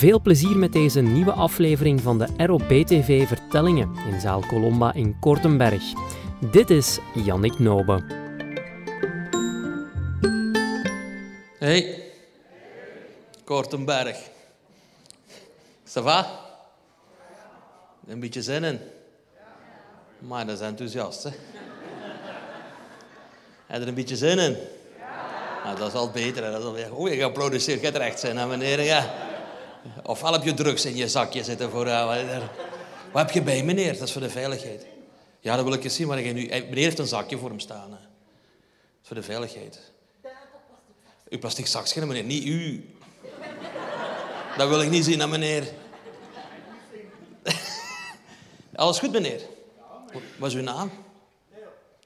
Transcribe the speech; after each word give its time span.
Veel 0.00 0.20
plezier 0.20 0.56
met 0.56 0.72
deze 0.72 1.00
nieuwe 1.00 1.32
aflevering 1.32 2.00
van 2.00 2.18
de 2.18 2.26
ROB-TV 2.36 3.26
Vertellingen 3.28 3.96
in 4.10 4.20
zaal 4.20 4.40
Colomba 4.40 4.94
in 4.94 5.18
Kortenberg. 5.18 5.82
Dit 6.50 6.70
is 6.70 6.98
Jannik 7.14 7.58
Nobe. 7.58 8.02
Hey, 11.58 12.02
Kortenberg. 13.44 14.16
Ça 15.84 16.02
va? 16.02 16.26
Een 18.06 18.20
beetje 18.20 18.42
zin 18.42 18.64
in? 18.64 18.80
Maar 20.18 20.46
dat 20.46 20.60
is 20.60 20.66
enthousiast, 20.66 21.22
hè? 21.22 21.30
Heb 23.66 23.76
je 23.76 23.82
er 23.82 23.88
een 23.88 23.94
beetje 23.94 24.16
zin 24.16 24.38
in? 24.38 24.56
Nou, 25.64 25.78
dat 25.78 25.88
is 25.88 25.94
al 25.94 26.10
beter. 26.10 26.44
Hè? 26.44 26.50
Dat 26.50 26.76
is 26.76 26.84
al. 26.84 26.96
Oh, 26.96 27.08
je 27.08 27.14
geapplaudisseerd. 27.14 27.78
Je 27.78 27.84
hebt 27.84 27.96
er 27.96 28.02
echt 28.02 28.20
zin 28.20 28.38
in, 28.38 28.48
meneer. 28.48 28.80
Ja. 28.80 29.28
Ofwel 30.02 30.32
heb 30.32 30.42
je 30.42 30.54
drugs 30.54 30.84
in 30.84 30.96
je 30.96 31.08
zakje 31.08 31.44
zitten 31.44 31.70
voor... 31.70 31.86
Uh, 31.86 32.38
wat 33.12 33.22
heb 33.22 33.30
je 33.30 33.42
bij, 33.42 33.62
meneer? 33.62 33.92
Dat 33.92 34.02
is 34.02 34.12
voor 34.12 34.20
de 34.20 34.30
veiligheid. 34.30 34.86
Ja, 35.40 35.56
dat 35.56 35.64
wil 35.64 35.74
ik 35.74 35.84
eens 35.84 35.94
zien. 35.94 36.06
Maar 36.06 36.22
nu... 36.22 36.32
Meneer 36.32 36.74
heeft 36.74 36.98
een 36.98 37.06
zakje 37.06 37.38
voor 37.38 37.48
hem 37.48 37.60
staan. 37.60 37.90
Dat 37.90 37.98
is 39.02 39.08
voor 39.08 39.16
de 39.16 39.22
veiligheid. 39.22 39.92
Uw 41.28 41.38
plastic 41.38 41.66
zakje, 41.66 42.06
meneer. 42.06 42.24
Niet 42.24 42.44
u. 42.44 42.90
Dat 44.56 44.68
wil 44.68 44.82
ik 44.82 44.90
niet 44.90 45.04
zien, 45.04 45.20
hè, 45.20 45.26
meneer. 45.26 45.68
Alles 48.74 48.98
goed, 48.98 49.12
meneer? 49.12 49.40
Wat 50.38 50.50
is 50.50 50.56
uw 50.56 50.62
naam? 50.62 50.90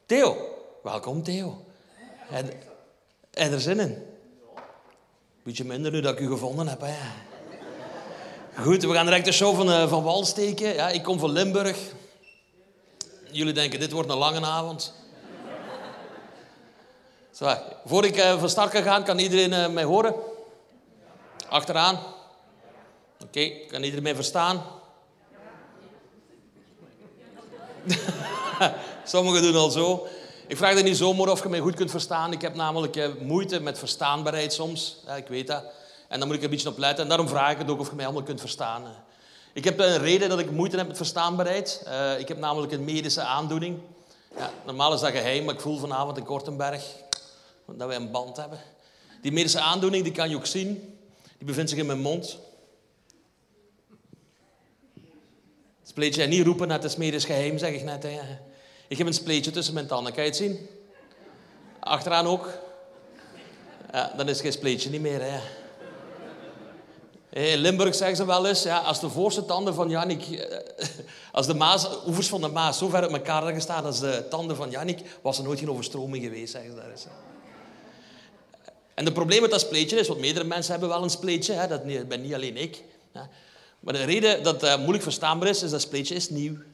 Theo. 0.07 0.37
Welkom, 0.83 1.23
Theo. 1.23 1.65
En, 2.31 2.51
en 3.31 3.53
er 3.53 3.61
zin 3.61 3.81
in? 3.81 4.03
Beetje 5.43 5.65
minder 5.65 5.93
nu 5.93 6.01
dat 6.01 6.13
ik 6.13 6.21
u 6.21 6.29
gevonden 6.29 6.69
heb, 6.69 6.81
hè. 6.81 6.95
Goed, 8.63 8.83
we 8.83 8.93
gaan 8.93 9.05
direct 9.05 9.25
de 9.25 9.33
show 9.33 9.57
van, 9.57 9.69
uh, 9.69 9.89
van 9.89 10.03
wal 10.03 10.25
steken. 10.25 10.75
Ja, 10.75 10.89
ik 10.89 11.03
kom 11.03 11.19
van 11.19 11.31
Limburg. 11.31 11.79
Jullie 13.31 13.53
denken, 13.53 13.81
dit 13.81 13.93
wordt 13.93 14.11
een 14.11 14.17
lange 14.17 14.47
avond. 14.47 14.93
Zo, 17.31 17.55
voor 17.85 18.05
ik 18.05 18.17
uh, 18.17 18.39
van 18.41 18.49
start 18.49 18.71
kan 18.71 18.83
gaan, 18.83 19.05
kan 19.05 19.19
iedereen 19.19 19.53
uh, 19.53 19.69
mij 19.69 19.85
horen? 19.85 20.15
Achteraan? 21.49 21.99
Oké, 23.23 23.51
kan 23.69 23.83
iedereen 23.83 24.03
mij 24.03 24.15
verstaan? 24.15 24.63
Sommigen 29.05 29.43
doen 29.43 29.57
al 29.57 29.71
zo. 29.71 30.07
Ik 30.47 30.57
vraag 30.57 30.77
er 30.77 30.83
niet 30.83 30.97
zomaar 30.97 31.29
of 31.29 31.43
je 31.43 31.49
mij 31.49 31.61
goed 31.61 31.75
kunt 31.75 31.91
verstaan. 31.91 32.33
Ik 32.33 32.41
heb 32.41 32.55
namelijk 32.55 33.21
moeite 33.21 33.61
met 33.61 33.79
verstaanbaarheid 33.79 34.53
soms. 34.53 34.97
Ja, 35.07 35.15
ik 35.15 35.29
weet 35.29 35.47
dat. 35.47 35.65
En 36.15 36.21
dan 36.21 36.29
moet 36.29 36.39
ik 36.39 36.45
een 36.45 36.51
beetje 36.51 36.69
op 36.69 36.79
letten. 36.79 37.03
En 37.03 37.09
daarom 37.09 37.29
vraag 37.29 37.53
ik 37.53 37.59
het 37.59 37.71
ook 37.71 37.81
of 37.81 37.89
je 37.89 37.95
mij 37.95 38.05
allemaal 38.05 38.23
kunt 38.23 38.41
verstaan. 38.41 38.83
Ik 39.53 39.65
heb 39.65 39.79
een 39.79 39.99
reden 39.99 40.29
dat 40.29 40.39
ik 40.39 40.51
moeite 40.51 40.77
heb 40.77 40.87
met 40.87 40.97
verstaanbaarheid. 40.97 41.85
Uh, 41.87 42.19
ik 42.19 42.29
heb 42.29 42.39
namelijk 42.39 42.73
een 42.73 42.85
medische 42.85 43.21
aandoening. 43.21 43.79
Ja, 44.37 44.51
normaal 44.67 44.93
is 44.95 45.01
dat 45.01 45.11
geheim, 45.11 45.45
maar 45.45 45.55
ik 45.55 45.61
voel 45.61 45.79
vanavond 45.79 46.17
in 46.17 46.25
Kortenberg 46.25 46.85
dat 47.67 47.87
wij 47.87 47.97
een 47.97 48.11
band 48.11 48.37
hebben. 48.37 48.59
Die 49.23 49.33
medische 49.33 49.61
aandoening 49.61 50.05
die 50.05 50.13
kan 50.13 50.31
je 50.31 50.37
ook 50.37 50.47
zien. 50.47 50.99
Die 51.39 51.47
bevindt 51.47 51.71
zich 51.71 51.79
in 51.79 51.87
mijn 51.87 52.01
mond. 52.01 52.39
Spleetje 55.83 56.27
niet 56.27 56.47
roepen, 56.47 56.71
het 56.71 56.85
is 56.85 56.97
medisch 56.97 57.25
geheim, 57.25 57.59
zeg 57.59 57.73
ik 57.73 57.83
net. 57.83 58.03
Hè. 58.03 58.21
Ik 58.89 58.99
heb 58.99 59.07
een 59.07 59.15
spleetje 59.15 59.51
tussen 59.51 59.75
mijn 59.75 59.87
tanden, 59.87 60.13
kan 60.13 60.23
je 60.23 60.29
het 60.29 60.39
zien? 60.39 60.69
Achteraan 61.81 62.27
ook. 62.27 62.49
Ja, 63.93 64.13
dan 64.17 64.29
is 64.29 64.41
geen 64.41 64.53
spleetje 64.53 64.91
niet 64.91 65.01
meer. 65.01 65.23
Hè. 65.23 65.64
In 67.35 67.59
Limburg 67.59 67.95
zeggen 67.95 68.17
ze 68.17 68.27
wel 68.27 68.47
eens, 68.47 68.63
ja, 68.63 68.79
als 68.79 69.01
de 69.01 69.09
voorste 69.09 69.45
tanden 69.45 69.75
van 69.75 69.89
Jannik, 69.89 70.23
eh, 70.31 70.59
als 71.33 71.47
de 71.47 71.55
Maas, 71.55 71.89
oevers 72.07 72.29
van 72.29 72.41
de 72.41 72.49
Maas 72.49 72.79
zo 72.79 72.89
ver 72.89 73.03
uit 73.03 73.13
elkaar 73.13 73.35
hadden 73.35 73.55
gestaan 73.55 73.85
als 73.85 74.01
de 74.01 74.27
tanden 74.31 74.57
van 74.57 74.71
Jannik, 74.71 75.01
was 75.23 75.39
er 75.39 75.45
nooit 75.45 75.59
geen 75.59 75.71
overstroming 75.71 76.25
geweest, 76.25 76.53
zeggen 76.53 76.71
ze 76.71 76.77
daar 76.77 76.91
eens. 76.91 77.07
En 78.95 79.05
het 79.05 79.15
probleem 79.15 79.41
met 79.41 79.51
dat 79.51 79.61
spleetje 79.61 79.99
is, 79.99 80.09
want 80.09 80.21
meerdere 80.21 80.45
mensen 80.45 80.73
hebben 80.73 80.89
wel 80.89 81.03
een 81.03 81.11
spleetje, 81.11 81.53
hè, 81.53 81.67
dat 81.69 82.09
ben 82.09 82.21
niet 82.21 82.35
alleen 82.35 82.57
ik. 82.57 82.83
Maar 83.81 83.95
de 83.95 84.05
reden 84.05 84.43
dat 84.43 84.79
moeilijk 84.79 85.03
verstaanbaar 85.03 85.49
is, 85.49 85.63
is 85.63 85.71
dat 85.71 85.81
spleetje 85.81 86.15
is 86.15 86.31
nieuw. 86.31 86.55
Dus 86.55 86.65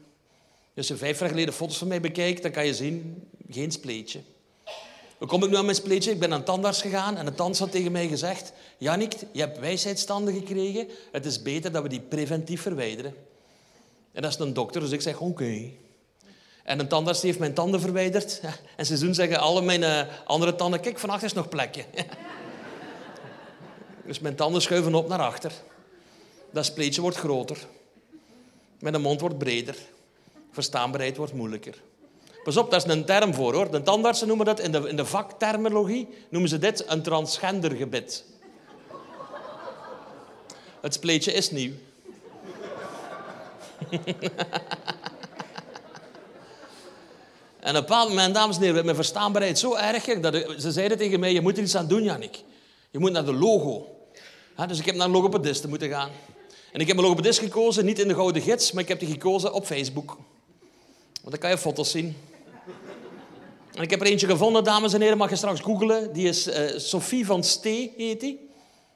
als 0.74 0.88
je 0.88 0.96
vijf 0.96 1.18
jaar 1.18 1.28
geleden 1.28 1.54
foto's 1.54 1.78
van 1.78 1.88
mij 1.88 2.00
bekijkt, 2.00 2.42
dan 2.42 2.50
kan 2.50 2.66
je 2.66 2.74
zien, 2.74 3.28
geen 3.50 3.72
spleetje. 3.72 4.20
Hoe 5.20 5.28
kom 5.28 5.42
ik 5.42 5.50
nu 5.50 5.56
aan 5.56 5.64
mijn 5.64 5.76
spleetje? 5.76 6.10
Ik 6.10 6.19
ben 6.19 6.28
naar 6.28 6.38
een 6.38 6.44
tandarts 6.44 6.81
gegaan 6.81 7.16
en 7.16 7.25
de 7.25 7.34
tandarts 7.34 7.60
had 7.60 7.70
tegen 7.70 7.92
mij 7.92 8.08
gezegd... 8.08 8.53
Jannik, 8.78 9.12
je 9.32 9.41
hebt 9.41 9.58
wijsheidstanden 9.58 10.34
gekregen. 10.34 10.88
Het 11.12 11.26
is 11.26 11.42
beter 11.42 11.72
dat 11.72 11.82
we 11.82 11.88
die 11.88 12.00
preventief 12.00 12.62
verwijderen. 12.62 13.14
En 14.12 14.22
dat 14.22 14.32
is 14.32 14.38
een 14.38 14.53
dokter, 14.53 14.80
dus 14.80 14.91
ik 14.91 15.00
zeg 15.00 15.20
oké. 15.20 15.70
En 16.64 16.78
een 16.78 16.88
tandarts 16.88 17.22
heeft 17.22 17.38
mijn 17.38 17.54
tanden 17.54 17.80
verwijderd. 17.80 18.41
En 18.76 18.86
ze 18.86 18.98
doen 18.98 19.14
zeggen 19.14 19.38
alle 19.38 19.62
mijn 19.62 19.82
uh, 19.82 20.03
andere 20.25 20.54
tanden... 20.54 20.80
Kijk, 20.80 20.98
van 20.98 21.10
achter 21.10 21.26
is 21.26 21.32
nog 21.32 21.48
plekje. 21.48 21.84
dus 24.06 24.19
mijn 24.19 24.36
tanden 24.36 24.62
schuiven 24.62 24.94
op 24.94 25.09
naar 25.09 25.20
achter. 25.20 25.53
Dat 26.50 26.64
spleetje 26.64 27.00
wordt 27.00 27.16
groter. 27.16 27.66
Mijn 28.78 29.00
mond 29.00 29.20
wordt 29.20 29.38
breder. 29.38 29.76
Verstaanbaarheid 30.50 31.16
wordt 31.16 31.32
moeilijker. 31.32 31.82
Pas 32.42 32.56
op, 32.56 32.70
dat 32.70 32.86
is 32.86 32.92
een 32.92 33.04
term 33.04 33.34
voor 33.34 33.54
hoor. 33.54 33.70
De 33.70 33.82
tandartsen 33.82 34.26
noemen 34.26 34.46
dat, 34.46 34.60
in 34.60 34.72
de, 34.72 34.88
in 34.88 34.96
de 34.96 35.04
vakterminologie 35.04 36.08
noemen 36.28 36.50
ze 36.50 36.58
dit 36.58 36.84
een 36.86 37.02
transgendergebit. 37.02 38.24
Het 40.80 40.94
spleetje 40.94 41.32
is 41.32 41.50
nieuw. 41.50 41.72
en 47.60 47.70
op 47.70 47.74
een 47.74 47.74
bepaald 47.74 48.08
moment, 48.08 48.34
dames 48.34 48.56
en 48.56 48.62
heren, 48.62 48.84
mijn 48.84 48.96
verstaanbaarheid 48.96 49.58
zo 49.58 49.74
erg 49.74 50.04
dat 50.04 50.34
ze 50.58 50.72
zeiden 50.72 50.98
tegen 50.98 51.20
mij, 51.20 51.32
je 51.32 51.40
moet 51.40 51.56
er 51.56 51.62
iets 51.62 51.76
aan 51.76 51.88
doen, 51.88 52.02
Jannik. 52.02 52.42
Je 52.90 52.98
moet 52.98 53.12
naar 53.12 53.24
de 53.24 53.34
logo. 53.34 53.96
dus 54.66 54.78
ik 54.78 54.86
heb 54.86 54.94
naar 54.94 55.08
logopedisten 55.08 55.68
moeten 55.68 55.88
gaan. 55.88 56.10
En 56.72 56.80
ik 56.80 56.86
heb 56.86 56.96
een 56.96 57.02
logopedist 57.02 57.38
gekozen, 57.38 57.84
niet 57.84 57.98
in 57.98 58.08
de 58.08 58.14
Gouden 58.14 58.42
Gids, 58.42 58.72
maar 58.72 58.82
ik 58.82 58.88
heb 58.88 58.98
die 58.98 59.10
gekozen 59.10 59.52
op 59.52 59.66
Facebook. 59.66 60.16
Want 61.20 61.30
dan 61.30 61.38
kan 61.38 61.50
je 61.50 61.58
foto's 61.58 61.90
zien. 61.90 62.16
Ik 63.80 63.91
heb 63.91 64.00
er 64.00 64.06
eentje 64.06 64.26
gevonden, 64.26 64.64
dames 64.64 64.92
en 64.92 65.00
heren, 65.00 65.18
mag 65.18 65.30
je 65.30 65.36
straks 65.36 65.60
googlen. 65.60 66.12
Die 66.12 66.28
is 66.28 66.48
uh, 66.48 66.78
Sophie 66.78 67.26
van 67.26 67.44
Stee, 67.44 67.94
heet 67.96 68.20
die. 68.20 68.36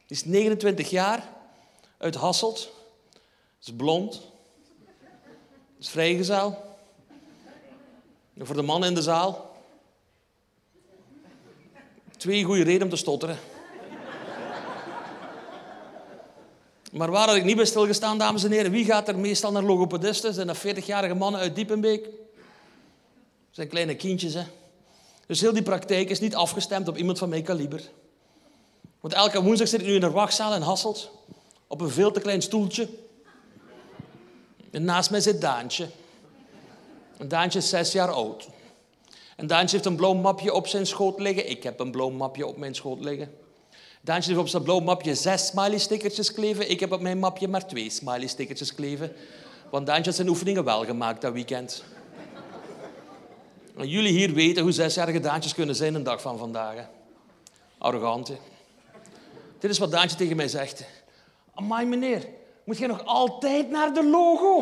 Die 0.06 0.16
is 0.16 0.24
29 0.24 0.90
jaar, 0.90 1.28
uit 1.98 2.14
Hasselt. 2.14 2.70
Is 3.62 3.72
blond. 3.76 4.20
Is 5.80 5.88
vrijgezel. 5.88 6.58
Voor 8.38 8.56
de 8.56 8.62
mannen 8.62 8.88
in 8.88 8.94
de 8.94 9.02
zaal. 9.02 9.56
Twee 12.16 12.44
goede 12.44 12.62
redenen 12.62 12.82
om 12.82 12.88
te 12.88 12.96
stotteren. 12.96 13.38
Maar 16.92 17.10
waar 17.10 17.28
had 17.28 17.36
ik 17.36 17.44
niet 17.44 17.56
bij 17.56 17.64
stilgestaan, 17.64 18.18
dames 18.18 18.44
en 18.44 18.50
heren? 18.50 18.70
Wie 18.70 18.84
gaat 18.84 19.08
er 19.08 19.18
meestal 19.18 19.52
naar 19.52 19.62
logopedisten? 19.62 20.34
Zijn 20.34 20.46
dat 20.46 20.58
40-jarige 20.58 21.14
mannen 21.14 21.40
uit 21.40 21.54
Diepenbeek? 21.54 22.04
Dat 22.04 22.12
zijn 23.50 23.68
kleine 23.68 23.96
kindjes, 23.96 24.34
hè? 24.34 24.42
Dus 25.26 25.40
heel 25.40 25.52
die 25.52 25.62
praktijk 25.62 26.10
is 26.10 26.20
niet 26.20 26.34
afgestemd 26.34 26.88
op 26.88 26.96
iemand 26.96 27.18
van 27.18 27.28
mijn 27.28 27.42
kaliber. 27.42 27.82
Want 29.00 29.14
elke 29.14 29.42
woensdag 29.42 29.68
zit 29.68 29.80
ik 29.80 29.86
nu 29.86 29.94
in 29.94 30.02
een 30.02 30.12
wachtzaal 30.12 30.54
in 30.54 30.62
Hasselt. 30.62 31.10
Op 31.66 31.80
een 31.80 31.90
veel 31.90 32.12
te 32.12 32.20
klein 32.20 32.42
stoeltje. 32.42 32.88
En 34.70 34.84
naast 34.84 35.10
mij 35.10 35.20
zit 35.20 35.40
Daantje. 35.40 35.88
En 37.16 37.28
Daantje 37.28 37.58
is 37.58 37.68
zes 37.68 37.92
jaar 37.92 38.10
oud. 38.10 38.48
En 39.36 39.46
Daantje 39.46 39.76
heeft 39.76 39.88
een 39.88 39.96
blauw 39.96 40.14
mapje 40.14 40.52
op 40.52 40.66
zijn 40.66 40.86
schoot 40.86 41.20
liggen. 41.20 41.50
Ik 41.50 41.62
heb 41.62 41.80
een 41.80 41.90
blauw 41.90 42.10
mapje 42.10 42.46
op 42.46 42.56
mijn 42.56 42.74
schoot 42.74 43.00
liggen. 43.00 43.34
Daantje 44.00 44.30
heeft 44.30 44.42
op 44.42 44.48
zijn 44.48 44.62
blauw 44.62 44.80
mapje 44.80 45.14
zes 45.14 45.46
smiley-stickertjes 45.46 46.32
kleven. 46.32 46.70
Ik 46.70 46.80
heb 46.80 46.92
op 46.92 47.00
mijn 47.00 47.18
mapje 47.18 47.48
maar 47.48 47.66
twee 47.66 47.90
smiley-stickertjes 47.90 48.74
kleven. 48.74 49.12
Want 49.70 49.86
Daantje 49.86 50.04
had 50.04 50.14
zijn 50.14 50.28
oefeningen 50.28 50.64
wel 50.64 50.84
gemaakt 50.84 51.20
dat 51.20 51.32
weekend. 51.32 51.84
Jullie 53.76 54.12
hier 54.12 54.32
weten 54.32 54.62
hoe 54.62 54.72
zesjarige 54.72 55.20
Daantjes 55.20 55.54
kunnen 55.54 55.74
zijn 55.74 55.94
een 55.94 56.02
dag 56.02 56.20
van 56.20 56.38
vandaag. 56.38 56.74
Arrogant, 57.78 58.32
Dit 59.58 59.70
is 59.70 59.78
wat 59.78 59.90
Daantje 59.90 60.16
tegen 60.16 60.36
mij 60.36 60.48
zegt. 60.48 60.84
Amai, 61.54 61.86
meneer, 61.86 62.26
moet 62.64 62.78
jij 62.78 62.86
nog 62.88 63.04
altijd 63.04 63.70
naar 63.70 63.94
de 63.94 64.04
logo? 64.04 64.60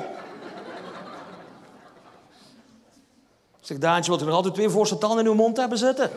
Ik 3.59 3.69
zeg, 3.69 3.79
Daantje, 3.79 4.11
wilt 4.11 4.23
u 4.23 4.27
nog 4.27 4.35
altijd 4.35 4.55
twee 4.55 4.69
voorste 4.69 4.99
tanden 4.99 5.19
in 5.19 5.27
uw 5.27 5.35
mond 5.35 5.57
hebben 5.57 5.79
zitten? 5.79 6.11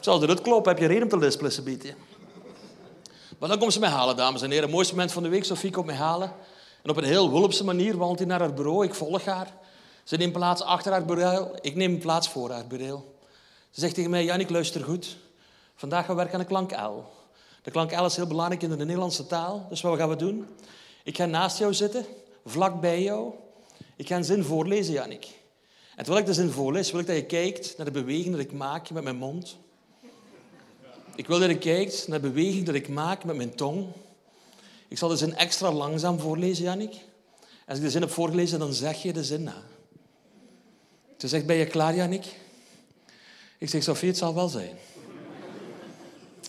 Zal 0.00 0.20
het 0.20 0.40
kloppen, 0.40 0.72
heb 0.72 0.80
je 0.80 0.86
reden 0.86 1.02
om 1.02 1.08
te 1.08 1.18
lispelen, 1.18 1.64
bieden. 1.64 1.94
Maar 3.38 3.48
dan 3.48 3.58
komt 3.58 3.72
ze 3.72 3.80
mij 3.80 3.88
halen, 3.88 4.16
dames 4.16 4.42
en 4.42 4.50
heren. 4.50 4.64
Het 4.64 4.72
mooiste 4.72 4.94
moment 4.94 5.12
van 5.12 5.22
de 5.22 5.28
week, 5.28 5.44
Sofie 5.44 5.70
komt 5.70 5.86
mij 5.86 5.94
halen. 5.94 6.32
En 6.82 6.90
op 6.90 6.96
een 6.96 7.04
heel 7.04 7.30
hulpse 7.30 7.64
manier 7.64 7.96
wandelt 7.96 8.18
hij 8.18 8.28
naar 8.28 8.40
haar 8.40 8.54
bureau. 8.54 8.84
Ik 8.84 8.94
volg 8.94 9.24
haar. 9.24 9.52
Ze 10.04 10.16
neemt 10.16 10.32
plaats 10.32 10.62
achter 10.62 10.92
haar 10.92 11.04
bureau. 11.04 11.58
Ik 11.60 11.74
neem 11.74 11.98
plaats 11.98 12.28
voor 12.28 12.50
haar 12.50 12.66
bureau. 12.66 13.00
Ze 13.70 13.80
zegt 13.80 13.94
tegen 13.94 14.10
mij, 14.10 14.24
Jannik, 14.24 14.50
luister 14.50 14.84
goed. 14.84 15.16
Vandaag 15.74 16.06
gaan 16.06 16.16
we 16.16 16.22
werken 16.22 16.34
aan 16.34 16.40
de 16.40 16.46
klank 16.46 16.70
L. 16.70 17.04
De 17.62 17.70
klank 17.70 18.00
L 18.00 18.04
is 18.04 18.16
heel 18.16 18.26
belangrijk 18.26 18.62
in 18.62 18.70
de 18.70 18.76
Nederlandse 18.76 19.26
taal. 19.26 19.66
Dus 19.68 19.80
wat 19.80 19.98
gaan 19.98 20.08
we 20.08 20.16
doen? 20.16 20.46
Ik 21.04 21.16
ga 21.16 21.24
naast 21.24 21.58
jou 21.58 21.74
zitten, 21.74 22.04
vlak 22.44 22.80
bij 22.80 23.02
jou. 23.02 23.32
Ik 23.96 24.06
ga 24.06 24.16
een 24.16 24.24
zin 24.24 24.44
voorlezen, 24.44 24.92
Jannik. 24.92 25.24
En 25.96 26.04
terwijl 26.04 26.18
ik 26.18 26.26
de 26.26 26.34
zin 26.34 26.50
voorlees, 26.50 26.90
wil 26.90 27.00
ik 27.00 27.06
dat 27.06 27.16
je 27.16 27.26
kijkt 27.26 27.74
naar 27.76 27.86
de 27.86 27.92
beweging 27.92 28.30
dat 28.30 28.44
ik 28.44 28.52
maak 28.52 28.90
met 28.90 29.02
mijn 29.02 29.16
mond. 29.16 29.56
Ik 31.14 31.26
wil 31.26 31.38
dat 31.38 31.48
je 31.48 31.58
kijkt 31.58 32.08
naar 32.08 32.20
de 32.20 32.28
beweging 32.28 32.66
dat 32.66 32.74
ik 32.74 32.88
maak 32.88 33.24
met 33.24 33.36
mijn 33.36 33.54
tong. 33.54 33.86
Ik 34.88 34.98
zal 34.98 35.08
de 35.08 35.16
zin 35.16 35.34
extra 35.34 35.72
langzaam 35.72 36.18
voorlezen, 36.18 36.64
Jannik. 36.64 36.94
Als 37.66 37.78
ik 37.78 37.84
de 37.84 37.90
zin 37.90 38.00
heb 38.00 38.10
voorgelezen, 38.10 38.58
dan 38.58 38.72
zeg 38.72 39.02
je 39.02 39.12
de 39.12 39.24
zin 39.24 39.42
na. 39.42 39.62
Ze 41.22 41.28
zegt, 41.28 41.46
ben 41.46 41.56
je 41.56 41.66
klaar, 41.66 41.94
Jannik? 41.94 42.24
Ik 43.58 43.68
zeg, 43.68 43.82
Sofie, 43.82 44.08
het 44.08 44.18
zal 44.18 44.34
wel 44.34 44.48
zijn. 44.48 44.76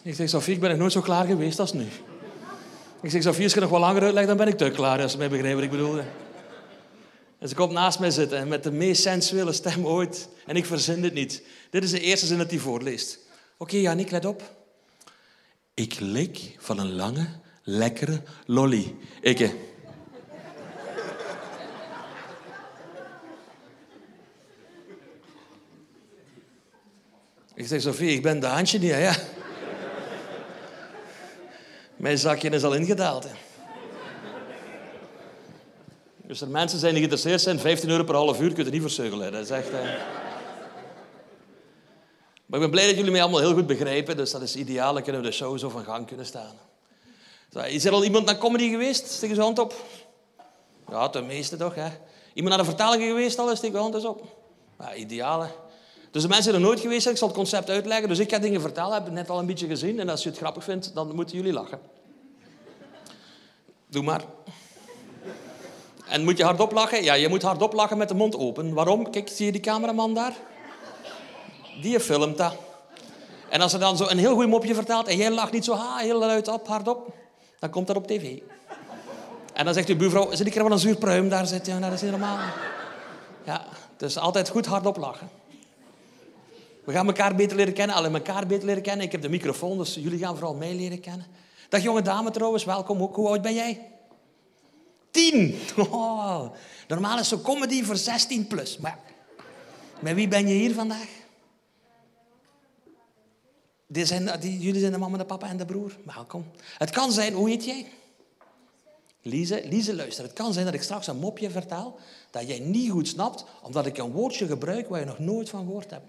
Ik 0.02 0.16
zeg, 0.16 0.30
Sofie, 0.30 0.54
ik 0.54 0.60
ben 0.60 0.70
nog 0.70 0.80
nooit 0.80 0.92
zo 0.92 1.02
klaar 1.02 1.26
geweest 1.26 1.60
als 1.60 1.74
nu. 1.74 1.88
Ik 3.02 3.10
zeg, 3.10 3.22
Sofie, 3.22 3.44
als 3.44 3.54
je 3.54 3.60
nog 3.60 3.70
wat 3.70 3.80
langer 3.80 4.04
uitlegt, 4.04 4.28
dan 4.28 4.38
ben 4.38 4.48
ik 4.48 4.58
te 4.58 4.70
klaar. 4.70 5.02
Als 5.02 5.12
ze 5.12 5.18
mij 5.18 5.30
begrijpen 5.30 5.56
wat 5.56 5.64
ik 5.64 5.72
bedoel. 5.72 6.00
En 7.40 7.50
ze 7.50 7.56
komt 7.56 7.72
naast 7.72 8.00
mij 8.00 8.12
zitten 8.12 8.38
en 8.38 8.48
met 8.48 8.64
de 8.64 8.72
meest 8.72 9.02
sensuele 9.02 9.52
stem 9.52 9.86
ooit. 9.86 10.30
En 10.46 10.56
ik 10.56 10.66
verzin 10.66 11.02
dit 11.02 11.14
niet. 11.14 11.44
Dit 11.70 11.84
is 11.84 11.92
de 11.92 12.00
eerste 12.00 12.26
zin 12.26 12.38
dat 12.38 12.50
hij 12.50 12.60
voorleest. 12.60 13.20
Oké, 13.58 13.64
okay, 13.64 13.82
Jannik, 13.82 14.12
let 14.12 14.26
op. 14.26 14.56
Ik 15.74 16.00
lik 16.00 16.56
van 16.58 16.80
een 16.80 16.94
lange, 16.94 17.28
lekkere 17.64 18.22
lolly. 18.46 18.96
Ik. 19.22 19.56
Ik 27.56 27.68
zeg, 27.68 27.82
Sofie, 27.82 28.12
ik 28.12 28.22
ben 28.22 28.40
de 28.40 28.48
handje 28.48 28.80
niet, 28.80 28.90
ja. 28.90 29.16
Mijn 31.96 32.18
zakje 32.18 32.50
is 32.50 32.64
al 32.64 32.74
ingedaald. 32.74 33.24
Hè. 33.24 33.30
Dus 36.28 36.42
er 36.42 36.48
mensen 36.48 36.80
zijn 36.80 36.94
die 36.94 37.04
geïnteresseerd 37.04 37.42
zijn, 37.42 37.60
15 37.60 37.90
euro 37.90 38.04
per 38.04 38.16
half 38.16 38.42
uur 38.42 38.54
kun 38.54 38.66
je 38.66 38.72
niet 38.72 38.82
verzeugelen. 38.82 39.32
Dat 39.32 39.42
is 39.42 39.50
echt... 39.50 39.72
Hè. 39.72 39.98
Maar 42.46 42.62
ik 42.62 42.66
ben 42.66 42.70
blij 42.70 42.88
dat 42.88 42.96
jullie 42.96 43.12
mij 43.12 43.22
allemaal 43.22 43.40
heel 43.40 43.54
goed 43.54 43.68
begrijpen, 43.68 44.18
dus 44.18 44.32
dat 44.32 44.42
is 44.42 44.56
ideaal. 44.56 44.94
Dan 44.94 45.04
kunnen 45.04 45.22
we 45.22 45.28
de 45.28 45.34
show 45.34 45.58
zo 45.58 45.70
van 45.70 45.84
gang 45.84 46.08
kunnen 46.08 46.26
staan. 46.26 46.56
Is 47.68 47.86
er 47.86 47.92
al 47.92 48.04
iemand 48.04 48.26
naar 48.26 48.38
comedy 48.38 48.70
geweest? 48.70 49.12
Steek 49.12 49.30
eens 49.30 49.40
hand 49.40 49.60
op. 49.60 49.74
Ja, 50.90 51.08
de 51.08 51.22
meeste 51.22 51.58
toch, 51.58 51.76
hè. 51.76 51.88
Iemand 52.34 52.56
naar 52.56 52.66
de 52.66 52.70
vertaling 52.72 53.04
geweest 53.04 53.40
al? 53.40 53.56
Steek 53.56 53.72
je 53.72 53.78
hand 53.78 53.96
eens 53.96 54.06
op. 54.06 54.24
Ja, 54.80 54.94
ideaal. 54.94 55.48
Dus 56.14 56.22
de 56.22 56.28
mensen 56.28 56.44
zijn 56.52 56.56
er 56.56 56.68
nooit 56.68 56.80
geweest 56.80 57.02
zijn. 57.02 57.14
Ik 57.14 57.20
zal 57.20 57.28
het 57.28 57.38
concept 57.38 57.70
uitleggen. 57.70 58.08
Dus 58.08 58.20
ik 58.20 58.32
ga 58.32 58.40
dingen 58.40 58.62
vertellen. 58.62 58.94
Heb 58.94 59.04
het 59.04 59.14
net 59.14 59.30
al 59.30 59.40
een 59.40 59.46
beetje 59.46 59.68
gezien. 59.68 60.00
En 60.00 60.10
als 60.10 60.24
je 60.24 60.30
het 60.30 60.38
grappig 60.38 60.64
vindt, 60.64 60.96
dan 60.96 61.16
moeten 61.16 61.36
jullie 61.36 61.54
lachen. 61.54 61.80
Doe 63.88 64.04
maar. 64.04 64.24
En 66.08 66.24
moet 66.24 66.38
je 66.38 66.44
hardop 66.44 66.72
lachen? 66.72 67.04
Ja, 67.04 67.14
je 67.14 67.30
moet 67.30 67.42
hardop 67.42 67.74
lachen 67.74 67.98
met 67.98 68.08
de 68.08 68.16
mond 68.16 68.38
open. 68.38 68.74
Waarom? 68.74 69.12
Kijk, 69.12 69.30
zie 69.30 69.46
je 69.46 69.52
die 69.52 69.62
cameraman 69.62 70.14
daar? 70.14 70.34
Die 71.82 72.00
filmt 72.00 72.38
dat. 72.38 72.56
En 73.50 73.62
als 73.62 73.74
er 73.74 73.80
dan 73.80 73.98
zo 73.98 74.08
een 74.08 74.18
heel 74.18 74.36
goed 74.36 74.48
mopje 74.48 74.74
vertelt 74.74 75.08
en 75.08 75.18
jij 75.18 75.32
lacht 75.32 75.52
niet 75.52 75.66
zo 75.66 75.74
ha, 75.74 75.98
heel 75.98 76.20
luid 76.20 76.48
op, 76.48 76.68
hardop, 76.68 77.14
dan 77.60 77.70
komt 77.70 77.88
dat 77.88 77.96
op 77.96 78.08
tv. 78.08 78.40
En 79.54 79.66
dan 79.66 79.74
zegt 79.74 79.90
uw 79.90 79.98
buurvrouw, 79.98 80.32
zit 80.36 80.48
ik 80.48 80.56
er 80.56 80.64
wel 80.64 80.72
een 80.72 80.80
zuur 80.80 80.96
pruim 80.96 81.30
daar 81.30 81.48
zit? 81.48 81.66
Ja, 81.66 81.80
dat 81.80 81.92
is 81.92 82.02
niet 82.02 82.12
normaal. 82.12 82.38
Ja, 83.46 83.66
dus 83.98 84.18
altijd 84.18 84.50
goed 84.50 84.66
hardop 84.66 84.98
lachen. 84.98 85.30
We 86.84 86.92
gaan 86.92 87.08
elkaar 87.08 87.36
beter 87.36 87.58
leren 87.58 87.74
kennen, 87.74 87.96
alleen 87.96 88.14
elkaar 88.14 88.48
beter 88.48 88.66
leren 88.66 88.82
kennen. 88.82 89.06
Ik 89.06 89.12
heb 89.12 89.22
de 89.22 89.30
microfoon, 89.30 89.78
dus 89.78 89.94
jullie 89.94 90.20
gaan 90.20 90.36
vooral 90.36 90.56
mij 90.56 90.76
leren 90.76 91.00
kennen. 91.00 91.26
Dag 91.70 91.82
jonge 91.82 92.02
dame 92.02 92.32
trouwens, 92.32 92.64
welkom 92.64 93.02
ook. 93.02 93.16
Hoe 93.16 93.28
oud 93.28 93.42
ben 93.42 93.54
jij? 93.54 93.88
Tien! 95.12 95.60
Oh, 95.78 96.52
normaal 96.88 97.20
is 97.20 97.28
zo'n 97.28 97.42
comedy 97.42 97.84
voor 97.84 97.98
16 97.98 98.48
plus. 98.48 98.78
Maar 98.78 99.00
met 100.00 100.16
wie 100.16 100.28
ben 100.28 100.48
je 100.48 100.54
hier 100.54 100.74
vandaag? 100.74 101.08
Die 103.88 104.06
zijn, 104.06 104.40
die, 104.40 104.60
jullie 104.60 104.80
zijn 104.80 104.92
de 104.92 104.98
mama, 104.98 105.18
de 105.18 105.26
papa 105.26 105.48
en 105.48 105.58
de 105.58 105.66
broer. 105.66 105.98
Welkom. 106.06 106.46
Het 106.78 106.90
kan 106.90 107.12
zijn, 107.12 107.34
hoe 107.34 107.50
heet 107.50 107.66
jij? 107.66 107.88
Lise, 109.22 109.96
luister. 109.96 110.24
Het 110.24 110.34
kan 110.34 110.54
zijn 110.54 110.66
dat 110.66 110.74
ik 110.74 110.82
straks 110.82 111.08
een 111.08 111.18
mopje 111.18 111.50
vertaal 111.50 112.00
dat 112.32 112.48
jij 112.48 112.60
niet 112.60 112.92
goed 112.92 113.08
snapt, 113.08 113.46
omdat 113.62 113.86
ik 113.86 113.98
een 113.98 114.12
woordje 114.12 114.48
gebruik 114.48 114.90
waar 114.90 115.00
je 115.00 115.06
nog 115.06 115.20
nooit 115.20 115.50
van 115.50 115.66
gehoord 115.66 115.90
hebt. 115.90 116.06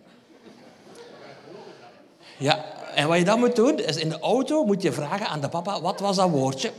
Ja, 2.38 2.64
en 2.94 3.08
wat 3.08 3.18
je 3.18 3.24
dan 3.24 3.38
moet 3.38 3.56
doen, 3.56 3.78
is 3.78 3.96
in 3.96 4.08
de 4.08 4.18
auto 4.18 4.64
moet 4.64 4.82
je 4.82 4.92
vragen 4.92 5.26
aan 5.28 5.40
de 5.40 5.48
papa, 5.48 5.80
wat 5.80 6.00
was 6.00 6.16
dat 6.16 6.30
woordje? 6.30 6.72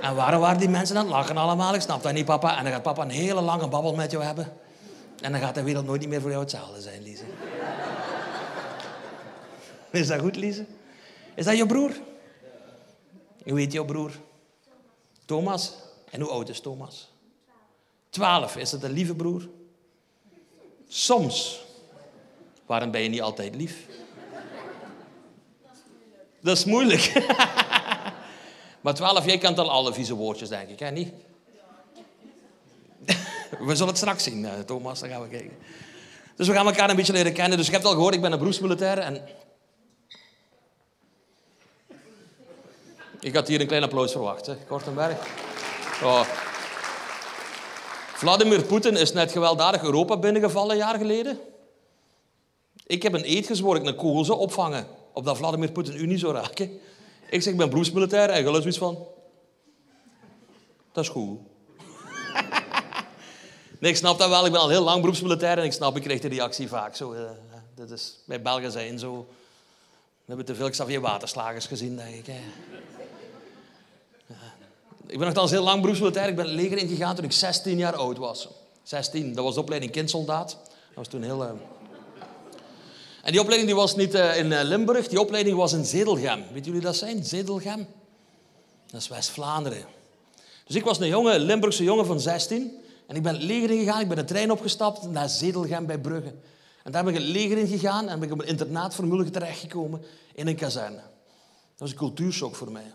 En 0.00 0.14
waarom 0.14 0.40
waren 0.40 0.58
die 0.58 0.68
mensen 0.68 0.96
aan 0.96 1.04
het 1.04 1.12
lachen 1.12 1.36
allemaal? 1.36 1.74
Ik 1.74 1.80
snap 1.80 2.02
dat 2.02 2.12
niet, 2.12 2.24
papa. 2.24 2.58
En 2.58 2.64
dan 2.64 2.72
gaat 2.72 2.82
papa 2.82 3.02
een 3.02 3.10
hele 3.10 3.40
lange 3.40 3.68
babbel 3.68 3.94
met 3.94 4.10
jou 4.10 4.24
hebben. 4.24 4.52
En 5.20 5.32
dan 5.32 5.40
gaat 5.40 5.54
de 5.54 5.62
wereld 5.62 5.86
nooit 5.86 6.08
meer 6.08 6.20
voor 6.20 6.30
jou 6.30 6.42
hetzelfde 6.42 6.80
zijn, 6.80 7.02
Lise. 7.02 7.24
Is 9.90 10.06
dat 10.06 10.20
goed, 10.20 10.36
Lise? 10.36 10.64
Is 11.34 11.44
dat 11.44 11.56
je 11.56 11.66
broer? 11.66 11.90
Hoe 13.44 13.58
heet 13.58 13.72
jouw 13.72 13.84
broer? 13.84 14.10
Thomas. 15.24 15.72
En 16.10 16.20
hoe 16.20 16.30
oud 16.30 16.48
is 16.48 16.60
Thomas? 16.60 17.12
Twaalf. 18.10 18.56
Is 18.56 18.72
het 18.72 18.82
een 18.82 18.90
lieve 18.90 19.14
broer? 19.14 19.48
Soms. 20.88 21.64
Waarom 22.66 22.90
ben 22.90 23.02
je 23.02 23.08
niet 23.08 23.22
altijd 23.22 23.54
lief? 23.54 23.86
Dat 26.46 26.56
is 26.56 26.64
moeilijk. 26.64 27.12
maar 28.82 28.94
twaalf, 28.94 29.24
jij 29.24 29.38
kent 29.38 29.58
al 29.58 29.70
alle 29.70 29.92
vieze 29.92 30.14
woordjes, 30.14 30.48
denk 30.48 30.68
ik, 30.68 30.78
hè? 30.78 30.90
Niet? 30.90 31.12
we 33.66 33.74
zullen 33.74 33.86
het 33.86 33.96
straks 33.96 34.24
zien, 34.24 34.44
eh, 34.44 34.52
Thomas. 34.58 35.00
Dan 35.00 35.08
gaan 35.08 35.22
we 35.22 35.28
kijken. 35.28 35.56
Dus 36.36 36.48
we 36.48 36.54
gaan 36.54 36.66
elkaar 36.66 36.90
een 36.90 36.96
beetje 36.96 37.12
leren 37.12 37.32
kennen. 37.32 37.58
Dus 37.58 37.66
je 37.66 37.72
hebt 37.72 37.84
al 37.84 37.92
gehoord, 37.92 38.14
ik 38.14 38.20
ben 38.20 38.32
een 38.32 38.38
beroepsmilitair. 38.38 38.98
En... 38.98 39.28
Ik 43.20 43.34
had 43.34 43.48
hier 43.48 43.60
een 43.60 43.66
klein 43.66 43.82
applaus 43.82 44.12
verwacht, 44.12 44.46
hè. 44.46 44.56
Kortenberg. 44.56 45.18
Oh. 46.02 46.26
Vladimir 48.14 48.62
Poetin 48.62 48.96
is 48.96 49.12
net 49.12 49.32
gewelddadig 49.32 49.82
Europa 49.82 50.16
binnengevallen, 50.16 50.70
een 50.70 50.76
jaar 50.76 50.98
geleden. 50.98 51.38
Ik 52.86 53.02
heb 53.02 53.12
een 53.12 53.30
eet 53.30 53.46
gezworen, 53.46 53.80
ik 53.82 53.88
een 53.88 53.96
kogel 53.96 54.24
zou 54.24 54.38
opvangen 54.38 55.04
opdat 55.16 55.36
Vladimir 55.36 55.72
Poetin 55.72 55.96
u 55.96 56.06
niet 56.06 56.20
zou 56.20 56.32
raken. 56.32 56.70
Ik 57.30 57.42
zeg, 57.42 57.52
ik 57.52 57.58
ben 57.58 57.70
beroepsmilitair. 57.70 58.28
En 58.28 58.42
geloof 58.42 58.56
zoiets 58.56 58.78
van... 58.78 59.06
Dat 60.92 61.04
is 61.04 61.10
goed. 61.10 61.38
nee, 63.80 63.90
ik 63.90 63.96
snap 63.96 64.18
dat 64.18 64.28
wel. 64.28 64.46
Ik 64.46 64.52
ben 64.52 64.60
al 64.60 64.68
heel 64.68 64.82
lang 64.82 65.00
beroepsmilitair 65.00 65.58
en 65.58 65.64
ik 65.64 65.72
snap, 65.72 65.96
ik 65.96 66.02
krijg 66.02 66.20
de 66.20 66.28
reactie 66.28 66.68
vaak 66.68 66.96
zo. 66.96 67.12
Uh, 67.12 67.20
dat 67.74 67.90
is, 67.90 68.18
bij 68.24 68.42
Belgen 68.42 68.72
zijn 68.72 68.98
zo... 68.98 69.26
We 70.16 70.32
hebben 70.32 70.46
te 70.46 70.54
veel 70.54 70.70
Xavier 70.70 71.00
Waterslagers 71.00 71.66
gezien, 71.66 71.96
denk 71.96 72.14
ik. 72.14 72.26
Hè. 72.26 72.40
Ik 75.06 75.18
ben 75.18 75.26
nogthans 75.26 75.50
heel 75.50 75.62
lang 75.62 75.80
beroepsmilitair. 75.80 76.28
Ik 76.28 76.36
ben 76.36 76.46
leger 76.46 76.78
ingegaan 76.78 77.14
toen 77.14 77.24
ik 77.24 77.32
16 77.32 77.78
jaar 77.78 77.96
oud 77.96 78.18
was. 78.18 78.48
16, 78.82 79.34
dat 79.34 79.44
was 79.44 79.54
de 79.54 79.60
opleiding 79.60 79.92
kindsoldaat. 79.92 80.48
Dat 80.48 80.94
was 80.94 81.08
toen 81.08 81.22
heel... 81.22 81.42
Uh, 81.42 81.50
en 83.26 83.32
die 83.32 83.40
opleiding 83.40 83.70
die 83.70 83.80
was 83.80 83.96
niet 83.96 84.14
eh, 84.14 84.38
in 84.38 84.52
eh, 84.52 84.64
Limburg, 84.64 85.08
die 85.08 85.20
opleiding 85.20 85.56
was 85.56 85.72
in 85.72 85.84
Zedelgem. 85.84 86.44
Weet 86.52 86.64
jullie 86.64 86.80
dat 86.80 86.96
zijn? 86.96 87.24
Zedelgem? 87.24 87.86
Dat 88.90 89.00
is 89.00 89.08
West-Vlaanderen. 89.08 89.84
Dus 90.66 90.76
ik 90.76 90.84
was 90.84 91.00
een 91.00 91.08
jonge 91.08 91.38
Limburgse 91.38 91.84
jongen 91.84 92.06
van 92.06 92.20
16. 92.20 92.72
En 93.06 93.16
ik 93.16 93.22
ben 93.22 93.34
het 93.34 93.42
leger 93.42 93.70
ingegaan. 93.70 94.00
Ik 94.00 94.08
ben 94.08 94.16
de 94.16 94.24
trein 94.24 94.50
opgestapt 94.50 95.10
naar 95.10 95.28
Zedelgem 95.28 95.86
bij 95.86 95.98
Brugge. 95.98 96.34
En 96.82 96.92
daar 96.92 97.04
ben 97.04 97.14
ik 97.14 97.20
het 97.20 97.28
leger 97.28 97.58
ingegaan 97.58 98.08
en 98.08 98.18
ben 98.18 98.28
ik 98.28 98.34
op 98.34 98.40
een 98.40 98.48
internaat 98.48 98.94
voor 98.94 99.30
terechtgekomen 99.30 100.02
in 100.34 100.46
een 100.46 100.56
kazerne. 100.56 100.96
Dat 100.96 101.78
was 101.78 101.90
een 101.90 101.96
cultuurshock 101.96 102.54
voor 102.54 102.72
mij. 102.72 102.92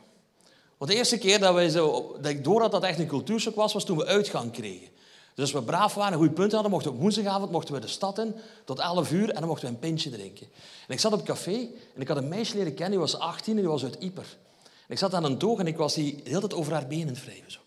Want 0.78 0.92
de 0.92 0.98
eerste 0.98 1.18
keer 1.18 1.40
dat, 1.40 1.54
wij 1.54 1.70
zo, 1.70 2.16
dat 2.22 2.32
ik 2.32 2.44
door 2.44 2.62
had 2.62 2.72
dat 2.72 2.84
echt 2.84 3.00
een 3.00 3.08
cultuurshock 3.08 3.56
was, 3.56 3.74
was 3.74 3.86
toen 3.86 3.98
we 3.98 4.06
uitgang 4.06 4.52
kregen. 4.52 4.88
Dus 5.36 5.44
als 5.44 5.52
we 5.52 5.64
braaf 5.64 5.94
waren, 5.94 6.12
een 6.12 6.18
goede 6.18 6.34
punten 6.34 6.54
hadden, 6.54 6.72
mochten 6.72 6.92
we 6.92 6.98
op 6.98 7.02
woensdagavond 7.02 7.52
mochten 7.52 7.74
we 7.74 7.80
de 7.80 7.88
stad 7.88 8.20
in 8.20 8.36
tot 8.66 8.80
11 8.80 9.12
uur 9.12 9.30
en 9.30 9.40
dan 9.40 9.48
mochten 9.48 9.68
we 9.68 9.74
een 9.74 9.80
pintje 9.80 10.10
drinken. 10.10 10.48
En 10.88 10.94
ik 10.94 11.00
zat 11.00 11.14
op 11.14 11.24
café 11.24 11.56
en 11.96 12.02
ik 12.02 12.08
had 12.08 12.18
een 12.18 12.28
meisje 12.28 12.56
leren 12.56 12.74
kennen, 12.74 12.92
die 12.92 13.00
was 13.00 13.20
18 13.20 13.56
en 13.56 13.60
die 13.60 13.70
was 13.70 13.84
uit 13.84 13.96
Ieper. 14.00 14.38
En 14.64 14.88
ik 14.88 14.98
zat 14.98 15.14
aan 15.14 15.24
een 15.24 15.38
toog 15.38 15.60
en 15.60 15.68
ik 15.68 15.78
was 15.78 15.94
die 15.94 16.16
de 16.16 16.30
hele 16.30 16.40
tijd 16.40 16.54
over 16.54 16.74
haar 16.74 16.88
benen 16.88 17.14
wrijven. 17.14 17.52
Zo. 17.52 17.60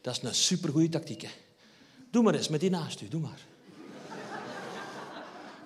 Dat 0.00 0.16
is 0.16 0.22
een 0.22 0.34
supergoeie 0.34 0.88
tactiek. 0.88 1.28
Doe 2.10 2.22
maar 2.22 2.34
eens 2.34 2.48
met 2.48 2.60
die 2.60 2.70
naast 2.70 3.00
u, 3.00 3.08
doe 3.08 3.20
maar. 3.20 3.40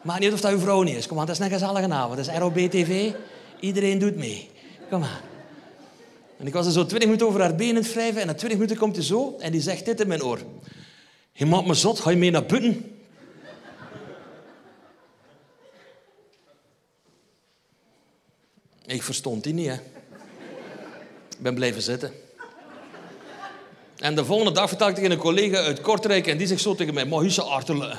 Maar 0.03 0.21
niet 0.21 0.33
of 0.33 0.41
dat 0.41 0.53
uw 0.53 0.59
vrouw 0.59 0.83
niet 0.83 0.97
is. 0.97 1.07
Kom 1.07 1.19
aan, 1.19 1.27
dat 1.27 1.39
is 1.39 1.45
een 1.45 1.51
gezellige 1.51 1.93
avond. 1.93 2.17
Dat 2.17 2.27
is 2.27 2.39
ROB 2.39 2.59
TV. 2.59 3.13
Iedereen 3.61 3.99
doet 3.99 4.17
mee. 4.17 4.51
Kom 4.91 5.03
aan. 5.03 5.21
En 6.37 6.47
ik 6.47 6.53
was 6.53 6.67
er 6.67 6.73
zo 6.73 6.85
twintig 6.85 7.09
minuten 7.09 7.27
over 7.27 7.41
haar 7.41 7.55
benen 7.55 7.83
wrijven 7.83 8.21
en 8.21 8.27
na 8.27 8.35
twintig 8.35 8.59
minuten 8.59 8.77
komt 8.77 8.97
hij 8.97 9.05
zo 9.05 9.37
en 9.39 9.53
die 9.53 9.61
zegt 9.61 9.85
dit 9.85 10.01
in 10.01 10.09
mijn 10.09 10.23
oor. 10.23 10.39
Je 11.41 11.47
maakt 11.47 11.67
me 11.67 11.75
zot, 11.75 12.01
ga 12.01 12.11
je 12.11 12.17
mee 12.17 12.31
naar 12.31 12.45
buiten? 12.45 12.99
Ik 18.87 19.03
verstond 19.03 19.45
die 19.45 19.55
niet, 19.55 19.67
hè. 19.67 19.75
Ik 21.29 21.39
ben 21.39 21.55
blijven 21.55 21.83
zitten. 21.83 22.13
En 23.97 24.15
de 24.15 24.25
volgende 24.25 24.53
dag 24.53 24.69
vertelde 24.69 25.01
ik 25.01 25.11
een 25.11 25.19
collega 25.19 25.57
uit 25.57 25.81
Kortrijk 25.81 26.27
en 26.27 26.39
die 26.39 26.47
zegt 26.47 26.61
zo 26.61 26.75
tegen 26.75 26.95
mij, 26.95 27.05
maar 27.05 27.21
hier 27.21 27.43
artelen. 27.43 27.99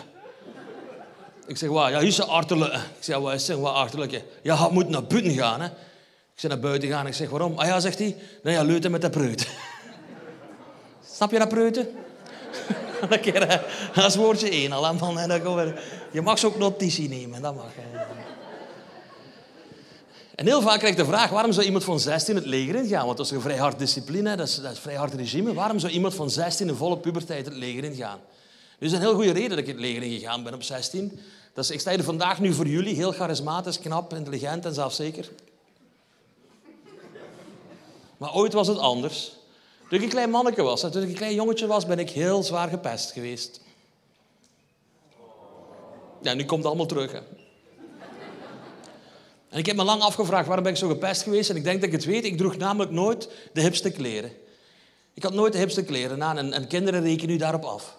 Ik 1.48 1.58
zeg, 1.58 1.70
waar? 1.70 1.92
Ja, 1.92 2.00
is 2.00 2.22
artelen. 2.22 2.74
Ik 2.74 3.04
zeg, 3.04 3.18
wat 3.18 3.34
is? 3.34 3.48
Wat? 3.48 4.12
Ja, 4.42 4.66
je 4.66 4.68
moet 4.72 4.90
naar 4.90 5.04
buiten 5.04 5.32
gaan. 5.32 5.62
Hè. 5.62 5.68
Ik 5.68 5.74
zeg, 6.36 6.52
naar 6.52 6.60
buiten 6.60 6.90
gaan. 6.90 7.08
Ik 7.08 7.14
zeg, 7.14 7.30
waarom? 7.30 7.58
Ah 7.58 7.68
ja, 7.68 7.80
zegt 7.80 8.00
hij, 8.00 8.16
nou 8.44 8.56
ja, 8.56 8.64
leuten 8.64 8.92
met 8.92 9.02
de 9.02 9.10
preut. 9.10 9.48
Snap 11.16 11.32
je 11.32 11.40
dat 11.40 11.50
preuten? 11.50 11.88
Een 13.10 13.20
keer, 13.20 13.62
dat 13.96 14.06
is 14.06 14.16
woordje 14.16 14.50
één 14.50 14.72
al. 14.72 14.94
Man, 14.94 15.74
je 16.12 16.22
mag 16.22 16.40
ze 16.40 16.48
ook 16.48 16.58
notitie 16.58 17.10
nemen, 17.10 17.42
dat 17.42 17.56
mag. 17.56 17.72
En 20.36 20.46
heel 20.48 20.62
vaak 20.62 20.78
krijg 20.78 20.94
ik 20.94 21.00
de 21.00 21.06
vraag, 21.06 21.30
waarom 21.30 21.52
zou 21.52 21.66
iemand 21.66 21.84
van 21.84 22.00
16 22.00 22.36
het 22.36 22.46
leger 22.46 22.76
ingaan? 22.76 23.06
Want 23.06 23.18
dat 23.18 23.26
is 23.26 23.32
een 23.32 23.42
vrij 23.42 23.58
hard 23.58 23.80
discipline, 23.80 24.36
dat 24.36 24.48
is, 24.48 24.56
dat 24.56 24.72
een 24.72 24.76
vrij 24.76 24.96
hard 24.96 25.14
regime. 25.14 25.54
Waarom 25.54 25.80
zou 25.80 25.92
iemand 25.92 26.14
van 26.14 26.30
16 26.30 26.68
in 26.68 26.76
volle 26.76 26.98
puberteit 26.98 27.46
het 27.46 27.56
leger 27.56 27.84
ingaan? 27.84 28.20
Er 28.80 28.86
is 28.86 28.92
een 28.92 29.00
heel 29.00 29.14
goede 29.14 29.32
reden 29.32 29.50
dat 29.50 29.58
ik 29.58 29.68
het 29.68 29.80
leger 29.80 30.04
ingegaan 30.04 30.44
ben 30.44 30.54
op 30.54 30.64
16. 30.64 31.20
Dat 31.54 31.70
ik 31.70 31.80
sta 31.80 31.92
hier 31.92 32.04
vandaag 32.04 32.40
nu 32.40 32.54
voor 32.54 32.68
jullie, 32.68 32.96
heel 32.96 33.12
charismatisch, 33.12 33.80
knap, 33.80 34.14
intelligent 34.14 34.66
en 34.66 34.74
zelfzeker. 34.74 35.30
Maar 38.18 38.34
ooit 38.34 38.54
was 38.54 38.68
het 38.68 38.78
anders. 38.78 39.32
Toen 39.92 40.00
ik 40.00 40.06
een 40.06 40.12
klein 40.12 40.30
manneke 40.30 40.64
was, 40.64 40.80
toen 40.80 41.02
ik 41.02 41.10
een 41.10 41.14
klein 41.14 41.34
jongetje 41.34 41.68
was, 41.68 41.86
ben 41.86 42.00
ik 42.00 42.10
heel 42.10 42.44
zwaar 42.44 42.70
gepest 42.70 43.12
geweest. 43.12 43.62
Ja, 46.22 46.34
nu 46.34 46.46
komt 46.46 46.60
het 46.60 46.68
allemaal 46.68 46.86
terug. 46.86 47.14
En 49.50 49.58
ik 49.58 49.66
heb 49.66 49.76
me 49.76 49.84
lang 49.84 50.02
afgevraagd 50.02 50.46
waarom 50.46 50.64
ben 50.64 50.74
ik 50.74 50.80
zo 50.80 50.88
gepest 50.88 51.24
geweest. 51.24 51.50
En 51.50 51.56
ik 51.56 51.64
denk 51.64 51.80
dat 51.80 51.90
ik 51.90 51.96
het 51.96 52.06
weet. 52.06 52.26
Ik 52.26 52.38
droeg 52.38 52.58
namelijk 52.58 52.92
nooit 52.92 53.30
de 53.54 53.62
hipste 53.62 53.92
kleren. 53.92 54.32
Ik 55.14 55.24
had 55.24 55.34
nooit 55.34 55.54
de 55.54 55.60
hipste 55.60 55.84
kleren 55.84 56.24
aan 56.24 56.38
en, 56.38 56.54
en 56.54 56.68
kinderen 56.68 57.04
rekenen 57.04 57.30
nu 57.30 57.38
daarop 57.38 57.64
af. 57.64 57.98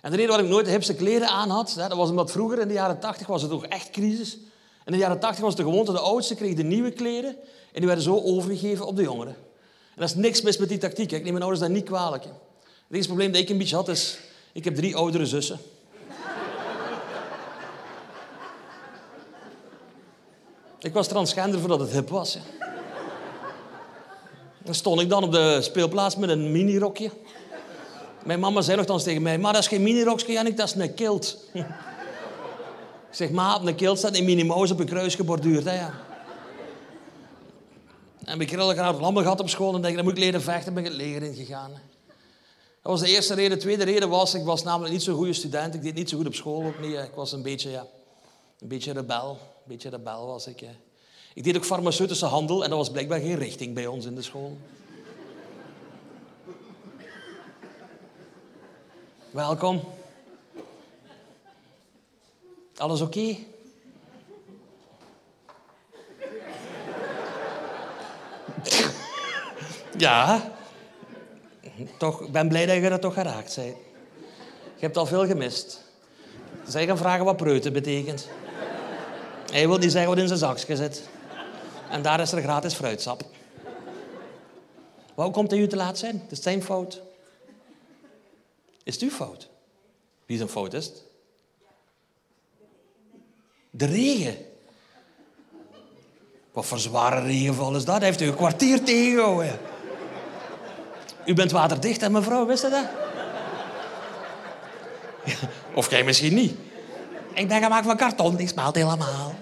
En 0.00 0.10
de 0.10 0.16
reden 0.16 0.28
waarom 0.28 0.46
ik 0.46 0.52
nooit 0.52 0.66
de 0.66 0.72
hipste 0.72 0.94
kleren 0.94 1.28
aan 1.28 1.50
had, 1.50 1.74
dat 1.76 1.92
was 1.92 2.10
omdat 2.10 2.30
vroeger 2.30 2.58
in 2.58 2.68
de 2.68 2.74
jaren 2.74 3.00
80 3.00 3.26
was 3.26 3.42
het 3.42 3.50
toch 3.50 3.66
echt 3.66 3.90
crisis. 3.90 4.34
En 4.34 4.40
in 4.84 4.92
de 4.92 4.98
jaren 4.98 5.20
80 5.20 5.40
was 5.44 5.54
het 5.54 5.64
de 5.64 5.70
gewoonte, 5.70 5.92
de 5.92 5.98
oudste 5.98 6.34
kregen 6.34 6.56
de 6.56 6.62
nieuwe 6.62 6.90
kleren 6.90 7.30
en 7.72 7.80
die 7.80 7.86
werden 7.86 8.04
zo 8.04 8.20
overgegeven 8.22 8.86
op 8.86 8.96
de 8.96 9.02
jongeren. 9.02 9.45
En 9.96 10.02
dat 10.02 10.10
is 10.10 10.14
niks 10.14 10.42
mis 10.42 10.56
met 10.56 10.68
die 10.68 10.78
tactiek. 10.78 11.12
Ik 11.12 11.22
neem 11.22 11.32
mijn 11.32 11.42
ouders 11.42 11.60
daar 11.60 11.70
niet 11.70 11.84
kwalijk. 11.84 12.24
Het 12.24 12.32
enige 12.90 13.06
probleem 13.06 13.32
dat 13.32 13.40
ik 13.40 13.48
een 13.48 13.58
beetje 13.58 13.76
had 13.76 13.88
is, 13.88 14.18
ik 14.52 14.64
heb 14.64 14.74
drie 14.74 14.96
oudere 14.96 15.26
zussen. 15.26 15.58
Ik 20.78 20.92
was 20.92 21.08
transgender 21.08 21.60
voordat 21.60 21.80
het 21.80 21.90
hip 21.90 22.08
was. 22.08 22.38
Dan 24.62 24.74
stond 24.74 25.00
ik 25.00 25.08
dan 25.08 25.22
op 25.22 25.32
de 25.32 25.58
speelplaats 25.62 26.16
met 26.16 26.30
een 26.30 26.52
minirokje. 26.52 27.10
Mijn 28.24 28.40
mama 28.40 28.60
zei 28.60 28.76
nogthans 28.76 29.02
tegen 29.02 29.22
mij, 29.22 29.38
maar 29.38 29.52
dat 29.52 29.62
is 29.62 29.68
geen 29.68 29.82
minirokje, 29.82 30.32
Jannik, 30.32 30.56
dat 30.56 30.68
is 30.68 30.74
een 30.74 30.94
kilt. 30.94 31.38
ik 31.52 31.64
zeg, 33.10 33.30
maar 33.30 33.56
op 33.56 33.66
een 33.66 33.74
kilt 33.74 33.98
staat 33.98 34.16
een 34.16 34.24
minimoos 34.24 34.70
op 34.70 34.80
een 34.80 34.86
kruis 34.86 35.14
geborduurd. 35.14 35.64
Hè, 35.64 35.74
ja. 35.74 35.94
En 38.26 38.40
ik 38.40 38.50
heb 38.50 38.60
graag 38.60 39.00
lammen 39.00 39.22
gehad 39.22 39.40
op 39.40 39.48
school 39.48 39.74
en 39.74 39.82
denk, 39.82 39.94
dan 39.94 40.04
moet 40.04 40.12
ik 40.12 40.18
leren 40.18 40.42
vechten, 40.42 40.74
ben 40.74 40.84
ik 40.84 40.90
het 40.90 40.98
leger 40.98 41.22
ingegaan. 41.22 41.70
Dat 42.82 42.92
was 42.92 43.00
de 43.00 43.08
eerste 43.08 43.34
reden. 43.34 43.50
De 43.50 43.64
tweede 43.64 43.84
reden 43.84 44.08
was, 44.08 44.34
ik 44.34 44.44
was 44.44 44.62
namelijk 44.62 44.92
niet 44.92 45.02
zo'n 45.02 45.14
goede 45.14 45.32
student. 45.32 45.74
Ik 45.74 45.82
deed 45.82 45.94
niet 45.94 46.08
zo 46.08 46.16
goed 46.16 46.26
op 46.26 46.34
school 46.34 46.64
ook 46.64 46.80
niet. 46.80 46.96
Ik 46.96 47.14
was 47.14 47.32
een 47.32 47.42
beetje, 47.42 47.70
ja, 47.70 47.86
een 48.58 48.68
beetje 48.68 48.92
rebel. 48.92 49.30
Een 49.30 49.38
beetje 49.64 49.88
rebel 49.88 50.26
was 50.26 50.46
ik. 50.46 50.62
Ik 51.34 51.44
deed 51.44 51.56
ook 51.56 51.64
farmaceutische 51.64 52.26
handel 52.26 52.64
en 52.64 52.68
dat 52.68 52.78
was 52.78 52.90
blijkbaar 52.90 53.20
geen 53.20 53.38
richting 53.38 53.74
bij 53.74 53.86
ons 53.86 54.04
in 54.04 54.14
de 54.14 54.22
school. 54.22 54.58
Welkom. 59.30 59.80
Alles 62.76 63.00
oké? 63.00 63.36
Ja. 69.96 70.52
Toch, 71.98 72.30
ben 72.30 72.48
blij 72.48 72.66
dat 72.66 72.76
je 72.76 72.88
dat 72.88 73.00
toch 73.00 73.14
geraakt 73.14 73.56
bent. 73.56 73.76
Je 74.74 74.84
hebt 74.84 74.96
al 74.96 75.06
veel 75.06 75.26
gemist. 75.26 75.84
Zij 76.66 76.86
gaan 76.86 76.98
vragen 76.98 77.24
wat 77.24 77.36
preuten 77.36 77.72
betekent. 77.72 78.28
Hij 79.50 79.68
wil 79.68 79.78
niet 79.78 79.92
zeggen 79.92 80.10
wat 80.10 80.18
in 80.18 80.26
zijn 80.26 80.38
zakje 80.38 80.76
zit. 80.76 81.08
En 81.90 82.02
daar 82.02 82.20
is 82.20 82.32
er 82.32 82.42
gratis 82.42 82.74
fruitsap. 82.74 83.24
Waarom 85.14 85.34
komt 85.34 85.50
hij 85.50 85.60
u 85.60 85.66
te 85.66 85.76
laat 85.76 85.98
zijn? 85.98 86.20
Het 86.22 86.32
is 86.32 86.42
zijn 86.42 86.62
fout. 86.62 87.02
Is 88.82 88.94
het 88.94 89.02
uw 89.02 89.10
fout? 89.10 89.48
Wie 90.26 90.36
zijn 90.36 90.48
fout 90.48 90.74
is? 90.74 90.92
De 93.70 93.86
regen. 93.86 94.36
Wat 96.56 96.66
voor 96.66 96.78
zware 96.78 97.20
regenval 97.20 97.76
is 97.76 97.84
dat? 97.84 98.02
Heeft 98.02 98.20
u 98.20 98.26
een 98.26 98.34
kwartier 98.34 98.82
tegengehouden. 98.82 99.58
U 101.24 101.34
bent 101.34 101.50
waterdicht, 101.50 102.00
hè, 102.00 102.10
mevrouw? 102.10 102.46
Wist 102.46 102.62
je 102.62 102.68
dat? 102.68 102.84
Of 105.74 105.90
jij 105.90 106.04
misschien 106.04 106.34
niet. 106.34 106.56
Ik 107.34 107.48
ben 107.48 107.62
gemaakt 107.62 107.86
van 107.86 107.96
karton, 107.96 108.36
die 108.36 108.48
smelt 108.48 108.74
helemaal. 108.74 109.34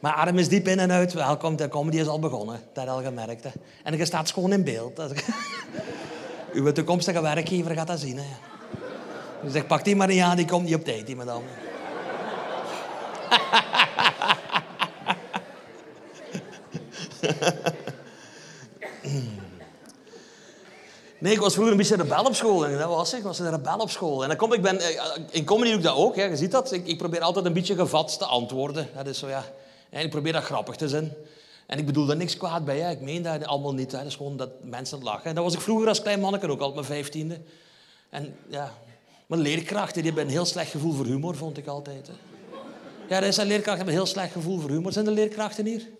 Maar 0.00 0.12
arm 0.12 0.38
is 0.38 0.48
diep 0.48 0.68
in 0.68 0.78
en 0.78 0.92
uit. 0.92 1.12
Welkom, 1.12 1.56
de 1.56 1.68
comedy 1.68 1.98
is 1.98 2.06
al 2.06 2.18
begonnen. 2.18 2.60
Dat 2.72 2.88
al 2.88 3.02
gemerkt. 3.02 3.44
Hè. 3.44 3.50
En 3.82 3.96
je 3.96 4.04
staat 4.04 4.28
schoon 4.28 4.52
in 4.52 4.64
beeld. 4.64 5.00
Uw 6.52 6.72
toekomstige 6.72 7.22
werkgever 7.22 7.74
gaat 7.74 7.86
dat 7.86 8.00
zien. 8.00 8.16
Hè. 8.16 8.24
Dus 9.42 9.54
ik 9.54 9.66
pak 9.66 9.84
die 9.84 9.96
maar 9.96 10.08
niet 10.08 10.22
aan, 10.22 10.36
die 10.36 10.46
komt 10.46 10.64
niet 10.64 10.74
op 10.74 10.84
tijd, 10.84 11.06
die 11.06 11.16
madame. 11.16 11.44
Nee, 21.18 21.32
ik 21.32 21.38
was 21.38 21.52
vroeger 21.52 21.72
een 21.72 21.78
beetje 21.78 21.96
rebel 21.96 22.24
op 22.24 22.34
school. 22.34 22.66
En 22.66 22.78
dat 22.78 22.88
was 22.88 23.14
ik. 23.14 23.22
Was 23.22 23.38
een 23.38 23.50
rebel 23.50 23.78
op 23.78 23.90
school. 23.90 24.22
En 24.22 24.28
dan 24.28 24.36
kom 24.36 24.52
ik, 24.52 24.62
ben, 24.62 24.80
eh, 24.80 25.10
in 25.30 25.44
comedy 25.44 25.68
doe 25.68 25.78
ik 25.78 25.84
dat 25.84 25.96
ook. 25.96 26.16
Hè. 26.16 26.24
Je 26.24 26.36
ziet 26.36 26.50
dat. 26.50 26.72
Ik, 26.72 26.86
ik, 26.86 26.98
probeer 26.98 27.20
altijd 27.20 27.44
een 27.44 27.52
beetje 27.52 27.74
gevat 27.74 28.18
te 28.18 28.24
antwoorden. 28.24 28.88
Dat 28.94 29.06
is 29.06 29.18
zo, 29.18 29.28
ja. 29.28 29.44
En 29.90 30.04
ik 30.04 30.10
probeer 30.10 30.32
dat 30.32 30.42
grappig 30.42 30.76
te 30.76 30.88
zijn. 30.88 31.12
En 31.66 31.78
ik 31.78 31.86
bedoel 31.86 32.06
daar 32.06 32.16
niks 32.16 32.36
kwaad 32.36 32.64
bij. 32.64 32.78
Hè. 32.78 32.90
Ik 32.90 33.00
meen 33.00 33.22
dat 33.22 33.46
allemaal 33.46 33.74
niet. 33.74 33.92
Hè. 33.92 33.98
Dat 33.98 34.06
is 34.06 34.16
gewoon 34.16 34.36
dat 34.36 34.50
mensen 34.62 35.02
lachen. 35.02 35.24
En 35.24 35.34
dat 35.34 35.44
was 35.44 35.54
ik 35.54 35.60
vroeger 35.60 35.88
als 35.88 36.02
klein 36.02 36.20
manneke 36.20 36.50
ook 36.50 36.60
al, 36.60 36.68
op 36.68 36.74
mijn 36.74 36.86
vijftiende. 36.86 37.40
En 38.10 38.36
ja, 38.48 38.72
mijn 39.26 39.40
leerkrachten 39.40 40.02
die 40.02 40.04
hebben 40.04 40.24
een 40.24 40.30
heel 40.30 40.44
slecht 40.44 40.70
gevoel 40.70 40.92
voor 40.92 41.06
humor, 41.06 41.36
vond 41.36 41.58
ik 41.58 41.66
altijd. 41.66 42.06
Hè. 42.06 42.12
Ja, 43.08 43.22
er 43.22 43.32
zijn 43.32 43.46
leerkrachten 43.46 43.76
hebben 43.76 43.94
een 43.94 44.00
heel 44.00 44.12
slecht 44.12 44.32
gevoel 44.32 44.58
voor 44.58 44.70
humor. 44.70 44.92
Zijn 44.92 45.06
er 45.06 45.12
leerkrachten 45.12 45.66
hier? 45.66 45.97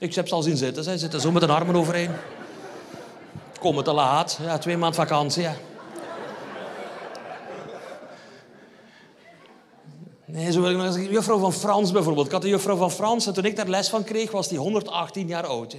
Ik 0.00 0.14
heb 0.14 0.28
ze 0.28 0.34
al 0.34 0.42
zien 0.42 0.56
zitten. 0.56 0.84
Ze 0.84 0.98
zitten 0.98 1.20
zo 1.20 1.30
met 1.30 1.42
een 1.42 1.50
armen 1.50 1.76
overeen. 1.76 2.10
Komen 3.60 3.84
te 3.84 3.92
laat. 3.92 4.38
Ja, 4.42 4.58
twee 4.58 4.76
maanden 4.76 5.00
vakantie. 5.00 5.42
Ja. 5.42 5.56
Nee, 10.24 10.52
zo 10.52 10.60
wil 10.60 10.70
ik 10.70 10.76
nog 10.76 10.86
eens 10.86 11.10
Juffrouw 11.10 11.38
van 11.38 11.52
Frans 11.52 11.92
bijvoorbeeld. 11.92 12.26
Ik 12.26 12.32
had 12.32 12.44
een 12.44 12.50
juffrouw 12.50 12.76
van 12.76 12.90
Frans 12.90 13.26
en 13.26 13.32
toen 13.32 13.44
ik 13.44 13.56
daar 13.56 13.68
les 13.68 13.88
van 13.88 14.04
kreeg, 14.04 14.30
was 14.30 14.48
die 14.48 14.58
118 14.58 15.26
jaar 15.26 15.46
oud. 15.46 15.76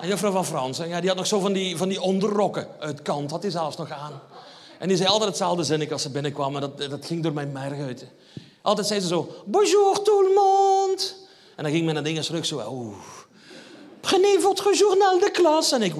En 0.00 0.08
juffrouw 0.08 0.32
van 0.32 0.44
Frans, 0.44 0.78
ja, 0.78 1.00
die 1.00 1.08
had 1.08 1.18
nog 1.18 1.26
zo 1.26 1.40
van 1.40 1.52
die, 1.52 1.76
van 1.76 1.88
die 1.88 2.00
onderrokken 2.00 2.68
uit 2.78 3.02
kant, 3.02 3.30
had 3.30 3.42
hij 3.42 3.50
zelfs 3.50 3.76
nog 3.76 3.90
aan. 3.90 4.20
En 4.78 4.88
die 4.88 4.96
zei 4.96 5.08
altijd 5.08 5.28
hetzelfde 5.28 5.64
zinnetje 5.64 5.92
als 5.92 6.02
ze 6.02 6.10
binnenkwam 6.10 6.54
en 6.54 6.60
dat, 6.60 6.78
dat 6.78 7.06
ging 7.06 7.22
door 7.22 7.32
mijn 7.32 7.52
merg 7.52 7.80
uit. 7.80 8.06
Altijd 8.62 8.86
zei 8.86 9.00
ze 9.00 9.06
zo, 9.06 9.28
bonjour 9.44 10.02
tout 10.02 10.26
le 10.26 10.32
monde. 10.34 11.26
En 11.58 11.64
dan 11.64 11.72
ging 11.72 11.84
mijn 11.84 12.04
dingen 12.04 12.22
terug 12.22 12.46
zo, 12.46 12.62
oeh. 12.68 12.96
Prenez 14.00 14.42
votre 14.42 14.76
journal 14.76 15.18
de 15.18 15.30
klas. 15.30 15.72
En 15.72 15.82
ik. 15.82 15.94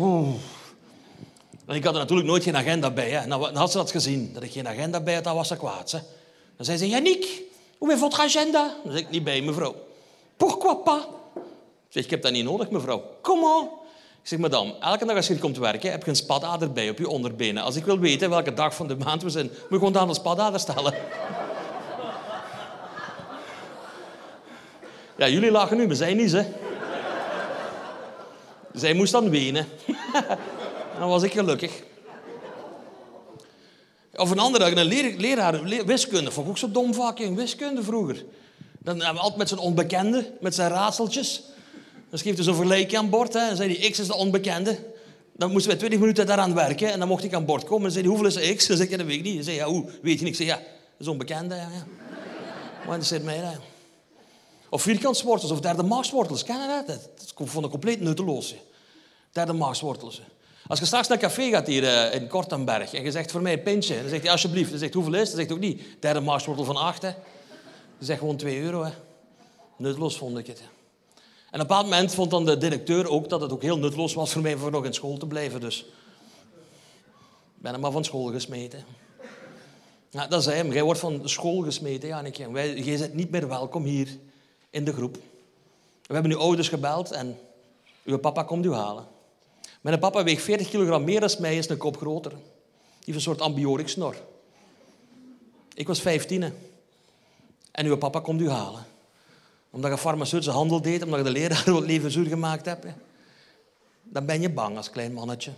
En 1.66 1.74
ik 1.74 1.84
had 1.84 1.94
er 1.94 2.00
natuurlijk 2.00 2.28
nooit 2.28 2.42
geen 2.42 2.56
agenda 2.56 2.90
bij. 2.90 3.10
Hè. 3.10 3.26
Nou, 3.26 3.56
had 3.56 3.70
ze 3.70 3.76
dat 3.76 3.90
gezien, 3.90 4.30
dat 4.32 4.42
ik 4.42 4.52
geen 4.52 4.68
agenda 4.68 5.00
bij 5.00 5.14
had, 5.14 5.24
dan 5.24 5.34
was 5.34 5.48
ze 5.48 5.56
kwaad. 5.56 5.90
Hè. 5.90 5.98
Dan 6.56 6.64
zei 6.64 6.78
ze, 6.78 6.88
Yannick, 6.88 7.42
hoe 7.78 7.92
is 7.92 7.98
votre 7.98 8.22
agenda? 8.22 8.74
Dan 8.84 8.92
zeg 8.92 9.00
ik, 9.00 9.10
niet 9.10 9.24
bij, 9.24 9.40
mevrouw. 9.40 9.74
Pourquoi 10.36 10.74
pas? 10.74 11.02
Ik 11.34 11.42
zeg, 11.88 12.04
ik 12.04 12.10
heb 12.10 12.22
dat 12.22 12.32
niet 12.32 12.44
nodig, 12.44 12.70
mevrouw. 12.70 13.02
Comment? 13.22 13.68
Ik 14.22 14.28
zeg, 14.28 14.38
madame, 14.38 14.74
elke 14.80 15.04
dag 15.04 15.16
als 15.16 15.26
je 15.26 15.32
hier 15.32 15.42
komt 15.42 15.58
werken, 15.58 15.90
heb 15.90 16.04
je 16.04 16.10
een 16.10 16.16
spadader 16.16 16.72
bij 16.72 16.90
op 16.90 16.98
je 16.98 17.08
onderbenen. 17.08 17.62
Als 17.62 17.76
ik 17.76 17.84
wil 17.84 17.98
weten 17.98 18.30
welke 18.30 18.54
dag 18.54 18.74
van 18.74 18.86
de 18.88 18.96
maand 18.96 19.22
we 19.22 19.30
zijn, 19.30 19.46
moet 19.46 19.56
je 19.68 19.76
gewoon 19.76 19.96
aan 19.96 20.08
de 20.08 20.14
spadader 20.14 20.60
stellen. 20.60 20.94
Ja, 25.18 25.28
jullie 25.28 25.50
lachen 25.50 25.76
nu, 25.76 25.86
maar 25.86 25.96
zij 25.96 26.14
niet, 26.14 26.32
hè. 26.32 26.42
Zij 28.72 28.94
moest 28.94 29.12
dan 29.12 29.30
wenen. 29.30 29.66
dan 30.98 31.08
was 31.08 31.22
ik 31.22 31.32
gelukkig. 31.32 31.72
Of 34.16 34.30
een 34.30 34.38
andere 34.38 34.76
een 34.76 35.16
leraar, 35.16 35.62
wiskunde. 35.86 36.30
Vond 36.30 36.46
ik 36.46 36.52
ook 36.52 36.58
zo 36.58 36.70
dom 36.70 36.94
vak 36.94 37.18
in 37.18 37.36
wiskunde 37.36 37.82
vroeger. 37.82 38.24
Dan 38.78 39.02
altijd 39.02 39.36
met 39.36 39.48
zijn 39.48 39.60
onbekende, 39.60 40.32
met 40.40 40.54
zijn 40.54 40.70
raadseltjes. 40.70 41.42
Dan 42.10 42.18
schreef 42.18 42.34
hij 42.34 42.44
zo'n 42.44 42.54
vergelijkje 42.54 42.98
aan 42.98 43.10
boord. 43.10 43.32
Hè. 43.32 43.48
En 43.48 43.56
zei 43.56 43.78
hij, 43.78 43.90
X 43.90 43.98
is 43.98 44.06
de 44.06 44.14
onbekende. 44.14 44.78
Dan 45.32 45.50
moesten 45.50 45.70
wij 45.70 45.78
20 45.78 46.00
minuten 46.00 46.26
daaraan 46.26 46.54
werken. 46.54 46.92
En 46.92 46.98
dan 46.98 47.08
mocht 47.08 47.24
ik 47.24 47.34
aan 47.34 47.44
boord 47.44 47.64
komen. 47.64 47.86
En 47.86 47.92
zei 47.92 48.04
hij, 48.04 48.14
hoeveel 48.14 48.42
is 48.42 48.54
X? 48.56 48.66
Dan 48.66 48.76
zei 48.76 48.88
ik, 48.88 48.98
dat 48.98 49.06
weet 49.06 49.16
ik 49.16 49.22
niet. 49.22 49.34
Hij 49.34 49.42
zei, 49.42 49.56
ja, 49.56 49.66
hoe? 49.66 49.84
Weet 50.02 50.18
je 50.18 50.24
niet? 50.24 50.28
Ik 50.28 50.34
zei, 50.34 50.48
ja, 50.48 50.56
dat 50.56 50.64
is 50.98 51.08
onbekende. 51.08 51.54
Ja, 51.54 51.60
ja. 51.60 51.86
Wat 52.86 53.00
is 53.00 53.10
het 53.10 53.24
mij? 53.24 53.36
Ja. 53.36 53.58
Of 54.70 54.82
vierkantswortels 54.82 55.50
of 55.50 55.60
derde 55.60 55.82
maagwortels. 55.82 56.44
Ken 56.44 56.60
je 56.60 56.82
dat? 56.86 57.08
Dat 57.36 57.48
vond 57.48 57.68
compleet 57.68 58.00
nutteloos. 58.00 58.54
Derde 59.32 59.52
maagwortels. 59.52 60.22
Als 60.66 60.78
je 60.78 60.84
straks 60.84 61.08
naar 61.08 61.18
café 61.18 61.50
gaat 61.50 61.66
hier 61.66 61.82
uh, 61.82 62.14
in 62.14 62.28
Kortenberg 62.28 62.92
en 62.92 63.04
je 63.04 63.10
zegt 63.10 63.30
voor 63.30 63.42
mij 63.42 63.52
een 63.52 63.62
pintje, 63.62 64.00
dan 64.00 64.08
zegt 64.08 64.22
hij 64.22 64.32
alsjeblieft. 64.32 64.70
Dan 64.70 64.78
zegt 64.78 64.94
hoeveel 64.94 65.14
is? 65.14 65.28
Dan 65.28 65.36
zegt 65.36 65.48
hij 65.48 65.56
ook 65.56 65.62
niet 65.62 65.82
derde 66.00 66.20
maagwortel 66.20 66.64
van 66.64 66.76
acht. 66.76 67.02
Hè. 67.02 67.10
Dan 67.10 68.06
zegt 68.06 68.18
gewoon 68.18 68.36
2 68.36 68.60
euro. 68.60 68.84
Hè. 68.84 68.90
Nutteloos 69.76 70.16
vond 70.16 70.38
ik 70.38 70.46
het. 70.46 70.62
En 71.50 71.60
op 71.60 71.70
een 71.70 71.76
moment 71.76 72.14
vond 72.14 72.30
dan 72.30 72.44
de 72.44 72.58
directeur 72.58 73.08
ook 73.08 73.28
dat 73.28 73.40
het 73.40 73.52
ook 73.52 73.62
heel 73.62 73.78
nutteloos 73.78 74.14
was 74.14 74.32
voor 74.32 74.42
mij 74.42 74.56
voor 74.56 74.70
nog 74.70 74.84
in 74.84 74.94
school 74.94 75.16
te 75.16 75.26
blijven. 75.26 75.60
Dus 75.60 75.78
ik 77.56 77.62
ben 77.62 77.72
hem 77.72 77.80
maar 77.80 77.90
van 77.90 78.04
school 78.04 78.24
gesmeten. 78.24 78.84
Dat 80.28 80.42
zei 80.42 80.56
hem. 80.56 80.72
Jij 80.72 80.82
wordt 80.82 81.00
van 81.00 81.20
school 81.24 81.62
gesmeten, 81.62 82.08
Janneke. 82.08 82.50
Jij 82.82 82.98
bent 82.98 83.14
niet 83.14 83.30
meer 83.30 83.48
welkom 83.48 83.84
hier 83.84 84.08
in 84.70 84.84
de 84.84 84.92
groep. 84.92 85.18
We 86.06 86.14
hebben 86.14 86.32
uw 86.32 86.38
ouders 86.38 86.68
gebeld 86.68 87.10
en 87.10 87.38
uw 88.04 88.18
papa 88.18 88.42
komt 88.42 88.64
u 88.64 88.72
halen. 88.72 89.06
Mijn 89.80 89.98
papa 89.98 90.24
weegt 90.24 90.42
40 90.42 90.68
kilogram 90.68 91.04
meer 91.04 91.20
dan 91.20 91.30
mij, 91.38 91.56
is 91.56 91.68
een 91.68 91.76
kop 91.76 91.96
groter. 91.96 92.30
Die 92.30 92.40
heeft 93.04 93.16
een 93.16 93.20
soort 93.20 93.40
ambiorix 93.40 93.92
snor. 93.92 94.14
Ik 95.74 95.86
was 95.86 96.00
15 96.00 96.42
en 97.70 97.86
uw 97.86 97.96
papa 97.96 98.20
komt 98.20 98.40
u 98.40 98.50
halen. 98.50 98.86
Omdat 99.70 99.90
je 99.90 99.98
farmaceutische 99.98 100.54
handel 100.54 100.82
deed, 100.82 101.02
omdat 101.02 101.18
je 101.18 101.24
de 101.24 101.30
leraar 101.30 101.62
wat 101.72 101.86
leven 101.86 102.10
zuur 102.10 102.26
gemaakt 102.26 102.66
hebt. 102.66 102.86
Dan 104.02 104.26
ben 104.26 104.40
je 104.40 104.50
bang 104.50 104.76
als 104.76 104.90
klein 104.90 105.12
mannetje. 105.12 105.52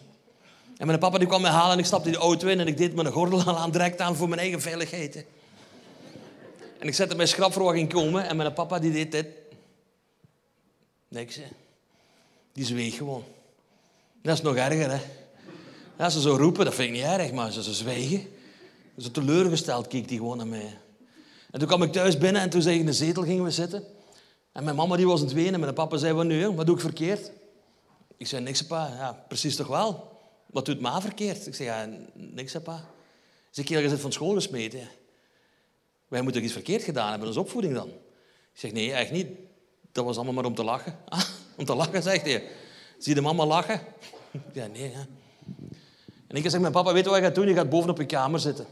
En 0.77 0.87
mijn 0.87 0.99
papa 0.99 1.19
die 1.19 1.27
kwam 1.27 1.43
mij 1.43 1.51
halen 1.51 1.73
en 1.73 1.79
ik 1.79 1.85
stapte 1.85 2.09
in 2.09 2.15
de 2.15 2.21
auto 2.21 2.49
in 2.49 2.61
en 2.61 2.67
ik 2.67 2.77
deed 2.77 2.95
mijn 2.95 3.13
gordel 3.13 3.57
aan 3.57 3.71
direct 3.71 4.01
aan 4.01 4.17
voor 4.17 4.29
mijn 4.29 4.41
eigen 4.41 4.61
veiligheid. 4.61 5.25
En 6.81 6.87
ik 6.89 6.95
zette 6.95 7.15
mijn 7.15 7.29
schrapverwachting 7.29 7.93
komen 7.93 8.27
en 8.27 8.37
mijn 8.37 8.53
papa 8.53 8.79
die 8.79 8.93
deed 8.93 9.13
dit. 9.13 9.27
Niks, 11.09 11.37
hè. 11.37 11.47
Die 12.53 12.65
zweeg 12.65 12.97
gewoon. 12.97 13.25
Dat 14.23 14.37
is 14.37 14.43
nog 14.43 14.57
erger, 14.57 14.91
hè. 14.91 15.01
Als 16.05 16.13
ze 16.13 16.21
zo 16.21 16.37
roepen, 16.37 16.65
dat 16.65 16.75
vind 16.75 16.89
ik 16.89 16.95
niet 16.95 17.05
erg, 17.05 17.33
maar 17.33 17.53
ze 17.53 17.63
zo 17.63 17.73
zwijgen... 17.73 18.29
Zo 18.99 19.11
teleurgesteld 19.11 19.87
keek 19.87 20.09
die 20.09 20.19
gewoon 20.19 20.37
naar 20.37 20.47
mij. 20.47 20.79
En 21.51 21.59
toen 21.59 21.69
kwam 21.69 21.83
ik 21.83 21.93
thuis 21.93 22.19
binnen 22.19 22.43
en 22.43 22.51
toen 22.51 22.63
zei 22.63 22.75
ik 22.75 22.81
in 22.81 22.87
de 22.87 22.93
zetel 22.93 23.23
gingen 23.23 23.45
we 23.45 23.51
zitten. 23.51 23.85
En 24.53 24.65
mijn 24.65 24.77
mama 24.77 24.97
die 24.97 25.07
was 25.07 25.21
aan 25.21 25.27
het 25.27 25.35
wenen 25.35 25.55
en 25.55 25.61
mijn 25.61 25.75
papa 25.75 25.97
zei, 25.97 26.13
wat 26.13 26.25
nu, 26.25 26.51
wat 26.51 26.67
doe 26.67 26.75
ik 26.75 26.81
verkeerd? 26.81 27.31
Ik 28.17 28.27
zei, 28.27 28.43
niks, 28.43 28.67
pa. 28.67 28.87
Ja, 28.87 29.25
precies 29.29 29.57
toch 29.57 29.67
wel? 29.67 30.19
Wat 30.47 30.65
doet 30.65 30.81
ma 30.81 31.01
verkeerd? 31.01 31.47
Ik 31.47 31.55
zei, 31.55 31.69
ja, 31.69 31.89
niks, 32.15 32.57
pa. 32.65 32.85
Zeg, 33.51 33.69
je 33.69 33.89
zit 33.89 34.01
van 34.01 34.13
school 34.13 34.35
gesmeten. 34.35 34.89
Wij 36.11 36.23
moeten 36.23 36.45
iets 36.45 36.53
verkeerd 36.53 36.83
gedaan 36.83 37.11
hebben, 37.11 37.29
onze 37.29 37.41
opvoeding 37.41 37.75
dan. 37.75 37.89
Ik 37.89 37.95
zeg, 38.53 38.73
nee, 38.73 38.93
echt 38.93 39.11
niet. 39.11 39.29
Dat 39.93 40.05
was 40.05 40.17
allemaal 40.17 40.35
maar 40.35 40.45
om 40.45 40.55
te 40.55 40.65
lachen. 40.65 40.99
Ah, 41.09 41.23
om 41.57 41.65
te 41.65 41.75
lachen, 41.75 42.03
zegt 42.03 42.23
hij. 42.25 42.45
Zie 42.99 43.15
je 43.15 43.21
mama 43.21 43.47
lachen? 43.47 43.81
Ja, 44.53 44.67
nee. 44.67 44.91
Hè. 44.95 45.01
En 46.27 46.37
ik 46.37 46.51
zeg, 46.51 46.61
mijn 46.61 46.73
papa, 46.73 46.93
weet 46.93 47.05
je 47.05 47.11
wat 47.11 47.19
je 47.19 47.25
gaat 47.25 47.35
doen? 47.35 47.49
Je 47.49 47.55
gaat 47.55 47.69
boven 47.69 47.91
op 47.91 47.99
je 47.99 48.07
kamer 48.07 48.41
zitten. 48.41 48.67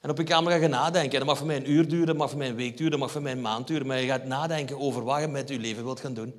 En 0.00 0.10
op 0.10 0.18
je 0.18 0.24
kamer 0.24 0.52
ga 0.52 0.58
je 0.58 0.68
nadenken. 0.68 1.18
Dat 1.18 1.28
mag 1.28 1.38
voor 1.38 1.46
mij 1.46 1.56
een 1.56 1.70
uur 1.70 1.88
duren, 1.88 2.06
dat 2.06 2.16
mag 2.16 2.30
voor 2.30 2.38
mij 2.38 2.48
een 2.48 2.56
week 2.56 2.76
duren, 2.76 2.90
dat 2.90 3.00
mag 3.00 3.10
voor 3.10 3.22
mij 3.22 3.32
een 3.32 3.40
maand 3.40 3.66
duren. 3.66 3.86
Maar 3.86 4.00
je 4.00 4.06
gaat 4.06 4.24
nadenken 4.24 4.80
over 4.80 5.04
wat 5.04 5.20
je 5.20 5.28
met 5.28 5.48
je 5.48 5.58
leven 5.58 5.84
wilt 5.84 6.00
gaan 6.00 6.14
doen. 6.14 6.34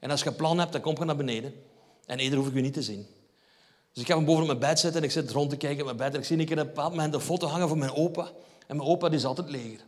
En 0.00 0.10
als 0.10 0.22
je 0.22 0.28
een 0.28 0.36
plan 0.36 0.58
hebt, 0.58 0.72
dan 0.72 0.80
kom 0.80 0.94
je 0.98 1.04
naar 1.04 1.16
beneden. 1.16 1.54
En 2.06 2.18
eerder 2.18 2.38
hoef 2.38 2.48
ik 2.48 2.54
je 2.54 2.60
niet 2.60 2.72
te 2.72 2.82
zien. 2.82 3.06
Dus 3.92 4.02
ik 4.02 4.12
ga 4.12 4.20
boven 4.20 4.40
op 4.40 4.46
mijn 4.46 4.58
bed 4.58 4.78
zitten 4.78 5.00
en 5.00 5.06
ik 5.06 5.12
zit 5.12 5.30
rond 5.30 5.50
te 5.50 5.56
kijken 5.56 5.80
op 5.80 5.84
mijn 5.84 5.96
bed. 5.96 6.14
En 6.14 6.20
ik 6.20 6.26
zie 6.26 6.38
een 6.38 6.46
keer 6.46 6.58
een 6.58 6.66
bepaald 6.66 7.14
een 7.14 7.20
foto 7.20 7.46
hangen 7.46 7.68
van 7.68 7.78
mijn 7.78 7.92
opa. 7.92 8.30
En 8.68 8.76
mijn 8.76 8.88
opa 8.88 9.08
die 9.08 9.18
is 9.18 9.24
altijd 9.24 9.50
leger. 9.50 9.80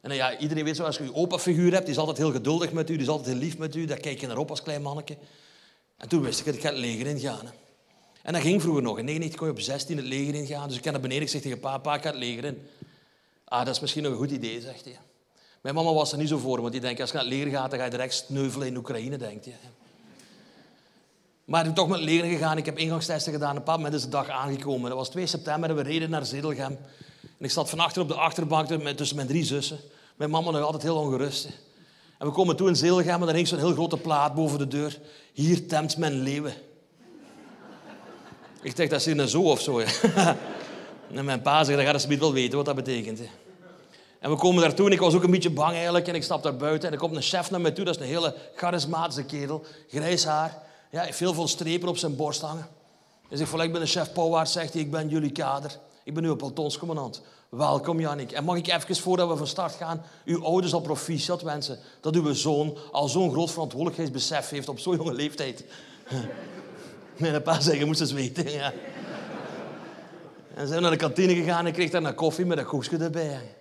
En 0.00 0.14
ja, 0.14 0.38
iedereen 0.38 0.64
weet 0.64 0.76
zo, 0.76 0.84
als 0.84 0.96
je 0.96 1.04
je 1.04 1.14
opa-figuur 1.14 1.72
hebt, 1.72 1.84
die 1.84 1.94
is 1.94 2.00
altijd 2.00 2.16
heel 2.16 2.32
geduldig 2.32 2.72
met 2.72 2.90
u, 2.90 2.92
die 2.92 3.02
is 3.02 3.08
altijd 3.08 3.28
heel 3.28 3.36
lief 3.36 3.58
met 3.58 3.74
u. 3.74 3.84
Daar 3.84 4.00
kijk 4.00 4.20
je 4.20 4.26
naar 4.26 4.38
op 4.38 4.50
als 4.50 4.62
klein 4.62 4.82
manneke. 4.82 5.16
En 5.96 6.08
toen 6.08 6.22
wist 6.22 6.38
ik 6.38 6.46
dat 6.46 6.54
ik 6.54 6.60
ga 6.60 6.68
het 6.68 6.78
leger 6.78 7.06
ingaan. 7.06 7.50
En 8.22 8.32
dat 8.32 8.42
ging 8.42 8.62
vroeger 8.62 8.82
nog. 8.82 8.98
In 8.98 9.04
19 9.04 9.38
kon 9.38 9.46
je 9.46 9.52
op 9.52 9.60
16 9.60 9.96
het 9.96 10.06
leger 10.06 10.34
ingaan. 10.34 10.68
Dus 10.68 10.76
ik 10.76 10.84
ga 10.84 10.90
naar 10.90 11.00
beneden. 11.00 11.22
Ik 11.22 11.28
zeg 11.28 11.40
tegen 11.40 11.60
pa, 11.60 11.78
pa, 11.78 11.94
ik 11.94 12.02
het 12.02 12.14
leger 12.14 12.44
in. 12.44 12.68
Ah, 13.44 13.64
dat 13.64 13.74
is 13.74 13.80
misschien 13.80 14.02
nog 14.02 14.12
een 14.12 14.18
goed 14.18 14.30
idee, 14.30 14.60
zegt 14.60 14.84
hij. 14.84 14.98
Mijn 15.60 15.74
mama 15.74 15.92
was 15.92 16.12
er 16.12 16.18
niet 16.18 16.28
zo 16.28 16.38
voor, 16.38 16.60
want 16.60 16.72
die 16.72 16.80
denkt, 16.80 17.00
als 17.00 17.10
je 17.10 17.16
naar 17.16 17.24
het 17.24 17.34
leger 17.34 17.50
gaat, 17.50 17.70
dan 17.70 17.78
ga 17.78 17.84
je 17.84 17.90
direct 17.90 18.14
sneuvelen 18.14 18.66
in 18.66 18.76
Oekraïne, 18.76 19.16
denkt 19.16 19.44
hij. 19.44 19.54
Maar 21.44 21.60
ik 21.60 21.66
ben 21.66 21.74
toch 21.74 21.88
met 21.88 21.98
het 21.98 22.08
leger 22.08 22.28
gegaan. 22.28 22.58
Ik 22.58 22.66
heb 22.66 22.78
ingangstesten 22.78 23.32
gedaan. 23.32 23.56
Een 23.56 23.62
paar 23.62 23.94
is 23.94 24.02
de 24.02 24.08
dag 24.08 24.28
aangekomen. 24.28 24.88
Dat 24.88 24.98
was 24.98 25.10
2 25.10 25.26
september 25.26 25.70
en 25.70 25.76
we 25.76 25.82
reden 25.82 26.10
naar 26.10 26.26
Zedelgem. 26.26 26.78
En 27.38 27.44
ik 27.44 27.50
zat 27.50 27.70
van 27.70 27.80
achter 27.80 28.02
op 28.02 28.08
de 28.08 28.14
achterbank 28.14 28.68
tussen 28.68 29.16
mijn 29.16 29.28
drie 29.28 29.44
zussen. 29.44 29.78
Mijn 30.16 30.30
mama 30.30 30.50
nog 30.50 30.62
altijd 30.62 30.82
heel 30.82 30.96
ongerust. 30.96 31.48
En 32.18 32.26
we 32.26 32.32
komen 32.32 32.56
toe 32.56 32.68
in 32.68 32.76
Zedelgem 32.76 33.20
en 33.20 33.26
daar 33.26 33.34
hing 33.34 33.48
zo'n 33.48 33.58
heel 33.58 33.72
grote 33.72 33.96
plaat 33.96 34.34
boven 34.34 34.58
de 34.58 34.68
deur. 34.68 34.98
Hier 35.32 35.66
temt 35.66 35.96
men 35.96 36.12
leeuwen. 36.12 36.54
Ik 38.62 38.76
dacht, 38.76 38.90
dat 38.90 39.00
is 39.00 39.06
hier 39.06 39.26
zo 39.26 39.42
of 39.42 39.60
zo. 39.60 39.78
en 41.14 41.24
mijn 41.24 41.42
pa 41.42 41.64
zegt, 41.64 41.78
dan 41.78 41.86
gaat 41.86 42.02
ze 42.02 42.18
wel 42.18 42.32
weten 42.32 42.56
wat 42.56 42.66
dat 42.66 42.74
betekent. 42.74 43.20
En 44.20 44.30
we 44.30 44.36
komen 44.36 44.62
daartoe 44.62 44.86
en 44.86 44.92
ik 44.92 45.00
was 45.00 45.14
ook 45.14 45.22
een 45.22 45.30
beetje 45.30 45.50
bang 45.50 45.74
eigenlijk. 45.74 46.08
En 46.08 46.14
ik 46.14 46.22
stap 46.22 46.42
daar 46.42 46.56
buiten 46.56 46.88
en 46.88 46.94
er 46.94 47.00
komt 47.00 47.16
een 47.16 47.22
chef 47.22 47.50
naar 47.50 47.60
mij 47.60 47.70
toe. 47.70 47.84
Dat 47.84 47.94
is 47.94 48.00
een 48.00 48.06
hele 48.06 48.34
charismatische 48.54 49.24
kerel. 49.24 49.64
Grijs 49.88 50.24
haar. 50.24 50.62
Ja, 50.90 51.12
veel 51.12 51.48
strepen 51.48 51.88
op 51.88 51.96
zijn 51.96 52.16
borst 52.16 52.40
hangen. 52.40 52.66
Hij 53.28 53.38
zegt, 53.38 53.52
ik 53.52 53.72
ben 53.72 53.80
de 53.80 53.86
chef 53.86 54.12
Pauwaard, 54.12 54.48
zegt 54.48 54.72
hij, 54.72 54.82
ik 54.82 54.90
ben 54.90 55.08
jullie 55.08 55.32
kader. 55.32 55.78
Ik 56.06 56.14
ben 56.14 56.24
uw 56.24 56.36
pelotonscommandant. 56.36 57.22
Welkom, 57.48 58.00
Jannik. 58.00 58.32
En 58.32 58.44
mag 58.44 58.56
ik 58.56 58.66
even, 58.66 58.96
voordat 58.96 59.28
we 59.28 59.36
van 59.36 59.46
start 59.46 59.72
gaan, 59.72 60.02
uw 60.24 60.44
ouders 60.44 60.72
al 60.72 60.80
proficiat 60.80 61.42
wensen 61.42 61.78
dat 62.00 62.14
uw 62.14 62.32
zoon 62.32 62.78
al 62.92 63.08
zo'n 63.08 63.32
groot 63.32 63.50
verantwoordelijkheidsbesef 63.50 64.48
heeft 64.48 64.68
op 64.68 64.78
zo'n 64.78 64.96
jonge 64.96 65.12
leeftijd. 65.12 65.64
Mijn 67.18 67.42
pa 67.42 67.60
zei, 67.60 67.78
je 67.78 67.84
moest 67.84 68.00
eens 68.00 68.12
weten. 68.12 68.50
Ja. 68.50 68.72
En 70.54 70.68
zijn 70.68 70.82
naar 70.82 70.90
de 70.90 70.96
kantine 70.96 71.34
gegaan 71.34 71.66
en 71.66 71.72
kreeg 71.72 71.90
daar 71.90 72.04
een 72.04 72.14
koffie 72.14 72.46
met 72.46 72.58
een 72.58 72.66
koekje 72.66 72.96
erbij. 72.96 73.56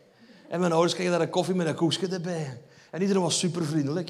En 0.49 0.59
mijn 0.59 0.71
ouders 0.71 0.93
kregen 0.93 1.11
daar 1.11 1.21
een 1.21 1.29
koffie 1.29 1.55
met 1.55 1.67
een 1.67 1.75
koekje 1.75 2.07
erbij. 2.07 2.61
En 2.91 3.01
iedereen 3.01 3.21
was 3.21 3.39
super 3.39 3.65
vriendelijk. 3.65 4.07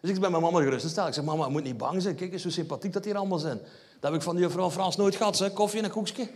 Dus 0.00 0.10
ik 0.10 0.20
ben 0.20 0.30
mijn 0.30 0.42
mama 0.42 0.60
gerustgesteld. 0.60 1.08
Ik 1.08 1.14
zeg, 1.14 1.24
mama, 1.24 1.48
moet 1.48 1.64
niet 1.64 1.76
bang 1.76 2.02
zijn. 2.02 2.14
Kijk 2.14 2.32
eens 2.32 2.42
hoe 2.42 2.52
sympathiek 2.52 2.92
dat 2.92 3.04
hier 3.04 3.16
allemaal 3.16 3.38
zijn. 3.38 3.58
Dat 4.00 4.10
heb 4.10 4.14
ik 4.14 4.22
van 4.22 4.34
de 4.34 4.40
juffrouw 4.40 4.70
Frans 4.70 4.96
nooit 4.96 5.16
gehad, 5.16 5.38
hè? 5.38 5.50
koffie 5.50 5.78
en 5.78 5.84
een 5.84 5.90
koekje. 5.90 6.28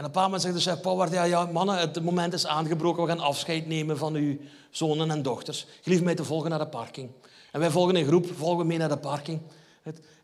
En 0.00 0.06
een 0.06 0.12
paar 0.12 0.24
moment 0.24 0.42
zegt 0.42 0.54
de 0.54 0.60
chef 0.60 0.80
Pauward, 0.80 1.12
ja, 1.12 1.22
ja, 1.22 1.44
mannen, 1.44 1.78
het 1.78 2.02
moment 2.02 2.32
is 2.32 2.46
aangebroken. 2.46 3.02
We 3.02 3.08
gaan 3.08 3.20
afscheid 3.20 3.66
nemen 3.66 3.98
van 3.98 4.14
uw 4.14 4.36
zonen 4.70 5.10
en 5.10 5.22
dochters. 5.22 5.66
Gelief 5.82 6.02
mij 6.02 6.14
te 6.14 6.24
volgen 6.24 6.50
naar 6.50 6.58
de 6.58 6.66
parking. 6.66 7.10
En 7.52 7.60
wij 7.60 7.70
volgen 7.70 7.96
in 7.96 8.06
groep, 8.06 8.26
volgen 8.36 8.66
mee 8.66 8.78
naar 8.78 8.88
de 8.88 8.96
parking. 8.96 9.40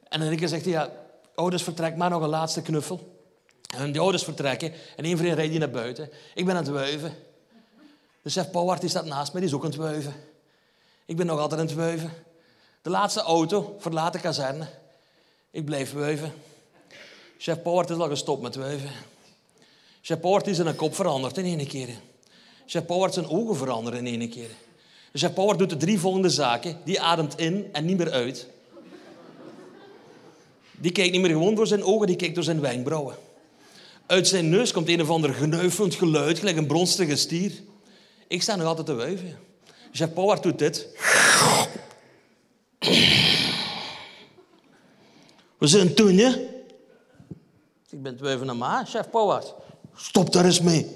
En 0.08 0.36
keer 0.36 0.48
zegt 0.48 0.64
ja, 0.64 0.90
ouders, 1.34 1.62
vertrek 1.62 1.96
maar 1.96 2.10
nog 2.10 2.22
een 2.22 2.28
laatste 2.28 2.62
knuffel. 2.62 3.18
En 3.76 3.92
die 3.92 4.00
ouders 4.00 4.22
vertrekken 4.22 4.72
en 4.96 5.04
één 5.04 5.18
vriend 5.18 5.34
rijdt 5.34 5.50
die 5.50 5.60
naar 5.60 5.70
buiten. 5.70 6.10
Ik 6.34 6.44
ben 6.44 6.56
aan 6.56 6.62
het 6.62 6.72
wuiven. 6.72 7.14
De 8.22 8.30
chef 8.30 8.50
Pauward 8.50 8.80
die 8.80 8.90
staat 8.90 9.04
naast 9.04 9.32
mij, 9.32 9.40
die 9.40 9.50
is 9.50 9.56
ook 9.56 9.64
aan 9.64 9.70
het 9.70 9.78
wuiven. 9.78 10.14
Ik 11.04 11.16
ben 11.16 11.26
nog 11.26 11.40
altijd 11.40 11.60
aan 11.60 11.66
het 11.66 11.74
wuiven. 11.74 12.12
De 12.82 12.90
laatste 12.90 13.20
auto 13.20 13.76
verlaat 13.78 14.12
de 14.12 14.20
kazerne. 14.20 14.66
Ik 15.50 15.64
blijf 15.64 15.92
wuiven. 15.92 16.32
Chef 17.38 17.62
Pauward 17.62 17.90
is 17.90 17.96
al 17.96 18.08
gestopt 18.08 18.42
met 18.42 18.54
wuiven. 18.54 18.90
Chef 20.06 20.20
Pauward 20.20 20.46
is 20.46 20.56
zijn 20.56 20.76
kop 20.76 20.94
veranderd 20.94 21.38
in 21.38 21.44
één 21.44 21.66
keer. 21.66 21.88
Chef 22.66 22.86
Pauward 22.86 23.14
zijn 23.14 23.28
ogen 23.28 23.56
veranderen 23.56 24.06
in 24.06 24.20
één 24.20 24.30
keer. 24.30 24.48
Chef 25.12 25.32
Pauward 25.32 25.58
doet 25.58 25.70
de 25.70 25.76
drie 25.76 25.98
volgende 25.98 26.30
zaken. 26.30 26.80
Die 26.84 27.00
ademt 27.00 27.38
in 27.38 27.68
en 27.72 27.84
niet 27.84 27.96
meer 27.96 28.10
uit. 28.10 28.48
Die 30.72 30.92
kijkt 30.92 31.12
niet 31.12 31.20
meer 31.20 31.30
gewoon 31.30 31.54
door 31.54 31.66
zijn 31.66 31.84
ogen, 31.84 32.06
die 32.06 32.16
kijkt 32.16 32.34
door 32.34 32.44
zijn 32.44 32.60
wenkbrauwen. 32.60 33.16
Uit 34.06 34.28
zijn 34.28 34.48
neus 34.48 34.72
komt 34.72 34.88
een 34.88 35.00
of 35.00 35.10
ander 35.10 35.34
genuifelend 35.34 35.94
geluid, 35.94 36.38
gelijk 36.38 36.56
een 36.56 36.66
bronstige 36.66 37.16
stier. 37.16 37.52
Ik 38.28 38.42
sta 38.42 38.56
nog 38.56 38.66
altijd 38.66 38.86
te 38.86 38.94
wuiven. 38.94 39.38
Pauward 40.14 40.42
doet 40.42 40.58
dit. 40.58 40.88
We 45.58 45.66
zijn 45.66 45.94
toen, 45.94 46.14
je? 46.14 46.48
Ik 47.90 48.02
ben 48.02 48.16
twee 48.16 48.36
van 48.36 48.46
de 48.46 48.52
ma, 48.52 48.84
chef 48.84 49.10
Pauward. 49.10 49.54
Stop 49.96 50.32
daar 50.32 50.44
eens 50.44 50.60
mee. 50.60 50.86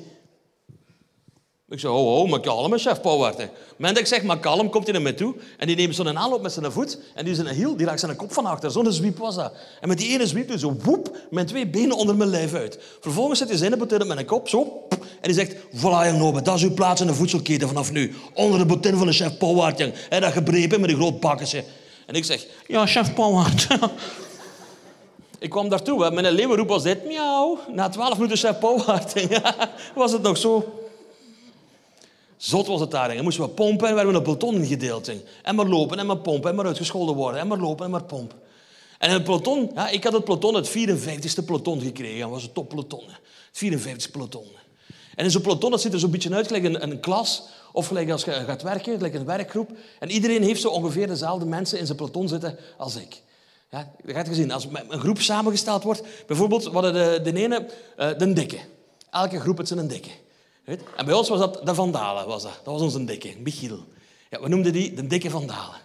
Ik 1.68 1.80
zeg, 1.80 1.90
ho, 1.90 2.04
ho, 2.04 2.26
maar 2.26 2.40
kalm, 2.40 2.78
chef 2.78 3.02
moment 3.02 3.48
dat 3.76 3.98
ik 3.98 4.06
zeg, 4.06 4.22
maar 4.22 4.38
kalm, 4.38 4.70
komt 4.70 4.84
hij 4.84 4.92
naar 4.92 5.02
mij 5.02 5.12
toe. 5.12 5.34
En 5.56 5.66
die 5.66 5.76
neemt 5.76 5.94
zo'n 5.94 6.18
aanloop 6.18 6.42
met 6.42 6.52
zijn 6.52 6.72
voet. 6.72 6.98
En 7.14 7.24
die, 7.24 7.34
zijn 7.34 7.48
hiel, 7.48 7.76
die 7.76 7.86
raakt 7.86 8.00
zijn 8.00 8.16
kop 8.16 8.32
van 8.32 8.46
achter. 8.46 8.70
Zo'n 8.70 8.92
zwiep 8.92 9.18
was 9.18 9.34
dat. 9.34 9.52
En 9.80 9.88
met 9.88 9.98
die 9.98 10.12
ene 10.12 10.26
zwiep 10.26 10.48
doet 10.48 10.60
zo 10.60 10.76
woep, 10.82 11.16
met 11.30 11.48
twee 11.48 11.66
benen 11.66 11.96
onder 11.96 12.16
mijn 12.16 12.30
lijf 12.30 12.54
uit. 12.54 12.78
Vervolgens 13.00 13.38
zet 13.38 13.48
hij 13.48 13.56
zijn 13.56 13.78
botin 13.78 14.06
met 14.06 14.18
een 14.18 14.24
kop, 14.24 14.48
zo. 14.48 14.86
En 14.90 15.32
die 15.32 15.34
zegt, 15.34 15.54
voilà, 15.54 16.06
jong 16.06 16.18
Nobe, 16.18 16.42
dat 16.42 16.56
is 16.56 16.62
uw 16.62 16.74
plaats 16.74 17.00
in 17.00 17.06
de 17.06 17.14
voedselketen 17.14 17.68
vanaf 17.68 17.92
nu. 17.92 18.14
Onder 18.34 18.58
de 18.58 18.66
botin 18.66 18.96
van 18.96 19.06
de 19.06 19.12
chef 19.12 19.32
jong. 19.40 19.92
En 20.08 20.20
dat 20.20 20.32
gebrepen 20.32 20.80
met 20.80 20.90
een 20.90 20.96
groot 20.96 21.20
bakketje. 21.20 21.64
En 22.06 22.14
ik 22.14 22.24
zeg, 22.24 22.46
ja, 22.66 22.86
chef 22.86 23.14
Pauwhard. 23.14 23.66
ik 25.40 25.50
kwam 25.50 25.68
daartoe, 25.68 26.10
mijn 26.10 26.32
leeuwenroep 26.32 26.68
was 26.68 26.82
dit, 26.82 27.04
miauw. 27.06 27.58
Na 27.72 27.88
twaalf 27.88 28.18
minuten 28.18 28.58
ja, 29.30 29.70
was 29.94 30.12
het 30.12 30.22
nog 30.22 30.36
zo. 30.36 30.80
Zot 32.36 32.66
was 32.66 32.80
het 32.80 32.90
daar. 32.90 33.10
En 33.10 33.22
moesten 33.22 33.44
we 33.44 33.50
pompen 33.50 33.88
en 33.88 33.94
we 33.94 34.14
een 34.14 34.22
peloton 34.22 34.54
ingedeeld. 34.54 35.10
En 35.42 35.54
maar 35.54 35.66
lopen 35.66 35.98
en 35.98 36.06
maar 36.06 36.16
pompen 36.16 36.50
en 36.50 36.56
maar 36.56 36.66
uitgescholden 36.66 37.14
worden. 37.14 37.40
En 37.40 37.46
maar 37.46 37.58
lopen 37.58 37.84
en 37.84 37.90
maar 37.90 38.04
pompen. 38.04 38.38
En 38.98 39.10
het 39.10 39.24
peloton, 39.24 39.70
ja, 39.74 39.88
ik 39.88 40.04
had 40.04 40.12
het 40.12 40.24
peloton, 40.24 40.54
het 40.54 40.68
54ste 40.68 41.44
peloton 41.44 41.80
gekregen. 41.80 42.20
Dat 42.20 42.30
was 42.30 42.42
het 42.42 42.54
toppeloton. 42.54 43.04
Het 43.52 43.64
54ste 43.64 44.10
peloton. 44.12 44.46
En 45.14 45.24
in 45.24 45.30
zo'n 45.30 45.42
peloton, 45.42 45.70
dat 45.70 45.80
ziet 45.80 45.92
er 45.92 45.98
zo'n 45.98 46.10
beetje 46.10 46.34
uit 46.34 46.46
gelijk 46.46 46.64
een, 46.64 46.82
een 46.82 47.00
klas. 47.00 47.42
Of 47.72 47.86
gelijk 47.86 48.10
als 48.10 48.24
je 48.24 48.30
gaat 48.30 48.62
werken, 48.62 48.96
gelijk 48.96 49.14
een 49.14 49.24
werkgroep. 49.24 49.70
En 49.98 50.10
iedereen 50.10 50.42
heeft 50.42 50.60
zo 50.60 50.68
ongeveer 50.68 51.06
dezelfde 51.06 51.46
mensen 51.46 51.78
in 51.78 51.86
zijn 51.86 51.98
peloton 51.98 52.28
zitten 52.28 52.58
als 52.76 52.96
ik. 52.96 53.22
Ja, 53.70 53.92
dat 54.04 54.14
gaat 54.14 54.26
je 54.26 54.34
zien. 54.34 54.52
Als 54.52 54.66
een 54.88 55.00
groep 55.00 55.20
samengesteld 55.20 55.82
wordt, 55.82 56.02
bijvoorbeeld, 56.26 56.64
hadden 56.64 56.92
de, 56.92 57.30
de 57.30 57.40
ene, 57.40 57.66
uh, 57.98 58.18
de 58.18 58.32
dikke. 58.32 58.58
Elke 59.10 59.40
groep 59.40 59.58
had 59.58 59.70
een 59.70 59.88
dikke. 59.88 60.10
En 60.96 61.04
bij 61.04 61.14
ons 61.14 61.28
was 61.28 61.38
dat 61.38 61.66
de 61.66 61.74
Vandalen. 61.74 62.26
Was 62.26 62.42
dat. 62.42 62.60
dat 62.64 62.72
was 62.72 62.82
onze 62.82 63.04
dikke, 63.04 63.34
Michiel. 63.38 63.84
Ja, 64.30 64.40
we 64.40 64.48
noemden 64.48 64.72
die 64.72 64.94
de 64.94 65.06
dikke 65.06 65.30
Vandalen. 65.30 65.80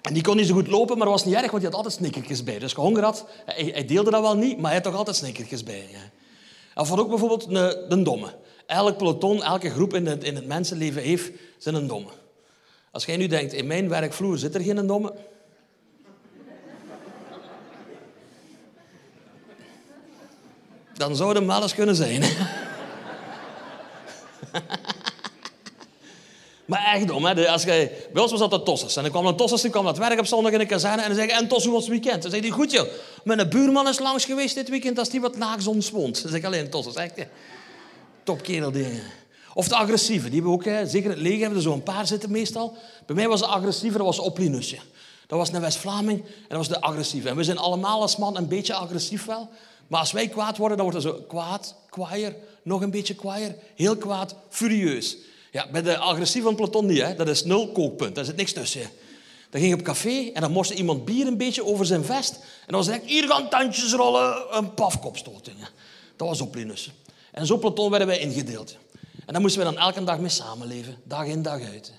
En 0.00 0.14
die 0.14 0.22
kon 0.22 0.36
niet 0.36 0.46
zo 0.46 0.54
goed 0.54 0.66
lopen, 0.66 0.98
maar 0.98 1.08
was 1.08 1.24
niet 1.24 1.34
erg, 1.34 1.50
want 1.50 1.62
hij 1.62 1.70
had 1.70 1.74
altijd 1.74 1.94
snickertjes 1.94 2.44
bij. 2.44 2.54
Dus 2.54 2.62
als 2.62 2.72
je 2.72 2.80
honger 2.80 3.02
had, 3.02 3.26
hij, 3.44 3.84
deelde 3.84 4.10
dat 4.10 4.20
wel 4.20 4.36
niet, 4.36 4.56
maar 4.56 4.70
hij 4.70 4.74
had 4.74 4.82
toch 4.82 4.94
altijd 4.94 5.16
snickertjes 5.16 5.62
bij. 5.62 5.88
Ja. 6.74 6.84
Van 6.84 6.98
ook 6.98 7.08
bijvoorbeeld 7.08 7.48
de, 7.50 7.86
de 7.88 8.02
domme. 8.02 8.34
Elk 8.66 8.96
peloton, 8.96 9.42
elke 9.42 9.70
groep 9.70 9.94
in 9.94 10.06
het, 10.06 10.24
in 10.24 10.34
het 10.34 10.46
mensenleven 10.46 11.02
heeft 11.02 11.30
zijn 11.58 11.86
domme. 11.86 12.10
Als 12.90 13.04
jij 13.04 13.16
nu 13.16 13.26
denkt, 13.26 13.52
in 13.52 13.66
mijn 13.66 13.88
werkvloer 13.88 14.38
zit 14.38 14.54
er 14.54 14.60
geen 14.60 14.86
domme... 14.86 15.14
Dan 21.08 21.16
zou 21.16 21.46
wel 21.46 21.62
eens 21.62 21.74
kunnen 21.74 21.96
zijn. 21.96 22.20
maar 26.70 26.84
echt 26.94 27.08
dom, 27.08 27.24
hè? 27.24 27.48
Als 27.48 27.62
je, 27.62 28.08
bij 28.12 28.22
ons 28.22 28.30
was 28.30 28.40
dat 28.40 28.50
de 28.50 28.62
tossers. 28.62 28.96
En 28.96 29.02
dan 29.02 29.10
kwam 29.10 29.26
een 29.26 29.36
tossers, 29.36 29.62
die 29.62 29.70
kwam 29.70 29.84
dat 29.84 29.98
werk 29.98 30.18
op 30.18 30.26
zondag 30.26 30.52
in 30.52 30.58
de 30.58 30.66
kazerne 30.66 31.02
en 31.02 31.08
dan 31.08 31.16
zei 31.16 31.28
en 31.30 31.48
Tos, 31.48 31.64
hoe 31.64 31.72
was 31.72 31.82
het 31.82 31.90
weekend? 31.90 32.22
Dan 32.22 32.30
zei 32.30 32.42
hij, 32.42 32.50
goed 32.50 32.70
joh, 32.70 32.88
mijn 33.24 33.48
buurman 33.48 33.88
is 33.88 33.98
langs 33.98 34.24
geweest 34.24 34.54
dit 34.54 34.68
weekend 34.68 34.98
als 34.98 35.08
die 35.08 35.20
wat 35.20 35.36
naagzons 35.36 35.90
woont. 35.90 36.22
Dan 36.22 36.34
ik 36.34 36.44
alleen 36.44 36.70
tossers, 36.70 36.94
echt. 36.94 37.16
Hè? 37.16 37.24
Topkerel 38.22 38.70
dingen. 38.70 39.02
Of 39.54 39.68
de 39.68 39.74
agressieve, 39.74 40.24
die 40.24 40.34
hebben 40.34 40.50
we 40.50 40.56
ook, 40.56 40.64
hè, 40.64 40.86
zeker 40.86 41.10
het 41.10 41.18
leger 41.18 41.40
hebben 41.40 41.56
er 41.56 41.62
zo'n 41.62 41.82
paar 41.82 42.06
zitten 42.06 42.30
meestal. 42.30 42.76
Bij 43.06 43.16
mij 43.16 43.28
was 43.28 43.40
de 43.40 43.46
agressieve, 43.46 43.96
dat 43.96 44.06
was 44.06 44.18
Oplinusje. 44.18 44.78
Dat 45.26 45.38
was 45.38 45.52
een 45.52 45.60
West-Vlaming 45.60 46.20
en 46.20 46.44
dat 46.48 46.58
was 46.58 46.68
de 46.68 46.80
agressieve. 46.80 47.28
En 47.28 47.36
we 47.36 47.44
zijn 47.44 47.58
allemaal 47.58 48.00
als 48.00 48.16
man 48.16 48.36
een 48.36 48.48
beetje 48.48 48.74
agressief 48.74 49.24
wel. 49.24 49.50
Maar 49.92 50.00
als 50.00 50.12
wij 50.12 50.28
kwaad 50.28 50.56
worden, 50.56 50.76
dan 50.76 50.90
wordt 50.90 51.02
zo 51.02 51.12
kwaad, 51.12 51.74
kwaaier, 51.90 52.34
nog 52.62 52.80
een 52.80 52.90
beetje 52.90 53.14
kwaaier, 53.14 53.54
heel 53.74 53.96
kwaad, 53.96 54.34
furieus. 54.48 55.16
Ja, 55.50 55.70
bij 55.70 55.82
de 55.82 55.98
agressieve 55.98 56.46
van 56.46 56.56
Platon 56.56 56.86
niet, 56.86 57.02
hè. 57.02 57.14
dat 57.14 57.28
is 57.28 57.44
nul 57.44 57.72
kookpunt, 57.72 58.14
daar 58.14 58.24
zit 58.24 58.36
niks 58.36 58.52
tussen. 58.52 58.80
Dan 59.50 59.60
ging 59.60 59.72
je 59.72 59.78
op 59.78 59.84
café 59.84 60.30
en 60.34 60.40
dan 60.40 60.52
moest 60.52 60.70
iemand 60.70 61.04
bier 61.04 61.26
een 61.26 61.36
beetje 61.36 61.64
over 61.64 61.86
zijn 61.86 62.04
vest. 62.04 62.34
En 62.34 62.66
dan 62.66 62.76
was 62.76 62.86
het 62.86 63.02
hier 63.04 63.28
gaan 63.28 63.48
tandjes 63.48 63.92
rollen, 63.92 64.44
een 64.50 64.74
pafkopstoting. 64.74 65.56
Dat 66.16 66.28
was 66.28 66.40
op 66.40 66.54
Linus. 66.54 66.92
En 67.32 67.46
zo 67.46 67.58
Platon 67.58 67.90
werden 67.90 68.08
wij 68.08 68.18
ingedeeld. 68.18 68.76
En 69.26 69.32
daar 69.32 69.40
moesten 69.40 69.64
we 69.64 69.72
dan 69.72 69.82
elke 69.82 70.04
dag 70.04 70.18
mee 70.18 70.28
samenleven, 70.28 70.96
dag 71.04 71.26
in 71.26 71.42
dag 71.42 71.62
uit. 71.62 71.92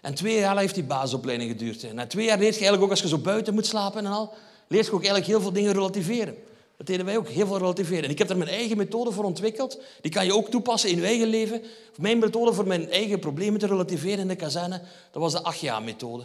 En 0.00 0.14
twee 0.14 0.38
jaar 0.38 0.58
heeft 0.58 0.74
die 0.74 0.84
basisopleiding 0.84 1.50
geduurd. 1.50 1.92
Na 1.92 2.06
twee 2.06 2.26
jaar 2.26 2.38
leert 2.38 2.54
je 2.54 2.60
eigenlijk 2.60 2.84
ook, 2.84 2.90
als 2.90 3.00
je 3.00 3.08
zo 3.08 3.18
buiten 3.18 3.54
moet 3.54 3.66
slapen 3.66 4.04
en 4.04 4.12
al, 4.12 4.34
leert 4.68 4.86
je 4.86 4.92
ook 4.92 4.98
eigenlijk 4.98 5.30
heel 5.30 5.40
veel 5.40 5.52
dingen 5.52 5.72
relativeren. 5.72 6.36
Dat 6.80 6.88
deden 6.88 7.06
wij 7.06 7.16
ook, 7.16 7.28
heel 7.28 7.46
veel 7.46 7.58
relativeren. 7.58 8.04
En 8.04 8.10
ik 8.10 8.18
heb 8.18 8.28
daar 8.28 8.36
mijn 8.36 8.50
eigen 8.50 8.76
methode 8.76 9.12
voor 9.12 9.24
ontwikkeld. 9.24 9.80
Die 10.00 10.10
kan 10.10 10.24
je 10.24 10.34
ook 10.34 10.48
toepassen 10.48 10.90
in 10.90 10.96
je 10.96 11.04
eigen 11.04 11.26
leven. 11.26 11.62
Mijn 11.96 12.18
methode 12.18 12.52
voor 12.52 12.66
mijn 12.66 12.90
eigen 12.90 13.18
problemen 13.18 13.60
te 13.60 13.66
relativeren 13.66 14.18
in 14.18 14.28
de 14.28 14.36
kazerne, 14.36 14.80
dat 15.10 15.22
was 15.22 15.32
de 15.32 15.42
acht 15.42 15.60
jaar-methode. 15.60 16.24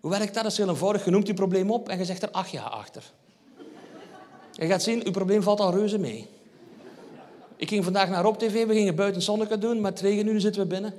Hoe 0.00 0.10
werkt 0.10 0.34
dat? 0.34 0.42
Dat 0.42 0.52
is 0.52 0.58
heel 0.58 0.68
eenvoudig. 0.68 1.04
Je 1.04 1.10
noemt 1.10 1.26
je 1.26 1.34
probleem 1.34 1.70
op 1.70 1.88
en 1.88 1.98
je 1.98 2.04
zegt 2.04 2.22
er 2.22 2.30
acht 2.30 2.50
jaar 2.50 2.68
achter. 2.68 3.02
Je 4.52 4.66
gaat 4.66 4.82
zien, 4.82 5.06
uw 5.06 5.12
probleem 5.12 5.42
valt 5.42 5.60
al 5.60 5.72
reuze 5.72 5.98
mee. 5.98 6.28
Ik 7.56 7.68
ging 7.68 7.84
vandaag 7.84 8.08
naar 8.08 8.22
Rob 8.22 8.36
TV, 8.36 8.66
we 8.66 8.74
gingen 8.74 8.94
buiten 8.94 9.22
zonneke 9.22 9.58
doen, 9.58 9.80
maar 9.80 9.92
regen 10.00 10.24
nu 10.24 10.40
zitten 10.40 10.62
we 10.62 10.68
binnen. 10.68 10.94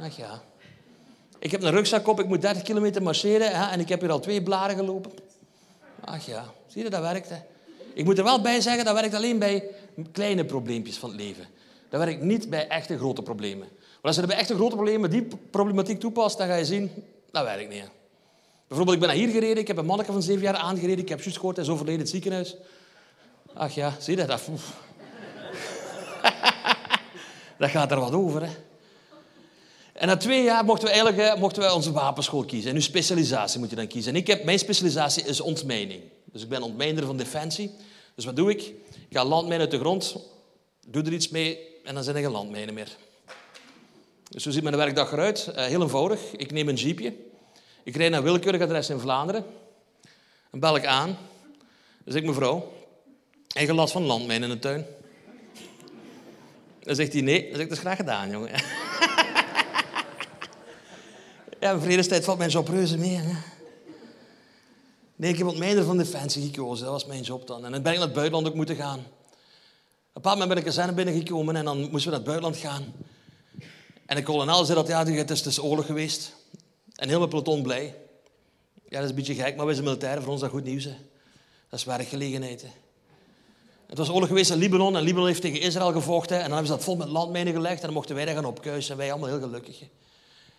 Ach 0.00 0.16
ja. 0.16 0.42
Ik 1.38 1.50
heb 1.50 1.62
een 1.62 1.70
rugzak 1.70 2.06
op, 2.06 2.20
ik 2.20 2.26
moet 2.26 2.40
30 2.40 2.62
kilometer 2.62 3.02
marcheren 3.02 3.50
hè, 3.50 3.70
en 3.70 3.80
ik 3.80 3.88
heb 3.88 4.00
hier 4.00 4.10
al 4.10 4.20
twee 4.20 4.42
blaren 4.42 4.76
gelopen. 4.76 5.12
Ach 6.04 6.26
ja, 6.26 6.44
zie 6.72 6.82
je, 6.82 6.90
dat 6.90 7.00
werkt. 7.00 7.30
Ik 7.94 8.04
moet 8.04 8.18
er 8.18 8.24
wel 8.24 8.40
bij 8.40 8.60
zeggen, 8.60 8.84
dat 8.84 8.94
werkt 8.94 9.14
alleen 9.14 9.38
bij 9.38 9.64
kleine 10.12 10.44
probleempjes 10.44 10.96
van 10.96 11.08
het 11.10 11.20
leven. 11.20 11.46
Dat 11.88 12.04
werkt 12.04 12.22
niet 12.22 12.50
bij 12.50 12.68
echte 12.68 12.98
grote 12.98 13.22
problemen. 13.22 13.68
Maar 13.68 14.00
als 14.02 14.16
je 14.16 14.26
bij 14.26 14.36
echte 14.36 14.54
grote 14.54 14.74
problemen 14.74 15.10
die 15.10 15.28
problematiek 15.50 16.00
toepast, 16.00 16.38
dan 16.38 16.46
ga 16.46 16.54
je 16.54 16.64
zien, 16.64 16.90
dat 17.30 17.44
werkt 17.44 17.70
niet. 17.70 17.90
Bijvoorbeeld, 18.68 18.96
ik 18.96 19.06
ben 19.06 19.16
naar 19.16 19.26
hier 19.26 19.34
gereden, 19.34 19.58
ik 19.58 19.66
heb 19.66 19.76
een 19.76 19.86
manneke 19.86 20.12
van 20.12 20.22
zeven 20.22 20.42
jaar 20.42 20.54
aangereden, 20.54 20.98
ik 20.98 21.08
heb 21.08 21.20
juist 21.20 21.36
gehoord, 21.36 21.56
hij 21.56 21.64
is 21.64 21.70
overleden 21.70 21.98
in 21.98 22.04
het 22.06 22.10
ziekenhuis. 22.10 22.56
Ach 23.54 23.74
ja, 23.74 23.94
zie 23.98 24.16
je 24.16 24.26
dat? 24.26 24.40
dat 27.58 27.70
gaat 27.70 27.90
er 27.90 28.00
wat 28.00 28.12
over, 28.12 28.42
hè. 28.42 28.50
En 29.92 30.06
na 30.06 30.16
twee 30.16 30.42
jaar 30.42 30.64
mochten 30.64 30.88
we 30.88 30.94
eigenlijk 30.94 31.22
eh, 31.28 31.40
mochten 31.40 31.62
wij 31.62 31.70
onze 31.70 31.92
wapenschool 31.92 32.44
kiezen. 32.44 32.70
En 32.70 32.76
uw 32.76 32.82
specialisatie 32.82 33.60
moet 33.60 33.70
je 33.70 33.76
dan 33.76 33.86
kiezen. 33.86 34.12
En 34.12 34.18
ik 34.18 34.26
heb, 34.26 34.44
mijn 34.44 34.58
specialisatie 34.58 35.24
is 35.24 35.40
ontmijning. 35.40 36.02
Dus 36.32 36.42
ik 36.42 36.48
ben 36.48 36.62
ontmijner 36.62 37.06
van 37.06 37.16
Defensie. 37.16 37.70
Dus 38.14 38.24
wat 38.24 38.36
doe 38.36 38.50
ik? 38.50 38.62
Ik 39.08 39.16
ga 39.16 39.24
landmijnen 39.24 39.60
uit 39.60 39.70
de 39.70 39.78
grond, 39.78 40.16
doe 40.86 41.02
er 41.02 41.12
iets 41.12 41.28
mee 41.28 41.58
en 41.84 41.94
dan 41.94 42.04
zijn 42.04 42.16
er 42.16 42.22
geen 42.22 42.30
landmijnen 42.30 42.74
meer. 42.74 42.96
Dus 44.28 44.42
zo 44.42 44.50
ziet 44.50 44.62
mijn 44.62 44.76
werkdag 44.76 45.12
eruit. 45.12 45.48
Uh, 45.48 45.64
heel 45.64 45.82
eenvoudig. 45.82 46.20
Ik 46.36 46.52
neem 46.52 46.68
een 46.68 46.74
jeepje. 46.74 47.14
Ik 47.84 47.96
rijd 47.96 48.10
naar 48.10 48.18
een 48.18 48.24
willekeurig 48.24 48.60
adres 48.60 48.90
in 48.90 48.98
Vlaanderen. 48.98 49.44
Dan 50.50 50.60
bel 50.60 50.76
ik 50.76 50.86
aan. 50.86 51.18
Dan 52.04 52.12
zeg 52.12 52.22
ik 52.22 52.28
mevrouw, 52.28 52.72
heb 53.48 53.66
je 53.66 53.74
last 53.74 53.92
van 53.92 54.02
landmijnen 54.02 54.48
in 54.48 54.54
de 54.54 54.60
tuin? 54.60 54.86
Dan 56.80 56.94
zegt 56.94 57.12
hij 57.12 57.22
nee. 57.22 57.42
Dan 57.42 57.52
zeg 57.52 57.62
ik, 57.62 57.68
dat 57.68 57.78
is 57.78 57.84
graag 57.84 57.96
gedaan, 57.96 58.30
jongen. 58.30 58.50
Ja, 61.60 61.72
in 61.72 61.80
vredestijd 61.80 62.24
valt 62.24 62.38
mijn 62.38 62.64
reuze 62.66 62.98
mee. 62.98 63.14
Hè? 63.14 63.32
Nee, 65.22 65.30
ik 65.30 65.38
heb 65.38 65.46
ontmijner 65.46 65.84
van 65.84 65.96
Defensie 65.96 66.42
gekozen. 66.42 66.84
Dat 66.84 66.92
was 66.92 67.06
mijn 67.06 67.22
job 67.22 67.46
dan. 67.46 67.64
En 67.64 67.72
dan 67.72 67.82
ben 67.82 67.92
ik 67.92 67.98
naar 67.98 68.06
het 68.06 68.16
buitenland 68.16 68.48
ook 68.48 68.54
moeten 68.54 68.76
gaan. 68.76 68.98
Op 68.98 69.04
een 69.04 70.12
bepaald 70.12 70.38
moment 70.38 70.48
ben 70.48 70.58
ik 70.58 70.64
kazerne 70.64 70.92
binnengekomen 70.92 71.56
en 71.56 71.64
dan 71.64 71.78
moesten 71.78 71.98
we 72.00 72.06
naar 72.06 72.14
het 72.14 72.24
buitenland 72.24 72.56
gaan. 72.56 72.92
En 74.06 74.16
de 74.16 74.22
kolonel 74.22 74.64
zei 74.64 74.78
dat 74.78 74.88
ja, 74.88 75.04
het 75.04 75.30
is, 75.30 75.46
is 75.46 75.60
oorlog 75.60 75.86
geweest. 75.86 76.34
En 76.94 77.08
heel 77.08 77.18
mijn 77.18 77.30
peloton 77.30 77.62
blij. 77.62 77.94
Ja, 78.88 78.96
dat 78.96 79.02
is 79.02 79.08
een 79.08 79.14
beetje 79.14 79.34
gek, 79.34 79.56
maar 79.56 79.64
wij 79.64 79.74
zijn 79.74 79.86
militairen, 79.86 80.22
voor 80.22 80.32
ons 80.32 80.40
dat 80.40 80.50
goed 80.50 80.64
nieuws. 80.64 80.84
Dat 80.84 81.78
is 81.78 81.84
werkgelegenheid. 81.84 82.66
Het 83.86 83.98
was 83.98 84.08
oorlog 84.08 84.28
geweest 84.28 84.50
in 84.50 84.58
Libanon 84.58 84.96
en 84.96 85.02
Libanon 85.02 85.26
heeft 85.26 85.40
tegen 85.40 85.60
Israël 85.60 85.92
gevochten. 85.92 86.36
En 86.36 86.42
dan 86.42 86.52
hebben 86.52 86.68
ze 86.68 86.72
dat 86.72 86.84
vol 86.84 86.96
met 86.96 87.08
landmijnen 87.08 87.52
gelegd 87.52 87.80
en 87.80 87.86
dan 87.86 87.92
mochten 87.92 88.14
wij 88.14 88.24
daar 88.24 88.34
gaan 88.34 88.44
opkuisen. 88.44 88.92
En 88.92 88.98
wij 88.98 89.10
allemaal 89.10 89.28
heel 89.28 89.40
gelukkig. 89.40 89.78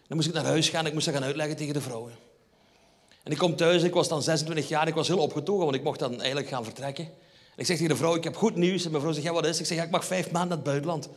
Dan 0.07 0.17
moest 0.17 0.27
ik 0.27 0.33
naar 0.33 0.45
huis 0.45 0.69
gaan 0.69 0.79
en 0.79 0.87
ik 0.87 0.93
moest 0.93 1.05
dat 1.05 1.15
gaan 1.15 1.23
uitleggen 1.23 1.57
tegen 1.57 1.73
de 1.73 1.81
vrouwen. 1.81 2.13
En 3.23 3.31
ik 3.31 3.37
kom 3.37 3.55
thuis, 3.55 3.83
ik 3.83 3.93
was 3.93 4.07
dan 4.07 4.23
26 4.23 4.67
jaar, 4.67 4.87
ik 4.87 4.93
was 4.93 5.07
heel 5.07 5.17
opgetogen, 5.17 5.63
want 5.63 5.75
ik 5.75 5.83
mocht 5.83 5.99
dan 5.99 6.17
eigenlijk 6.17 6.47
gaan 6.47 6.63
vertrekken. 6.63 7.03
En 7.03 7.59
ik 7.59 7.65
zeg 7.65 7.77
tegen 7.77 7.91
de 7.91 7.97
vrouw, 7.97 8.15
ik 8.15 8.23
heb 8.23 8.35
goed 8.35 8.55
nieuws. 8.55 8.83
En 8.85 8.89
mijn 8.89 9.01
vrouw 9.01 9.13
zegt, 9.13 9.25
ja 9.25 9.33
wat 9.33 9.45
is 9.45 9.59
Ik 9.59 9.65
zeg, 9.65 9.83
ik 9.83 9.89
mag 9.89 10.05
vijf 10.05 10.31
maanden 10.31 10.49
naar 10.49 10.57
het 10.57 10.65
buitenland. 10.65 11.09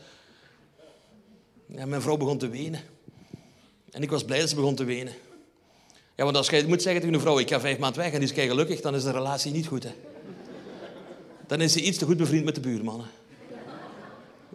En 1.75 1.89
mijn 1.89 2.03
vrouw 2.03 2.17
begon 2.17 2.39
te 2.39 2.49
wenen. 2.49 2.81
En 3.91 4.03
ik 4.03 4.11
was 4.11 4.25
blij 4.25 4.39
dat 4.39 4.49
ze 4.49 4.55
begon 4.55 4.75
te 4.75 4.85
wenen. 4.85 5.13
Ja, 6.17 6.25
want 6.25 6.37
als 6.37 6.49
je 6.49 6.65
moet 6.67 6.83
zeggen 6.83 7.01
tegen 7.01 7.17
een 7.17 7.21
vrouw, 7.21 7.39
ik 7.39 7.49
ga 7.49 7.61
vijf 7.61 7.79
maanden 7.79 8.01
weg 8.01 8.13
en 8.13 8.19
die 8.19 8.29
is 8.29 8.35
kei 8.35 8.49
gelukkig, 8.49 8.81
dan 8.81 8.95
is 8.95 9.03
de 9.03 9.11
relatie 9.11 9.53
niet 9.53 9.67
goed. 9.67 9.83
Hè. 9.83 9.95
Dan 11.47 11.61
is 11.61 11.73
ze 11.73 11.83
iets 11.83 11.99
te 11.99 12.05
goed 12.05 12.17
bevriend 12.17 12.45
met 12.45 12.55
de 12.55 12.61
buurmannen. 12.61 13.07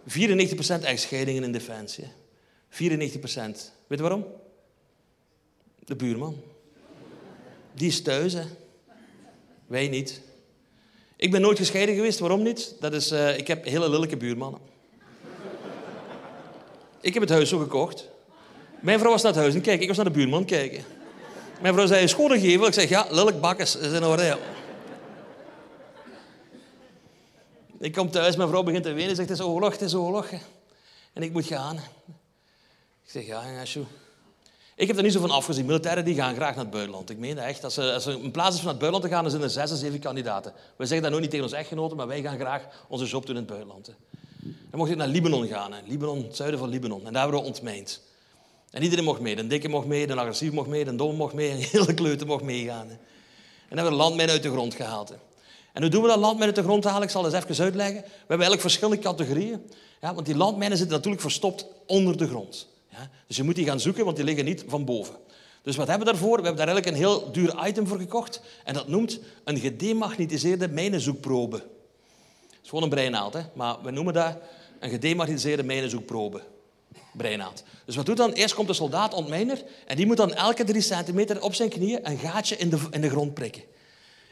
94% 0.08 0.82
echtscheidingen 0.82 1.44
in 1.44 1.52
Defensie. 1.52 2.06
94 2.68 3.20
procent. 3.20 3.72
Weet 3.86 3.98
je 3.98 4.04
waarom? 4.04 4.26
De 5.84 5.96
buurman. 5.96 6.42
Die 7.74 8.02
hè. 8.04 8.44
Wij 9.66 9.88
niet. 9.88 10.20
Ik 11.16 11.30
ben 11.30 11.40
nooit 11.40 11.58
gescheiden 11.58 11.94
geweest. 11.94 12.18
Waarom 12.18 12.42
niet? 12.42 12.74
Dat 12.80 12.92
is, 12.92 13.12
uh, 13.12 13.38
ik 13.38 13.46
heb 13.46 13.64
hele 13.64 13.90
lelijke 13.90 14.16
buurmannen. 14.16 14.60
ik 17.00 17.12
heb 17.12 17.22
het 17.22 17.32
huis 17.32 17.48
zo 17.48 17.58
gekocht. 17.58 18.08
Mijn 18.80 18.98
vrouw 18.98 19.10
was 19.10 19.22
naar 19.22 19.32
het 19.32 19.40
huis 19.40 19.54
en 19.54 19.60
kijk, 19.60 19.80
ik 19.80 19.88
was 19.88 19.96
naar 19.96 20.06
de 20.06 20.10
buurman 20.10 20.44
kijken. 20.44 20.84
Mijn 21.60 21.74
vrouw 21.74 21.86
zei, 21.86 22.08
schone 22.08 22.40
gevel. 22.40 22.66
Ik 22.66 22.72
zeg, 22.72 22.88
ja, 22.88 23.06
lelijk 23.10 23.40
bakkes. 23.40 23.72
Dat 23.72 23.82
is 23.82 23.92
in 23.92 24.38
Ik 27.78 27.92
kom 27.92 28.10
thuis, 28.10 28.36
mijn 28.36 28.48
vrouw 28.48 28.62
begint 28.62 28.84
te 28.84 28.92
wenen. 28.92 29.16
Zegt, 29.16 29.28
het 29.28 29.38
is 29.38 29.44
oorlog, 29.44 29.72
het 29.72 29.80
is 29.80 29.94
oorlog. 29.94 30.30
En 31.12 31.22
ik 31.22 31.32
moet 31.32 31.46
gaan. 31.46 31.76
Ik 33.04 33.10
zeg, 33.10 33.26
ja, 33.26 33.50
ja, 33.50 33.64
zo. 33.64 33.86
Ik 34.76 34.86
heb 34.86 34.96
er 34.96 35.02
niet 35.02 35.12
zo 35.12 35.20
van 35.20 35.30
afgezien. 35.30 35.66
Militairen 35.66 36.04
die 36.04 36.14
gaan 36.14 36.34
graag 36.34 36.54
naar 36.54 36.64
het 36.64 36.70
buitenland. 36.70 37.10
Ik 37.10 37.18
meen 37.18 37.38
echt. 37.38 37.64
Als 37.64 37.76
er, 37.76 37.92
als 37.92 38.06
er 38.06 38.12
in 38.22 38.30
plaats 38.30 38.56
van 38.56 38.64
naar 38.64 38.72
het 38.72 38.78
buitenland 38.78 39.02
te 39.02 39.08
gaan, 39.08 39.22
dan 39.22 39.30
zijn 39.30 39.42
er 39.42 39.50
zes 39.50 39.72
of 39.72 39.78
zeven 39.78 39.98
kandidaten. 39.98 40.52
We 40.76 40.86
zeggen 40.86 41.02
dat 41.02 41.10
nog 41.10 41.20
niet 41.20 41.30
tegen 41.30 41.44
onze 41.44 41.56
echtgenoten, 41.56 41.96
maar 41.96 42.06
wij 42.06 42.22
gaan 42.22 42.38
graag 42.38 42.66
onze 42.88 43.04
job 43.04 43.26
doen 43.26 43.34
in 43.34 43.42
het 43.42 43.50
buitenland. 43.50 43.90
Dan 44.42 44.78
mocht 44.80 44.90
ik 44.90 44.96
naar 44.96 45.08
Libanon 45.08 45.46
gaan. 45.46 45.72
Hè. 45.72 45.78
Libanon, 45.86 46.22
het 46.22 46.36
zuiden 46.36 46.58
van 46.58 46.68
Libanon. 46.68 47.06
En 47.06 47.12
daar 47.12 47.22
hebben 47.22 47.40
we 47.40 47.46
ontmijnd. 47.46 48.00
En 48.70 48.82
iedereen 48.82 49.04
mocht 49.04 49.20
mee. 49.20 49.36
De 49.36 49.46
dikke 49.46 49.68
mocht 49.68 49.86
mee, 49.86 50.06
de 50.06 50.14
agressief 50.14 50.52
mocht 50.52 50.68
mee, 50.68 50.84
de 50.84 50.96
dom 50.96 51.16
mocht 51.16 51.34
mee, 51.34 51.50
en 51.52 51.56
de 51.56 51.68
hele 51.70 51.94
kleuter 51.94 52.26
mocht 52.26 52.42
meegaan. 52.42 52.86
Hè. 52.86 52.92
En 52.92 52.98
dan 53.68 53.78
hebben 53.78 53.92
we 53.92 54.02
landmijnen 54.02 54.34
uit 54.34 54.42
de 54.42 54.50
grond 54.50 54.74
gehaald. 54.74 55.08
Hè. 55.08 55.14
En 55.72 55.82
hoe 55.82 55.90
doen 55.90 56.02
we 56.02 56.08
dat 56.08 56.18
landmijnen 56.18 56.46
uit 56.46 56.64
de 56.64 56.70
grond 56.70 56.84
halen? 56.84 57.02
Ik 57.02 57.10
zal 57.10 57.24
het 57.24 57.32
even 57.32 57.64
uitleggen. 57.64 58.00
We 58.02 58.08
hebben 58.18 58.28
eigenlijk 58.28 58.60
verschillende 58.60 58.98
categorieën. 59.02 59.70
Ja, 60.00 60.14
want 60.14 60.26
die 60.26 60.36
landmijnen 60.36 60.78
zitten 60.78 60.96
natuurlijk 60.96 61.22
verstopt 61.22 61.66
onder 61.86 62.16
de 62.16 62.28
grond. 62.28 62.68
Ja, 62.92 63.10
dus 63.26 63.36
je 63.36 63.42
moet 63.42 63.54
die 63.54 63.66
gaan 63.66 63.80
zoeken, 63.80 64.04
want 64.04 64.16
die 64.16 64.24
liggen 64.24 64.44
niet 64.44 64.64
van 64.66 64.84
boven. 64.84 65.14
Dus 65.62 65.76
wat 65.76 65.88
hebben 65.88 66.06
we 66.06 66.12
daarvoor? 66.12 66.36
We 66.36 66.46
hebben 66.46 66.66
daar 66.66 66.74
eigenlijk 66.74 66.96
een 66.96 67.02
heel 67.02 67.32
duur 67.32 67.66
item 67.66 67.86
voor 67.86 67.98
gekocht. 67.98 68.40
En 68.64 68.74
dat 68.74 68.88
noemt 68.88 69.20
een 69.44 69.58
gedemagnetiseerde 69.58 70.68
mijnenzoekprobe. 70.68 71.56
Dat 71.56 72.58
is 72.62 72.68
gewoon 72.68 72.84
een 72.84 72.90
breinaald, 72.90 73.32
hè? 73.32 73.40
maar 73.54 73.82
we 73.82 73.90
noemen 73.90 74.14
dat 74.14 74.36
een 74.80 74.90
gedemagnetiseerde 74.90 75.62
mijnenzoekprobe. 75.62 76.42
Breinaald. 77.12 77.64
Dus 77.84 77.96
wat 77.96 78.06
doet 78.06 78.16
dan? 78.16 78.32
Eerst 78.32 78.54
komt 78.54 78.68
de 78.68 78.74
soldaat 78.74 79.14
ontmijner 79.14 79.64
en 79.86 79.96
die 79.96 80.06
moet 80.06 80.16
dan 80.16 80.34
elke 80.34 80.64
drie 80.64 80.80
centimeter 80.80 81.42
op 81.42 81.54
zijn 81.54 81.68
knieën 81.68 82.10
een 82.10 82.18
gaatje 82.18 82.56
in 82.56 82.70
de, 82.70 82.78
in 82.90 83.00
de 83.00 83.10
grond 83.10 83.34
prikken. 83.34 83.62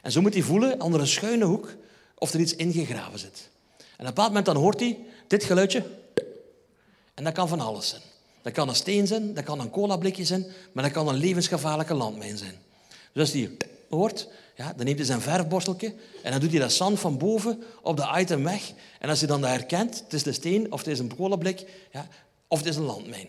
En 0.02 0.12
zo 0.12 0.20
moet 0.20 0.34
hij 0.34 0.42
voelen 0.42 0.80
onder 0.80 1.00
een 1.00 1.06
schuine 1.06 1.44
hoek 1.44 1.74
of 2.18 2.32
er 2.32 2.40
iets 2.40 2.54
ingegraven 2.54 3.18
zit. 3.18 3.50
En 3.76 3.82
op 3.82 3.98
een 3.98 4.04
bepaald 4.06 4.28
moment 4.28 4.46
dan 4.46 4.56
hoort 4.56 4.80
hij 4.80 4.98
dit 5.26 5.44
geluidje. 5.44 5.82
En 7.14 7.24
dat 7.24 7.32
kan 7.32 7.48
van 7.48 7.60
alles 7.60 7.88
zijn. 7.88 8.02
Dat 8.42 8.52
kan 8.52 8.68
een 8.68 8.74
steen 8.74 9.06
zijn, 9.06 9.34
dat 9.34 9.44
kan 9.44 9.60
een 9.60 9.70
colablikje 9.70 10.24
zijn, 10.24 10.46
maar 10.72 10.84
dat 10.84 10.92
kan 10.92 11.08
een 11.08 11.14
levensgevaarlijke 11.14 11.94
landmijn 11.94 12.38
zijn. 12.38 12.54
Dus 13.12 13.22
als 13.22 13.32
hij 13.32 13.56
hoort, 13.88 14.28
ja, 14.56 14.72
dan 14.76 14.84
neemt 14.84 14.98
hij 14.98 15.06
zijn 15.06 15.20
verfborsteltje 15.20 15.94
en 16.22 16.30
dan 16.30 16.40
doet 16.40 16.50
hij 16.50 16.60
dat 16.60 16.72
zand 16.72 17.00
van 17.00 17.18
boven 17.18 17.62
op 17.82 17.96
de 17.96 18.14
item 18.16 18.44
weg. 18.44 18.72
En 18.98 19.08
als 19.08 19.18
hij 19.18 19.28
dan 19.28 19.40
dat 19.40 19.50
herkent, 19.50 20.00
het 20.04 20.12
is 20.12 20.22
de 20.22 20.32
steen 20.32 20.72
of 20.72 20.78
het 20.78 20.88
is 20.88 20.98
een 20.98 21.16
colablik, 21.16 21.66
ja, 21.92 22.08
of 22.48 22.58
het 22.58 22.68
is 22.68 22.76
een 22.76 22.82
landmijn. 22.82 23.28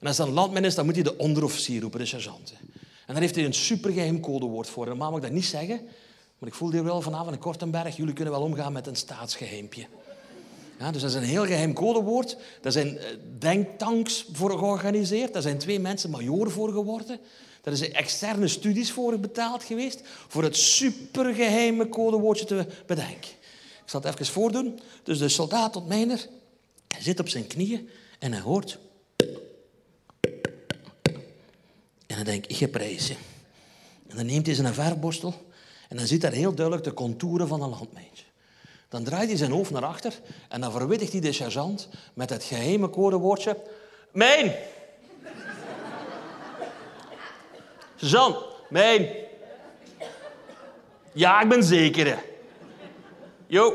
En 0.00 0.06
als 0.06 0.16
dat 0.16 0.26
een 0.26 0.32
landmijn 0.32 0.64
is, 0.64 0.74
dan 0.74 0.84
moet 0.84 0.94
hij 0.94 1.04
de 1.04 1.16
onderofficier 1.16 1.80
roepen, 1.80 1.98
de 1.98 2.06
sergeant. 2.06 2.52
En 3.06 3.14
dan 3.14 3.22
heeft 3.22 3.34
hij 3.34 3.44
een 3.44 3.54
supergeheim 3.54 4.20
codewoord 4.20 4.68
voor. 4.68 4.86
Normaal 4.86 5.10
mag 5.10 5.18
ik 5.18 5.24
dat 5.24 5.34
niet 5.34 5.44
zeggen, 5.44 5.80
maar 6.38 6.48
ik 6.48 6.54
voel 6.54 6.72
hier 6.72 6.84
wel 6.84 7.02
vanavond 7.02 7.34
in 7.34 7.40
Kortenberg, 7.40 7.96
jullie 7.96 8.14
kunnen 8.14 8.34
wel 8.34 8.42
omgaan 8.42 8.72
met 8.72 8.86
een 8.86 8.96
staatsgeheimpje. 8.96 9.86
Ja, 10.80 10.90
dus 10.90 11.02
dat 11.02 11.10
is 11.10 11.16
een 11.16 11.22
heel 11.22 11.46
geheim 11.46 11.72
codewoord. 11.72 12.36
Daar 12.60 12.72
zijn 12.72 12.98
eh, 12.98 13.06
denktanks 13.38 14.26
voor 14.32 14.50
georganiseerd. 14.58 15.32
Daar 15.32 15.42
zijn 15.42 15.58
twee 15.58 15.80
mensen 15.80 16.10
major 16.10 16.50
voor 16.50 16.72
geworden. 16.72 17.20
Daar 17.62 17.76
zijn 17.76 17.92
externe 17.92 18.48
studies 18.48 18.92
voor 18.92 19.18
betaald 19.18 19.64
geweest. 19.64 20.00
Voor 20.28 20.42
het 20.42 20.56
supergeheime 20.56 21.88
codewoordje 21.88 22.44
te 22.44 22.66
bedenken. 22.86 23.30
Ik 23.82 23.86
zal 23.96 24.00
het 24.00 24.12
even 24.14 24.32
voordoen. 24.32 24.80
Dus 25.02 25.18
de 25.18 25.28
soldaat 25.28 25.72
tot 25.72 25.88
mijner. 25.88 26.28
Hij 26.88 27.02
zit 27.02 27.20
op 27.20 27.28
zijn 27.28 27.46
knieën 27.46 27.88
en 28.18 28.32
hij 28.32 28.40
hoort. 28.40 28.78
En 32.06 32.16
dan 32.16 32.24
denkt 32.24 32.50
ik 32.50 32.56
heb 32.56 32.70
prijzen. 32.70 33.16
En 34.08 34.16
dan 34.16 34.26
neemt 34.26 34.46
hij 34.46 34.54
zijn 34.54 34.74
verfborstel. 34.74 35.34
En 35.88 35.96
dan 35.96 36.06
ziet 36.06 36.22
hij 36.22 36.32
heel 36.32 36.54
duidelijk 36.54 36.86
de 36.86 36.94
contouren 36.94 37.48
van 37.48 37.62
een 37.62 37.70
landmijntje. 37.70 38.24
Dan 38.90 39.04
draait 39.04 39.28
hij 39.28 39.36
zijn 39.36 39.50
hoofd 39.50 39.70
naar 39.70 39.84
achter 39.84 40.12
en 40.48 40.60
dan 40.60 40.72
verwittigt 40.72 41.12
hij 41.12 41.20
de 41.20 41.32
sergeant 41.32 41.88
met 42.14 42.30
het 42.30 42.44
geheime 42.44 42.90
codewoordje. 42.90 43.56
Mijn! 44.12 44.54
sergeant, 47.96 48.36
mijn! 48.68 49.08
Ja, 51.12 51.40
ik 51.42 51.48
ben 51.48 51.64
zeker. 51.64 52.24
Jo. 53.46 53.72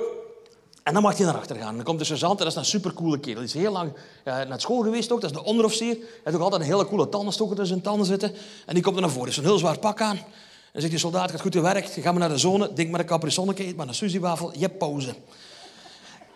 En 0.84 0.93
dan 0.93 1.01
mag 1.01 1.17
hij 1.17 1.25
naar 1.25 1.36
achter 1.38 1.56
gaan. 1.56 1.75
Dan 1.75 1.84
komt 1.84 1.99
de 1.99 2.06
sergeant, 2.06 2.38
dat 2.38 2.47
is 2.47 2.56
een 2.56 2.65
supercoole 2.65 3.19
kerel. 3.19 3.39
Die 3.39 3.47
is 3.47 3.54
heel 3.54 3.71
lang 3.71 3.93
uh, 3.93 4.41
naar 4.41 4.62
school 4.62 4.82
geweest 4.82 5.12
ook, 5.12 5.21
dat 5.21 5.30
is 5.30 5.38
de 5.38 5.43
onderofficier. 5.43 5.95
Hij 5.95 6.21
heeft 6.23 6.36
ook 6.36 6.43
altijd 6.43 6.62
een 6.62 6.67
hele 6.67 6.86
coole 6.86 7.10
tandenstoker 7.10 7.56
tussen 7.56 7.75
zijn 7.75 7.88
tanden 7.88 8.06
zitten. 8.06 8.34
En 8.65 8.73
die 8.73 8.84
komt 8.84 8.95
er 8.95 9.01
naar 9.01 9.12
voren. 9.12 9.28
Hij 9.28 9.36
heeft 9.36 9.47
een 9.47 9.54
heel 9.54 9.58
zwaar 9.58 9.80
pak 9.80 10.01
aan. 10.01 10.19
Dan 10.76 10.84
zegt 10.84 10.96
die 10.96 11.04
soldaat, 11.04 11.32
gaat 11.32 11.42
goed 11.42 11.56
gewerkt, 11.56 11.92
ga 11.92 12.12
maar 12.12 12.20
naar 12.20 12.30
de 12.30 12.38
zone, 12.38 12.74
denk 12.74 12.90
maar 12.90 13.00
een 13.00 13.06
caprisonneke, 13.06 13.66
eet 13.66 13.76
maar 13.76 13.88
een 13.88 13.96
suziewafel, 13.96 14.54
je 14.54 14.60
hebt 14.60 14.78
pauze. 14.78 15.16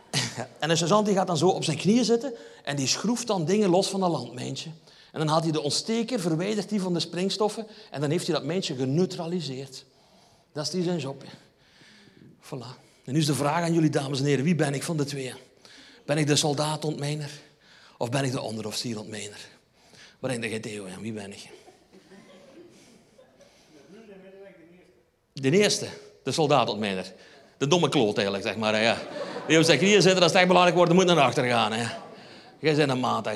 En 0.60 0.70
de 0.70 0.76
sergeant 0.76 1.06
die 1.06 1.16
gaat 1.16 1.28
dan 1.28 1.38
zo 1.38 1.48
op 1.48 1.64
zijn 1.64 1.78
knieën 1.78 2.06
zitten 2.06 2.34
en 2.64 2.76
die 2.76 2.88
schroeft 2.88 3.28
dan 3.28 3.46
dingen 3.46 3.70
los 3.70 3.88
van 3.88 4.00
dat 4.00 4.12
landmijntje. 4.12 4.70
En 5.12 5.20
dan 5.20 5.28
haalt 5.28 5.44
hij 5.44 5.52
de 5.52 5.62
ontsteker, 5.62 6.20
verwijdert 6.20 6.70
die 6.70 6.82
van 6.82 6.94
de 6.94 7.00
springstoffen 7.00 7.68
en 7.92 8.02
dan 8.02 8.10
heeft 8.10 8.28
hij 8.28 8.36
dat 8.36 8.44
mijntje 8.44 8.76
geneutraliseerd. 8.76 9.86
Dat 10.54 10.66
is 10.66 10.70
die 10.70 10.84
zijn 10.84 11.00
job. 11.00 11.24
Voilà. 12.42 12.80
En 13.04 13.14
nu 13.14 13.20
is 13.20 13.26
de 13.26 13.34
vraag 13.34 13.64
aan 13.64 13.74
jullie, 13.74 13.90
dames 13.90 14.20
en 14.20 14.26
heren, 14.26 14.44
wie 14.44 14.56
ben 14.56 14.74
ik 14.74 14.84
van 14.84 14.98
de 14.98 15.06
twee? 15.06 15.34
Ben 16.06 16.18
ik 16.18 16.28
de 16.28 16.36
soldaat-ontmijner 16.36 17.32
of 17.98 18.10
ben 18.10 18.24
ik 18.24 18.32
de 18.32 18.42
onderofficier-ontmijner? 18.42 19.48
Wat 20.20 20.32
denk 20.32 20.44
je, 20.44 20.60
Theo? 20.60 20.86
Wie 21.02 21.14
ben 21.14 21.32
ik? 21.32 21.50
De 25.42 25.52
eerste, 25.52 25.88
de 26.24 26.32
soldaatontmijner. 26.32 27.14
De 27.58 27.68
domme 27.68 27.90
kloot 27.90 28.16
eigenlijk, 28.16 28.48
zeg 28.48 28.56
maar. 28.56 28.82
Ja. 28.82 28.98
Die 29.48 29.58
op 29.58 29.64
zijn 29.64 29.78
knieën 29.78 30.02
zitten, 30.02 30.22
als 30.22 30.32
het 30.32 30.40
echt 30.40 30.48
belangrijk 30.48 30.78
wordt, 30.78 30.94
moet 30.94 31.06
naar 31.06 31.20
achter 31.20 31.44
gaan. 31.44 31.72
Hè. 31.72 31.88
Jij 32.60 32.76
bent 32.76 32.90
een 32.90 33.00
maat, 33.00 33.26
hè. 33.26 33.32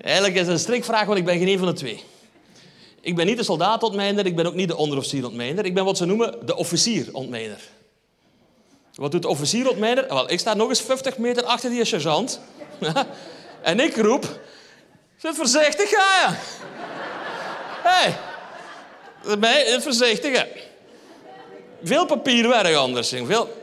Eigenlijk 0.00 0.34
is 0.34 0.40
het 0.40 0.48
een 0.48 0.58
strikvraag, 0.58 1.06
want 1.06 1.18
ik 1.18 1.24
ben 1.24 1.38
geen 1.38 1.48
een 1.48 1.58
van 1.58 1.66
de 1.66 1.72
twee. 1.72 2.02
Ik 3.00 3.16
ben 3.16 3.26
niet 3.26 3.36
de 3.36 3.42
soldaatontmijner, 3.42 4.26
ik 4.26 4.36
ben 4.36 4.46
ook 4.46 4.54
niet 4.54 4.68
de 4.68 4.76
onderofficier-ontmijner. 4.76 5.64
Ik 5.64 5.74
ben 5.74 5.84
wat 5.84 5.96
ze 5.96 6.04
noemen 6.04 6.46
de 6.46 6.56
officier-ontmijner. 6.56 7.60
Wat 8.94 9.10
doet 9.10 9.22
de 9.22 9.28
officier-ontmijner? 9.28 10.08
Wel, 10.08 10.30
ik 10.30 10.38
sta 10.38 10.54
nog 10.54 10.68
eens 10.68 10.80
50 10.80 11.18
meter 11.18 11.44
achter 11.44 11.70
die 11.70 11.84
sergeant. 11.84 12.40
en 13.62 13.80
ik 13.80 13.96
roep... 13.96 14.40
Zit 15.16 15.36
voorzichtig, 15.36 15.88
ga 15.88 16.28
je. 16.28 16.34
Hey, 17.82 18.14
mij 19.38 19.80
voorzichtig. 19.80 20.46
Veel 21.82 22.06
papierwerk 22.06 22.76
anders. 22.76 23.08
Veel... 23.08 23.62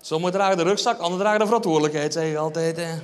Sommigen 0.00 0.32
dragen 0.32 0.56
de 0.56 0.62
rugzak, 0.62 0.98
anderen 0.98 1.18
dragen 1.18 1.38
de 1.38 1.46
verantwoordelijkheid, 1.46 2.12
zeg 2.12 2.30
je 2.30 2.38
altijd. 2.38 2.76
Hè. 2.76 2.94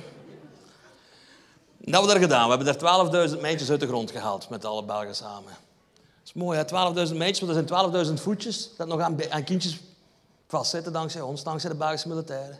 Dat 1.77 1.93
hebben 1.93 2.01
we 2.01 2.07
daar 2.07 2.29
gedaan. 2.29 2.49
We 2.49 2.55
hebben 2.55 3.11
daar 3.11 3.29
12.000 3.29 3.41
meisjes 3.41 3.69
uit 3.69 3.79
de 3.79 3.87
grond 3.87 4.11
gehaald 4.11 4.49
met 4.49 4.65
alle 4.65 4.83
Belgen 4.83 5.15
samen. 5.15 5.51
Dat 5.93 6.25
is 6.25 6.33
mooi, 6.33 6.63
12.000 7.09 7.15
meisjes, 7.15 7.39
maar 7.39 7.55
er 7.55 7.65
zijn 7.67 8.07
12.000 8.07 8.13
voetjes 8.21 8.69
dat 8.77 8.87
nog 8.87 8.99
aan, 8.99 9.17
aan 9.29 9.43
kindjes 9.43 9.79
vastzitten 10.47 10.93
dankzij 10.93 11.21
ons, 11.21 11.43
dankzij 11.43 11.69
de 11.69 11.75
Belgische 11.75 12.07
militairen. 12.07 12.59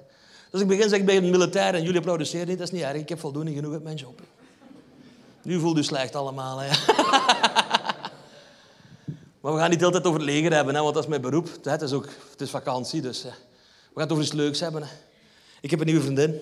Dus 0.51 0.61
ik 0.61 0.67
begin 0.67 0.89
zeg 0.89 0.99
ik 0.99 1.05
ben 1.05 1.29
militair 1.29 1.73
en 1.73 1.83
jullie 1.83 2.01
produceren 2.01 2.47
niet, 2.47 2.57
dat 2.57 2.67
is 2.67 2.73
niet 2.73 2.83
erg. 2.83 2.97
Ik 2.97 3.09
heb 3.09 3.19
voldoende 3.19 3.53
genoeg 3.53 3.71
met 3.71 3.83
mijn 3.83 3.95
job. 3.95 4.21
Nu 5.47 5.59
voelt 5.59 5.77
u 5.77 5.83
slecht 5.83 6.15
allemaal. 6.15 6.57
Hè? 6.59 6.67
maar 9.41 9.53
we 9.53 9.59
gaan 9.59 9.69
niet 9.69 9.83
altijd 9.83 10.05
over 10.05 10.19
het 10.19 10.29
leger 10.29 10.53
hebben, 10.53 10.75
hè, 10.75 10.81
want 10.81 10.93
dat 10.93 11.03
is 11.03 11.09
mijn 11.09 11.21
beroep. 11.21 11.49
Het 11.63 11.81
is, 11.81 11.93
ook, 11.93 12.07
het 12.31 12.41
is 12.41 12.49
vakantie, 12.49 13.01
dus 13.01 13.23
we 13.23 13.29
gaan 13.93 14.03
het 14.03 14.11
over 14.11 14.23
iets 14.23 14.33
leuks 14.33 14.59
hebben. 14.59 14.83
Hè. 14.83 14.89
Ik 15.61 15.69
heb 15.69 15.79
een 15.79 15.85
nieuwe 15.85 16.01
vriendin. 16.01 16.39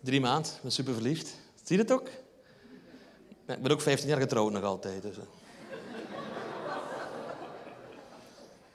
Drie 0.00 0.20
maanden, 0.20 0.52
ik 0.52 0.62
ben 0.62 0.72
super 0.72 0.94
verliefd. 0.94 1.34
Zie 1.64 1.76
je 1.76 1.82
het 1.82 1.92
ook? 1.92 2.08
ik 3.46 3.62
ben 3.62 3.72
ook 3.72 3.80
15 3.80 4.08
jaar 4.08 4.20
getrouwd 4.20 4.52
nog 4.52 4.64
altijd. 4.64 5.02
Dus. 5.02 5.16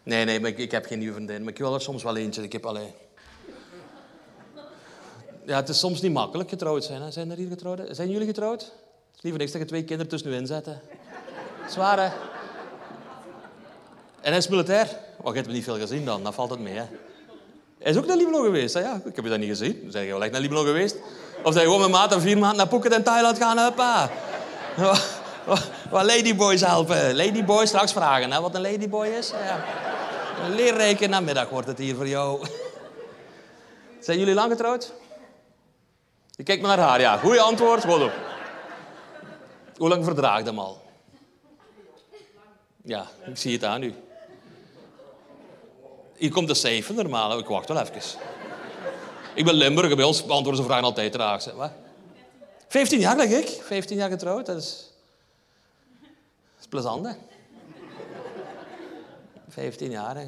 Nee, 0.04 0.26
nee, 0.26 0.40
ik, 0.40 0.58
ik, 0.58 0.72
heb 0.72 0.86
geen 0.86 1.00
nieuwe 1.00 1.14
vriendin. 1.14 1.44
Maar 1.44 1.52
ik 1.52 1.58
wil 1.58 1.74
er 1.74 1.82
soms 1.82 2.04
wel 2.04 2.16
eentje. 2.16 2.44
Ik 2.44 2.52
heb 2.52 2.66
alleen 2.66 2.94
ja, 5.46 5.56
het 5.56 5.70
is 5.70 5.80
soms 5.80 6.02
niet 6.02 6.14
makkelijk 6.14 6.50
getrouwd 6.50 6.84
zijn. 6.84 7.12
Zijn 7.12 7.32
er 7.32 7.38
hier 7.38 7.50
getrouwd? 7.50 7.80
Zijn 7.90 8.10
jullie 8.10 8.28
getrouwd? 8.28 8.62
Het 8.62 9.16
is 9.16 9.22
liever 9.22 9.40
niks 9.40 9.52
dat 9.52 9.62
je 9.62 9.68
twee 9.68 9.84
kinderen 9.84 10.12
tussenuit 10.12 10.48
zetten. 10.48 10.82
Zwaar, 11.70 12.00
hè? 12.00 12.10
En 14.22 14.30
hij 14.30 14.38
is 14.38 14.48
militair. 14.48 14.88
Oh, 15.22 15.28
je 15.28 15.36
hebt 15.36 15.48
me 15.48 15.54
niet 15.54 15.64
veel 15.64 15.80
gezien 15.80 16.06
dan, 16.06 16.24
dan 16.24 16.34
valt 16.34 16.50
het 16.50 16.60
mee. 16.60 16.74
Hè? 16.74 16.84
Hij 17.80 17.92
is 17.92 17.98
ook 17.98 18.06
naar 18.06 18.18
Libanon 18.18 18.44
geweest. 18.44 18.78
Ja, 18.78 19.02
ik 19.06 19.16
heb 19.16 19.24
je 19.24 19.30
dat 19.30 19.40
niet 19.40 19.50
gezien. 19.50 19.88
Zijn 19.90 20.08
wel 20.08 20.24
echt 20.24 20.32
naar 20.32 20.42
Libanon 20.42 20.66
geweest? 20.66 20.96
Of 21.44 21.54
zijn 21.54 21.66
je 21.66 21.72
gewoon 21.72 21.80
met 21.80 22.00
maat 22.00 22.14
en 22.14 22.22
vier 22.22 22.38
maanden 22.38 22.58
naar 22.58 22.68
Phuket 22.68 22.94
en 22.94 23.04
Thailand 23.04 23.38
gaan? 23.38 23.58
Huppa. 23.58 24.10
Wat 25.90 26.06
ladyboys 26.06 26.62
helpen. 26.62 27.16
Ladyboys 27.16 27.68
straks 27.68 27.92
vragen 27.92 28.32
hè, 28.32 28.42
wat 28.42 28.56
een 28.56 28.62
ladyboy 28.62 29.08
is. 29.08 29.30
Ja. 29.30 29.64
Leerrijke 30.50 31.08
namiddag 31.08 31.50
wordt 31.50 31.68
het 31.68 31.78
hier 31.78 31.96
voor 31.96 32.08
jou. 32.08 32.48
Zijn 34.00 34.20
jullie 34.20 34.34
lang 34.34 34.52
getrouwd? 34.52 34.94
Je 36.32 36.44
kijkt 36.44 36.62
maar 36.62 36.78
naar 36.78 36.88
haar, 36.88 37.00
ja. 37.00 37.17
Goeie 37.17 37.41
antwoord. 37.41 37.84
Hoe 39.78 39.89
lang 39.89 40.04
verdraagt 40.04 40.46
hem 40.46 40.60
al? 40.60 40.82
Ja, 42.84 43.08
ik 43.26 43.38
zie 43.38 43.54
het 43.54 43.63
aan 43.63 43.84
u. 43.84 43.94
Hier 46.15 46.32
komt 46.32 46.48
de 46.48 46.54
cijfer 46.54 46.96
normaal, 46.96 47.39
ik 47.39 47.46
wacht 47.46 47.67
wel 47.67 47.80
even. 47.80 48.20
Ik 49.36 49.46
ben 49.46 49.54
Limburger, 49.54 49.96
bij 49.96 50.06
ons 50.06 50.26
beantwoorden 50.26 50.62
ze 50.62 50.67
vragen 50.67 50.84
altijd 50.86 51.12
traag. 51.12 51.41
Zeg. 51.41 51.54
Wat? 51.54 51.72
15 52.67 53.00
jaar, 53.00 53.15
leg 53.15 53.30
ik. 53.30 53.48
15 53.63 53.98
jaar 53.98 54.10
getrouwd, 54.10 54.46
dat 54.46 54.58
is... 54.58 54.89
Dat 56.02 56.60
is 56.60 56.67
plezant, 56.67 57.06
hè? 57.06 57.13
15 59.50 59.91
jaar, 59.91 60.15
hè. 60.15 60.26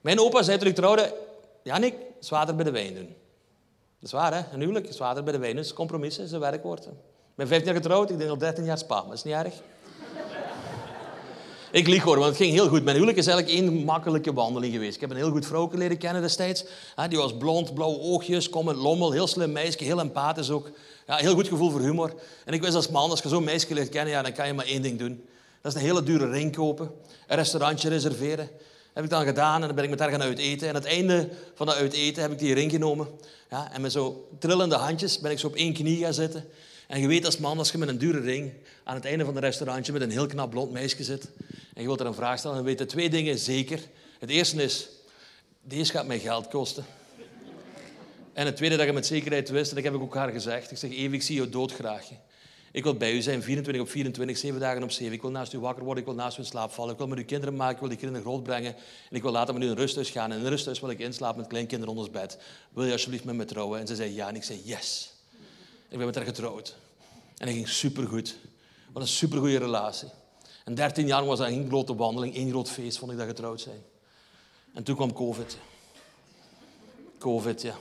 Mijn 0.00 0.20
opa 0.20 0.42
zei 0.42 0.58
toen 0.58 0.68
ik 0.68 0.74
trouwde... 0.74 1.14
Janik, 1.62 1.94
zwaarder 2.20 2.54
bij 2.54 2.64
de 2.64 2.70
wijn 2.70 2.94
doen. 2.94 3.16
Is 4.04 4.12
waar, 4.12 4.34
hè? 4.34 4.40
Een 4.52 4.60
huwelijk 4.60 4.88
is 4.88 4.96
zwaarder 4.96 5.24
bij 5.24 5.38
de. 5.38 5.54
Dus 5.54 5.72
compromissen 5.72 6.24
is 6.24 6.32
een 6.32 6.40
werkwoord. 6.40 6.84
Ik 6.86 6.92
ben 7.34 7.48
15 7.48 7.72
jaar 7.72 7.82
getrouwd, 7.82 8.10
ik 8.10 8.18
denk 8.18 8.30
al 8.30 8.38
13 8.38 8.64
jaar 8.64 8.78
spa. 8.78 8.94
Maar 8.94 9.04
dat 9.04 9.14
is 9.14 9.22
niet 9.22 9.34
erg. 9.34 9.54
Ik 11.70 11.86
lieg 11.86 12.02
hoor, 12.02 12.16
want 12.18 12.28
het 12.28 12.36
ging 12.36 12.52
heel 12.52 12.68
goed. 12.68 12.82
Mijn 12.82 12.94
huwelijk 12.94 13.18
is 13.18 13.26
eigenlijk 13.26 13.58
één 13.58 13.84
makkelijke 13.84 14.32
wandeling 14.32 14.72
geweest. 14.72 14.94
Ik 14.94 15.00
heb 15.00 15.10
een 15.10 15.16
heel 15.16 15.30
goed 15.30 15.46
vrouw 15.46 15.70
leren 15.72 15.98
kennen 15.98 16.22
destijds. 16.22 16.64
Die 17.08 17.18
was 17.18 17.36
blond, 17.36 17.74
blauwe 17.74 18.00
oogjes, 18.00 18.48
kom 18.48 18.64
met 18.64 18.76
lommel, 18.76 19.12
heel 19.12 19.26
slim 19.26 19.52
meisje, 19.52 19.84
heel 19.84 20.00
empathisch 20.00 20.50
ook. 20.50 20.70
Ja, 21.06 21.16
heel 21.16 21.34
goed 21.34 21.48
gevoel 21.48 21.70
voor 21.70 21.80
humor. 21.80 22.14
En 22.44 22.52
ik 22.52 22.62
wist 22.62 22.74
als 22.74 22.88
man, 22.88 23.10
als 23.10 23.20
je 23.20 23.28
zo'n 23.28 23.44
meisje 23.44 23.74
leert 23.74 23.88
kennen, 23.88 24.12
ja, 24.12 24.22
dan 24.22 24.32
kan 24.32 24.46
je 24.46 24.52
maar 24.52 24.66
één 24.66 24.82
ding 24.82 24.98
doen. 24.98 25.24
Dat 25.60 25.74
is 25.74 25.80
een 25.80 25.86
hele 25.86 26.02
dure 26.02 26.30
ring 26.30 26.56
kopen, 26.56 26.90
een 27.26 27.36
restaurantje 27.36 27.88
reserveren. 27.88 28.48
Heb 28.94 29.04
ik 29.04 29.10
dan 29.10 29.24
gedaan 29.24 29.60
en 29.60 29.66
dan 29.66 29.74
ben 29.74 29.84
ik 29.84 29.90
met 29.90 29.98
haar 29.98 30.10
gaan 30.10 30.22
uiteten. 30.22 30.68
En 30.68 30.74
aan 30.74 30.82
het 30.82 30.90
einde 30.90 31.28
van 31.54 31.66
dat 31.66 31.76
uiteten 31.76 32.22
heb 32.22 32.32
ik 32.32 32.38
die 32.38 32.54
ring 32.54 32.70
genomen. 32.70 33.08
Ja, 33.50 33.72
en 33.72 33.80
met 33.80 33.92
zo 33.92 34.28
trillende 34.38 34.74
handjes 34.74 35.20
ben 35.20 35.30
ik 35.30 35.38
zo 35.38 35.46
op 35.46 35.54
één 35.54 35.72
knie 35.72 35.98
gaan 35.98 36.14
zitten. 36.14 36.44
En 36.88 37.00
je 37.00 37.06
weet 37.06 37.24
als 37.24 37.38
man, 37.38 37.58
als 37.58 37.72
je 37.72 37.78
met 37.78 37.88
een 37.88 37.98
dure 37.98 38.20
ring 38.20 38.52
aan 38.84 38.94
het 38.94 39.04
einde 39.04 39.24
van 39.24 39.34
een 39.34 39.40
restaurantje 39.40 39.92
met 39.92 40.02
een 40.02 40.10
heel 40.10 40.26
knap 40.26 40.50
blond 40.50 40.72
meisje 40.72 41.04
zit 41.04 41.28
en 41.74 41.80
je 41.80 41.86
wilt 41.86 42.00
er 42.00 42.06
een 42.06 42.14
vraag 42.14 42.38
stellen, 42.38 42.56
dan 42.56 42.66
weet 42.66 42.78
je 42.78 42.86
twee 42.86 43.10
dingen 43.10 43.38
zeker. 43.38 43.80
Het 44.18 44.30
eerste 44.30 44.62
is, 44.62 44.88
deze 45.60 45.92
gaat 45.92 46.06
mij 46.06 46.18
geld 46.18 46.48
kosten. 46.48 46.84
En 48.32 48.46
het 48.46 48.56
tweede 48.56 48.76
dat 48.76 48.86
je 48.86 48.92
met 48.92 49.06
zekerheid 49.06 49.48
wist, 49.48 49.68
en 49.70 49.74
dat 49.74 49.84
heb 49.84 49.94
ik 49.94 50.00
ook 50.00 50.14
haar 50.14 50.30
gezegd, 50.30 50.70
ik 50.70 50.76
zeg, 50.76 50.90
Eve, 50.90 51.14
ik 51.14 51.22
zie 51.22 51.36
jou 51.36 51.48
doodgraag. 51.48 52.08
Ik 52.74 52.82
wil 52.82 52.94
bij 52.94 53.12
u 53.12 53.22
zijn, 53.22 53.42
24 53.42 53.82
op 53.82 53.90
24, 53.90 54.38
7 54.38 54.60
dagen 54.60 54.82
op 54.82 54.90
7. 54.90 55.12
Ik 55.12 55.22
wil 55.22 55.30
naast 55.30 55.52
u 55.52 55.58
wakker 55.58 55.84
worden, 55.84 56.02
ik 56.02 56.08
wil 56.08 56.18
naast 56.18 56.36
u 56.38 56.40
in 56.40 56.48
slaap 56.48 56.70
vallen. 56.70 56.92
Ik 56.92 56.98
wil 56.98 57.06
met 57.06 57.18
uw 57.18 57.24
kinderen 57.24 57.56
maken, 57.56 57.74
ik 57.74 57.80
wil 57.80 57.88
die 57.88 57.98
kinderen 57.98 58.22
grootbrengen. 58.22 58.74
En 59.10 59.16
ik 59.16 59.22
wil 59.22 59.32
later 59.32 59.54
met 59.54 59.62
u 59.62 59.66
in 59.66 59.72
een 59.72 59.78
rusthuis 59.78 60.10
gaan. 60.10 60.30
En 60.30 60.38
in 60.38 60.44
een 60.44 60.50
rusthuis 60.50 60.80
wil 60.80 60.90
ik 60.90 60.98
inslapen 60.98 61.38
met 61.38 61.46
kleinkinderen 61.46 61.94
onder 61.94 62.04
ons 62.10 62.20
bed. 62.20 62.38
Wil 62.72 62.84
je 62.84 62.92
alsjeblieft 62.92 63.24
met 63.24 63.34
me 63.34 63.44
trouwen? 63.44 63.80
En 63.80 63.86
ze 63.86 63.94
zei 63.94 64.14
ja. 64.14 64.28
En 64.28 64.34
ik 64.36 64.42
zei 64.42 64.60
yes. 64.64 65.12
Ik 65.88 65.96
ben 65.96 66.06
met 66.06 66.14
haar 66.14 66.24
getrouwd. 66.24 66.76
En 67.36 67.46
dat 67.46 67.54
ging 67.54 67.68
supergoed. 67.68 68.36
Wat 68.92 69.02
een 69.02 69.08
supergoeie 69.08 69.58
relatie. 69.58 70.08
En 70.64 70.74
13 70.74 71.06
jaar 71.06 71.24
was 71.24 71.38
dat 71.38 71.48
één 71.48 71.68
grote 71.68 71.94
wandeling, 71.94 72.34
één 72.34 72.50
groot 72.50 72.70
feest, 72.70 72.98
vond 72.98 73.12
ik 73.12 73.18
dat 73.18 73.26
getrouwd 73.26 73.60
zijn. 73.60 73.82
En 74.72 74.82
toen 74.82 74.94
kwam 74.96 75.12
COVID. 75.12 75.58
COVID, 77.18 77.62
ja. 77.62 77.76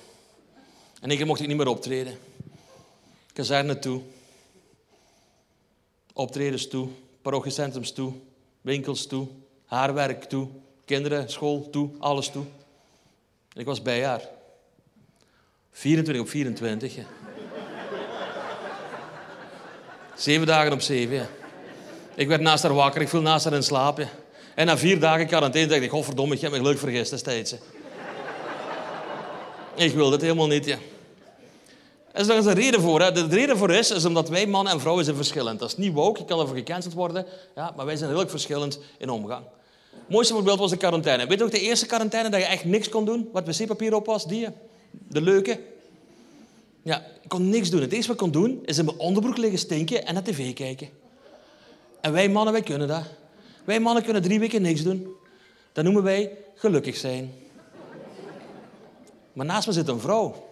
En 1.01 1.11
ik 1.11 1.25
mocht 1.25 1.41
ik 1.41 1.47
niet 1.47 1.57
meer 1.57 1.67
optreden. 1.67 2.17
Kazerne 3.33 3.79
toe. 3.79 4.01
Optredens 6.13 6.67
toe. 6.67 6.87
Parochiecentrums 7.21 7.91
toe. 7.91 8.13
Winkels 8.61 9.07
toe. 9.07 9.27
Haarwerk 9.65 10.23
toe. 10.23 10.47
Kinderen, 10.85 11.29
school 11.29 11.69
toe. 11.69 11.89
Alles 11.99 12.29
toe. 12.29 12.43
Ik 13.53 13.65
was 13.65 13.81
bij 13.81 14.05
haar. 14.05 14.21
24 15.71 16.23
op 16.23 16.29
24. 16.29 16.95
Ja. 16.95 17.03
Zeven 20.15 20.47
dagen 20.47 20.73
op 20.73 20.81
zeven. 20.81 21.27
Ik 22.15 22.27
werd 22.27 22.41
naast 22.41 22.63
haar 22.63 22.73
wakker, 22.73 23.01
ik 23.01 23.09
viel 23.09 23.21
naast 23.21 23.45
haar 23.45 23.53
in 23.53 23.63
slaap. 23.63 24.07
En 24.55 24.65
na 24.65 24.77
vier 24.77 24.99
dagen 24.99 25.27
quarantaine 25.27 25.69
dacht 25.69 25.81
ik, 25.81 25.89
godverdomme, 25.89 26.35
ik 26.35 26.41
heb 26.41 26.51
me 26.51 26.61
leuk 26.61 26.77
vergist 26.77 27.11
destijds. 27.11 27.55
Ik 29.75 29.93
wilde 29.93 30.11
het 30.11 30.21
helemaal 30.21 30.47
niet, 30.47 30.65
ja. 30.65 30.77
Er 32.13 32.21
is 32.21 32.27
nog 32.27 32.35
eens 32.37 32.45
een 32.45 32.53
reden 32.53 32.81
voor. 32.81 33.01
Hè. 33.01 33.11
De 33.11 33.25
reden 33.25 33.57
voor 33.57 33.71
is, 33.71 33.91
is 33.91 34.05
omdat 34.05 34.29
wij 34.29 34.47
mannen 34.47 34.73
en 34.73 34.79
vrouwen 34.79 35.03
zijn 35.03 35.15
verschillend. 35.15 35.59
Dat 35.59 35.69
is 35.69 35.77
niet 35.77 35.93
woke, 35.93 36.19
je 36.19 36.25
kan 36.25 36.39
ervoor 36.39 36.55
gecanceld 36.55 36.93
worden. 36.93 37.25
Ja, 37.55 37.73
maar 37.75 37.85
wij 37.85 37.95
zijn 37.95 38.09
heel 38.09 38.19
erg 38.19 38.29
verschillend 38.29 38.79
in 38.97 39.09
omgang. 39.09 39.45
Het 39.91 40.09
mooiste 40.09 40.33
voorbeeld 40.33 40.59
was 40.59 40.69
de 40.69 40.77
quarantaine. 40.77 41.27
Weet 41.27 41.37
je 41.37 41.43
ook 41.43 41.51
de 41.51 41.59
eerste 41.59 41.85
quarantaine 41.85 42.29
dat 42.29 42.39
je 42.39 42.45
echt 42.45 42.65
niks 42.65 42.89
kon 42.89 43.05
doen? 43.05 43.29
Wat 43.31 43.57
wc-papier 43.57 43.95
op 43.95 44.05
was? 44.05 44.27
Die, 44.27 44.47
de 44.91 45.21
leuke. 45.21 45.59
Ja, 46.83 47.05
ik 47.21 47.29
kon 47.29 47.49
niks 47.49 47.69
doen. 47.69 47.81
Het 47.81 47.91
enige 47.91 48.07
wat 48.07 48.15
ik 48.15 48.21
kon 48.21 48.41
doen, 48.41 48.61
is 48.65 48.77
in 48.77 48.85
mijn 48.85 48.97
onderbroek 48.97 49.37
liggen 49.37 49.59
stinken 49.59 50.05
en 50.05 50.13
naar 50.13 50.23
tv 50.23 50.53
kijken. 50.53 50.89
En 52.01 52.11
wij 52.11 52.29
mannen, 52.29 52.53
wij 52.53 52.61
kunnen 52.61 52.87
dat. 52.87 53.03
Wij 53.63 53.79
mannen 53.79 54.03
kunnen 54.03 54.21
drie 54.21 54.39
weken 54.39 54.61
niks 54.61 54.83
doen. 54.83 55.07
Dat 55.71 55.83
noemen 55.83 56.03
wij 56.03 56.37
gelukkig 56.55 56.95
zijn. 56.95 57.33
Maar 59.33 59.45
naast 59.45 59.67
me 59.67 59.73
zit 59.73 59.87
een 59.87 59.99
vrouw. 59.99 60.51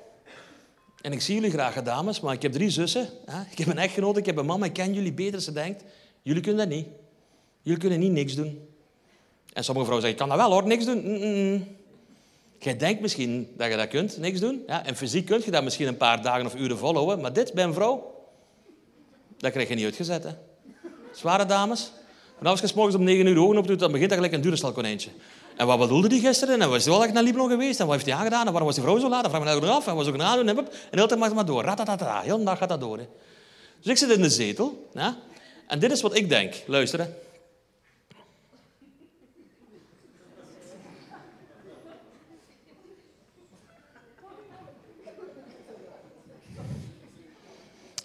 En 1.01 1.11
ik 1.11 1.21
zie 1.21 1.35
jullie 1.35 1.51
graag, 1.51 1.83
dames, 1.83 2.19
maar 2.19 2.33
ik 2.33 2.41
heb 2.41 2.51
drie 2.51 2.69
zussen. 2.69 3.09
Ik 3.51 3.57
heb 3.57 3.67
een 3.67 3.77
echtgenoot, 3.77 4.17
ik 4.17 4.25
heb 4.25 4.37
een 4.37 4.45
man, 4.45 4.63
ik 4.63 4.73
ken 4.73 4.93
jullie 4.93 5.13
beter. 5.13 5.41
Ze 5.41 5.51
denkt, 5.51 5.83
jullie 6.21 6.41
kunnen 6.41 6.69
dat 6.69 6.77
niet. 6.77 6.87
Jullie 7.61 7.79
kunnen 7.79 7.99
niet 7.99 8.11
niks 8.11 8.35
doen. 8.35 8.67
En 9.53 9.63
sommige 9.63 9.85
vrouwen 9.85 10.07
zeggen, 10.07 10.09
ik 10.09 10.17
kan 10.17 10.27
dat 10.27 10.37
wel 10.37 10.51
hoor, 10.51 10.67
niks 10.67 10.85
doen. 10.85 11.77
Jij 12.59 12.77
denkt 12.77 13.01
misschien 13.01 13.53
dat 13.57 13.71
je 13.71 13.77
dat 13.77 13.87
kunt, 13.87 14.17
niks 14.17 14.39
doen. 14.39 14.63
Ja, 14.67 14.85
en 14.85 14.95
fysiek 14.95 15.25
kun 15.25 15.41
je 15.45 15.51
dat 15.51 15.63
misschien 15.63 15.87
een 15.87 15.97
paar 15.97 16.21
dagen 16.21 16.45
of 16.45 16.55
uren 16.55 16.77
volhouden. 16.77 17.21
Maar 17.21 17.33
dit 17.33 17.53
bij 17.53 17.63
een 17.63 17.73
vrouw, 17.73 18.25
dat 19.37 19.51
krijg 19.51 19.69
je 19.69 19.75
niet 19.75 19.85
uitgezet. 19.85 20.23
Hè. 20.23 20.31
Zware 21.13 21.45
dames. 21.45 21.91
En 22.41 22.47
als 22.47 22.59
je 22.59 22.71
morgens 22.75 22.95
om 22.95 23.03
negen 23.03 23.25
uur 23.25 23.39
ogen 23.39 23.57
opdoet, 23.57 23.79
dan 23.79 23.91
begint 23.91 24.09
dat 24.09 24.17
gelijk 24.17 24.35
een 24.35 24.41
duurstalkonijntje. 24.41 25.09
En 25.57 25.67
wat 25.67 25.79
bedoelde 25.79 26.07
die 26.07 26.21
gisteren? 26.21 26.61
En 26.61 26.69
was 26.69 26.83
hij 26.83 26.93
wel 26.93 27.03
echt 27.03 27.13
naar 27.13 27.23
Libanon 27.23 27.49
geweest? 27.49 27.79
En 27.79 27.85
wat 27.85 27.95
heeft 27.95 28.07
hij 28.07 28.15
aangedaan? 28.15 28.45
En 28.45 28.51
waarom 28.51 28.65
was 28.65 28.75
die 28.75 28.83
vrouw 28.83 28.99
zo 28.99 29.09
laat? 29.09 29.23
En 29.23 29.29
vraag 29.29 29.43
me 29.43 29.59
nou 29.59 29.65
af. 29.67 29.87
En 29.87 29.95
was 29.95 30.07
ook 30.07 30.13
een 30.13 30.21
aandoen? 30.21 30.47
En 30.47 30.55
de 30.55 30.71
hele 30.91 31.07
tijd 31.07 31.19
mag 31.19 31.33
maar 31.33 31.45
door. 31.45 31.63
Ratatatata. 31.63 32.21
Heel 32.21 32.37
de 32.37 32.43
dag 32.43 32.57
gaat 32.57 32.69
dat 32.69 32.79
door. 32.79 32.97
Hè. 32.97 33.07
Dus 33.81 33.91
ik 33.91 33.97
zit 33.97 34.09
in 34.09 34.21
de 34.21 34.29
zetel. 34.29 34.89
En 35.67 35.79
dit 35.79 35.91
is 35.91 36.01
wat 36.01 36.15
ik 36.15 36.29
denk. 36.29 36.55
Luisteren. 36.65 37.15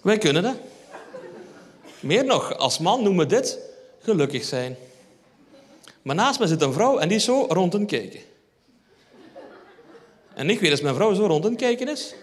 Wij 0.01 0.17
kunnen 0.17 0.43
dat. 0.43 0.55
Meer 1.99 2.25
nog, 2.25 2.57
als 2.57 2.79
man 2.79 3.03
noemen 3.03 3.27
we 3.27 3.35
dit 3.35 3.66
gelukkig 4.07 4.43
zijn. 4.43 4.77
Maar 6.01 6.15
naast 6.15 6.39
me 6.39 6.47
zit 6.47 6.61
een 6.61 6.73
vrouw 6.73 6.97
en 6.97 7.07
die 7.07 7.17
is 7.17 7.23
zo 7.23 7.45
rond 7.49 7.73
een 7.73 7.85
kijken. 7.85 8.19
En 10.33 10.49
ik 10.49 10.59
weet 10.59 10.71
als 10.71 10.81
mijn 10.81 10.95
vrouw 10.95 11.13
zo 11.13 11.25
rond 11.25 11.45
een 11.45 11.55
kijken 11.55 11.87
is, 11.87 12.13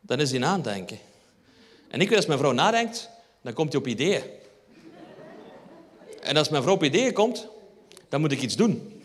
dan 0.00 0.20
is 0.20 0.30
hij 0.30 0.44
aan 0.44 0.54
het 0.54 0.64
denken. 0.64 0.98
En 1.88 2.00
ik 2.00 2.08
weet 2.08 2.16
als 2.16 2.26
mijn 2.26 2.38
vrouw 2.38 2.52
nadenkt, 2.52 3.10
dan 3.42 3.52
komt 3.52 3.72
hij 3.72 3.80
op 3.80 3.86
ideeën. 3.86 4.22
En 6.20 6.36
als 6.36 6.48
mijn 6.48 6.62
vrouw 6.62 6.74
op 6.74 6.84
ideeën 6.84 7.12
komt, 7.12 7.48
dan 8.08 8.20
moet 8.20 8.32
ik 8.32 8.42
iets 8.42 8.56
doen. 8.56 9.02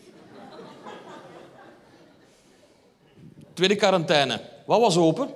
Tweede 3.54 3.76
quarantaine. 3.76 4.40
Wat 4.66 4.80
was 4.80 4.96
open? 4.96 5.30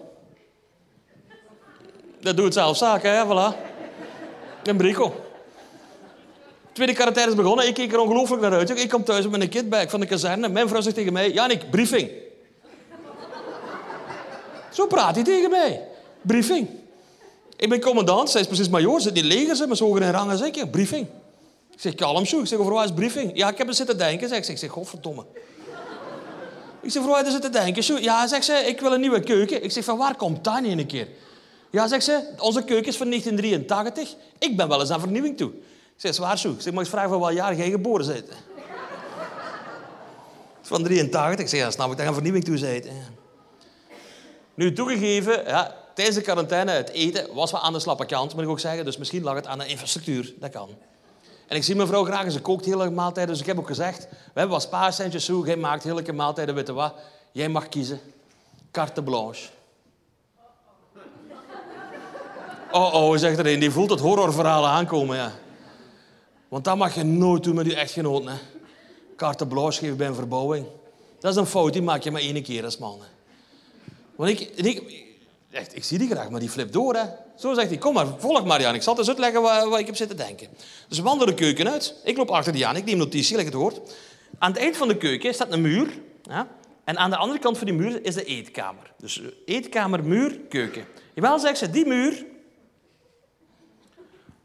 Dat 2.21 2.37
doet 2.37 2.55
zelf 2.55 2.77
zaken, 2.77 3.11
hè? 3.11 3.25
Voilà. 3.25 3.57
Een 4.63 4.77
brico. 4.77 5.26
Tweede 6.77 6.95
quarantaine 6.95 7.31
is 7.31 7.37
begonnen. 7.37 7.67
Ik 7.67 7.75
keek 7.75 7.93
er 7.93 7.99
ongelooflijk 7.99 8.43
naar 8.43 8.53
uit. 8.53 8.71
Ik 8.71 8.89
kom 8.89 9.05
thuis 9.05 9.29
met 9.29 9.41
een 9.41 9.49
kitbag 9.49 9.91
van 9.91 10.01
de 10.01 10.07
kazerne. 10.07 10.49
Mijn 10.49 10.69
vrouw 10.69 10.81
zegt 10.81 10.95
tegen 10.95 11.13
mij... 11.13 11.33
Janik, 11.33 11.71
briefing. 11.71 12.11
Zo 14.73 14.87
praat 14.87 15.15
hij 15.15 15.25
tegen 15.25 15.51
mij. 15.51 15.83
Briefing. 16.23 16.69
Ik 17.57 17.69
ben 17.69 17.81
commandant. 17.81 18.31
Zij 18.31 18.41
is 18.41 18.47
precies 18.47 18.69
major. 18.69 19.01
Zit 19.01 19.17
in 19.17 19.25
leger. 19.25 19.57
Ze 19.57 19.67
met 19.67 19.77
zo'n 19.77 20.03
in 20.03 20.11
rang 20.11 20.31
als 20.31 20.41
ik. 20.41 20.71
Briefing. 20.71 21.07
Ik 21.71 21.81
zeg, 21.81 21.95
kalm, 21.95 22.27
zo. 22.27 22.41
Ik 22.41 22.47
zeg, 22.47 22.59
over 22.59 22.73
wat 22.73 22.85
is 22.85 22.93
briefing? 22.93 23.31
Ja, 23.35 23.49
ik 23.49 23.59
heb 23.59 23.69
er 23.69 23.75
zitten 23.75 23.99
denken. 23.99 24.29
Zeg. 24.29 24.49
Ik 24.49 24.59
zeg, 24.59 24.71
godverdomme. 24.71 25.25
Ik 26.81 26.91
zeg, 26.91 27.03
voor 27.03 27.13
wat 27.13 27.27
is 27.27 27.33
zitten 27.33 27.53
denken? 27.53 27.85
Zo. 27.85 27.99
Ja, 27.99 28.27
zegt 28.27 28.45
ze, 28.45 28.53
ik 28.53 28.81
wil 28.81 28.93
een 28.93 29.01
nieuwe 29.01 29.21
keuken. 29.21 29.65
Ik 29.65 29.73
zeg, 29.73 29.85
van 29.85 29.99
waar 29.99 30.17
komt 30.17 30.45
dat 30.45 30.61
niet 30.61 30.79
een 30.79 30.87
keer? 30.87 31.09
Ja, 31.71 31.89
zegt 31.89 32.05
ze, 32.05 32.21
onze 32.39 32.65
keuken 32.65 32.89
is 32.89 32.97
van 32.97 33.09
1983. 33.09 34.15
Ik 34.39 34.57
ben 34.57 34.69
wel 34.69 34.81
eens 34.81 34.91
aan 34.91 35.01
vernieuwing 35.01 35.37
toe. 35.37 35.53
Zeg, 35.97 36.15
zwaar 36.15 36.39
zo. 36.39 36.51
Ik 36.51 36.61
zeg, 36.61 36.73
mag 36.73 36.85
ik 36.85 36.91
vragen 36.91 37.09
van 37.09 37.19
wat 37.19 37.33
jaar 37.33 37.55
jij 37.55 37.71
geboren 37.71 38.07
bent? 38.07 38.29
Van 40.63 40.83
83. 40.83 41.39
Ik 41.39 41.49
zeg, 41.49 41.61
ja, 41.61 41.71
snap 41.71 41.91
ik 41.91 41.97
dat 41.97 42.07
aan 42.07 42.13
vernieuwing 42.15 42.45
toe 42.45 42.61
bent. 42.61 42.87
Nu, 44.55 44.73
toegegeven, 44.73 45.45
ja, 45.45 45.75
tijdens 45.95 46.17
de 46.17 46.23
quarantaine, 46.23 46.71
het 46.71 46.89
eten 46.89 47.35
was 47.35 47.51
wel 47.51 47.61
aan 47.61 47.73
de 47.73 47.79
slappe 47.79 48.07
kant, 48.07 48.35
moet 48.35 48.43
ik 48.43 48.49
ook 48.49 48.61
zeggen. 48.61 48.85
Dus 48.85 48.97
misschien 48.97 49.23
lag 49.23 49.35
het 49.35 49.47
aan 49.47 49.59
de 49.59 49.67
infrastructuur. 49.67 50.35
Dat 50.39 50.51
kan. 50.51 50.69
En 51.47 51.57
ik 51.57 51.65
zie 51.65 51.77
mijn 51.77 51.89
vrouw 51.89 52.05
graag 52.05 52.25
en 52.25 52.33
ze 52.33 52.41
kookt 52.41 52.65
hele 52.65 52.91
maaltijden. 52.91 53.33
Dus 53.33 53.41
ik 53.41 53.47
heb 53.47 53.59
ook 53.59 53.67
gezegd, 53.67 54.09
we 54.11 54.17
hebben 54.25 54.49
wat 54.49 54.63
spaarcentjes 54.63 55.25
zo. 55.25 55.43
Jij 55.47 55.57
maakt 55.57 55.83
heerlijke 55.83 56.13
maaltijden, 56.13 56.55
weet 56.55 56.69
wat? 56.69 56.95
Jij 57.33 57.49
mag 57.49 57.69
kiezen. 57.69 58.01
Carte 58.71 59.03
blanche. 59.03 59.49
Oh, 62.73 62.95
oh, 62.95 63.17
zegt 63.17 63.39
er 63.39 63.47
een. 63.47 63.61
Die 63.61 63.71
voelt 63.71 63.91
het 63.91 64.01
horrorverhaal 64.01 64.67
aankomen, 64.67 65.17
ja. 65.17 65.33
Want 66.49 66.65
dat 66.65 66.77
mag 66.77 66.95
je 66.95 67.03
nooit 67.03 67.43
doen 67.43 67.55
met 67.55 67.67
je 67.67 67.77
echtgenoot. 67.77 68.25
Hè. 68.25 68.35
Carte 69.17 69.47
blanche 69.47 69.79
geven 69.79 69.97
bij 69.97 70.07
een 70.07 70.15
verbouwing. 70.15 70.67
Dat 71.21 71.31
is 71.33 71.37
een 71.37 71.47
fout, 71.47 71.73
die 71.73 71.83
maak 71.83 72.03
je 72.03 72.11
maar 72.11 72.21
één 72.21 72.43
keer 72.43 72.65
als 72.65 72.79
man. 72.79 73.01
Want 74.15 74.31
ik, 74.31 74.41
ik, 74.41 75.05
echt, 75.51 75.77
ik 75.77 75.85
zie 75.85 75.99
die 75.99 76.09
graag, 76.09 76.31
maar 76.31 76.41
die 76.41 76.51
flipt 76.51 76.73
door. 76.73 76.95
Hè. 76.95 77.05
Zo 77.37 77.55
zegt 77.55 77.69
hij, 77.69 77.79
kom 77.79 77.95
maar, 77.95 78.07
volg 78.19 78.45
maar 78.45 78.61
Jan. 78.61 78.75
Ik 78.75 78.83
zal 78.83 78.99
eens 78.99 79.09
uitleggen 79.09 79.43
wat, 79.43 79.69
wat 79.69 79.79
ik 79.79 79.87
heb 79.87 79.97
zitten 79.97 80.17
denken. 80.17 80.49
Dus 80.89 80.99
we 80.99 81.05
wandelen 81.05 81.37
de 81.37 81.43
keuken 81.43 81.71
uit. 81.71 81.95
Ik 82.05 82.17
loop 82.17 82.31
achter 82.31 82.53
die 82.53 82.61
Jan, 82.61 82.77
ik 82.77 82.85
neem 82.85 82.97
notitie, 82.97 83.37
like 83.37 83.49
het 83.49 83.59
hoort. 83.59 83.81
Aan 84.39 84.53
het 84.53 84.61
eind 84.61 84.77
van 84.77 84.89
de 84.89 84.97
keuken 84.97 85.35
staat 85.35 85.53
een 85.53 85.61
muur. 85.61 86.01
Ja? 86.23 86.49
En 86.85 86.99
aan 86.99 87.11
de 87.11 87.17
andere 87.17 87.39
kant 87.39 87.59
van 87.59 87.67
die 87.67 87.77
muur 87.77 88.05
is 88.05 88.15
de 88.15 88.25
eetkamer. 88.25 88.93
Dus 88.99 89.21
eetkamer, 89.45 90.05
muur, 90.05 90.41
keuken. 90.49 90.85
Jawel, 91.15 91.39
zegt 91.39 91.59
ze, 91.59 91.71
die 91.71 91.87
muur 91.87 92.25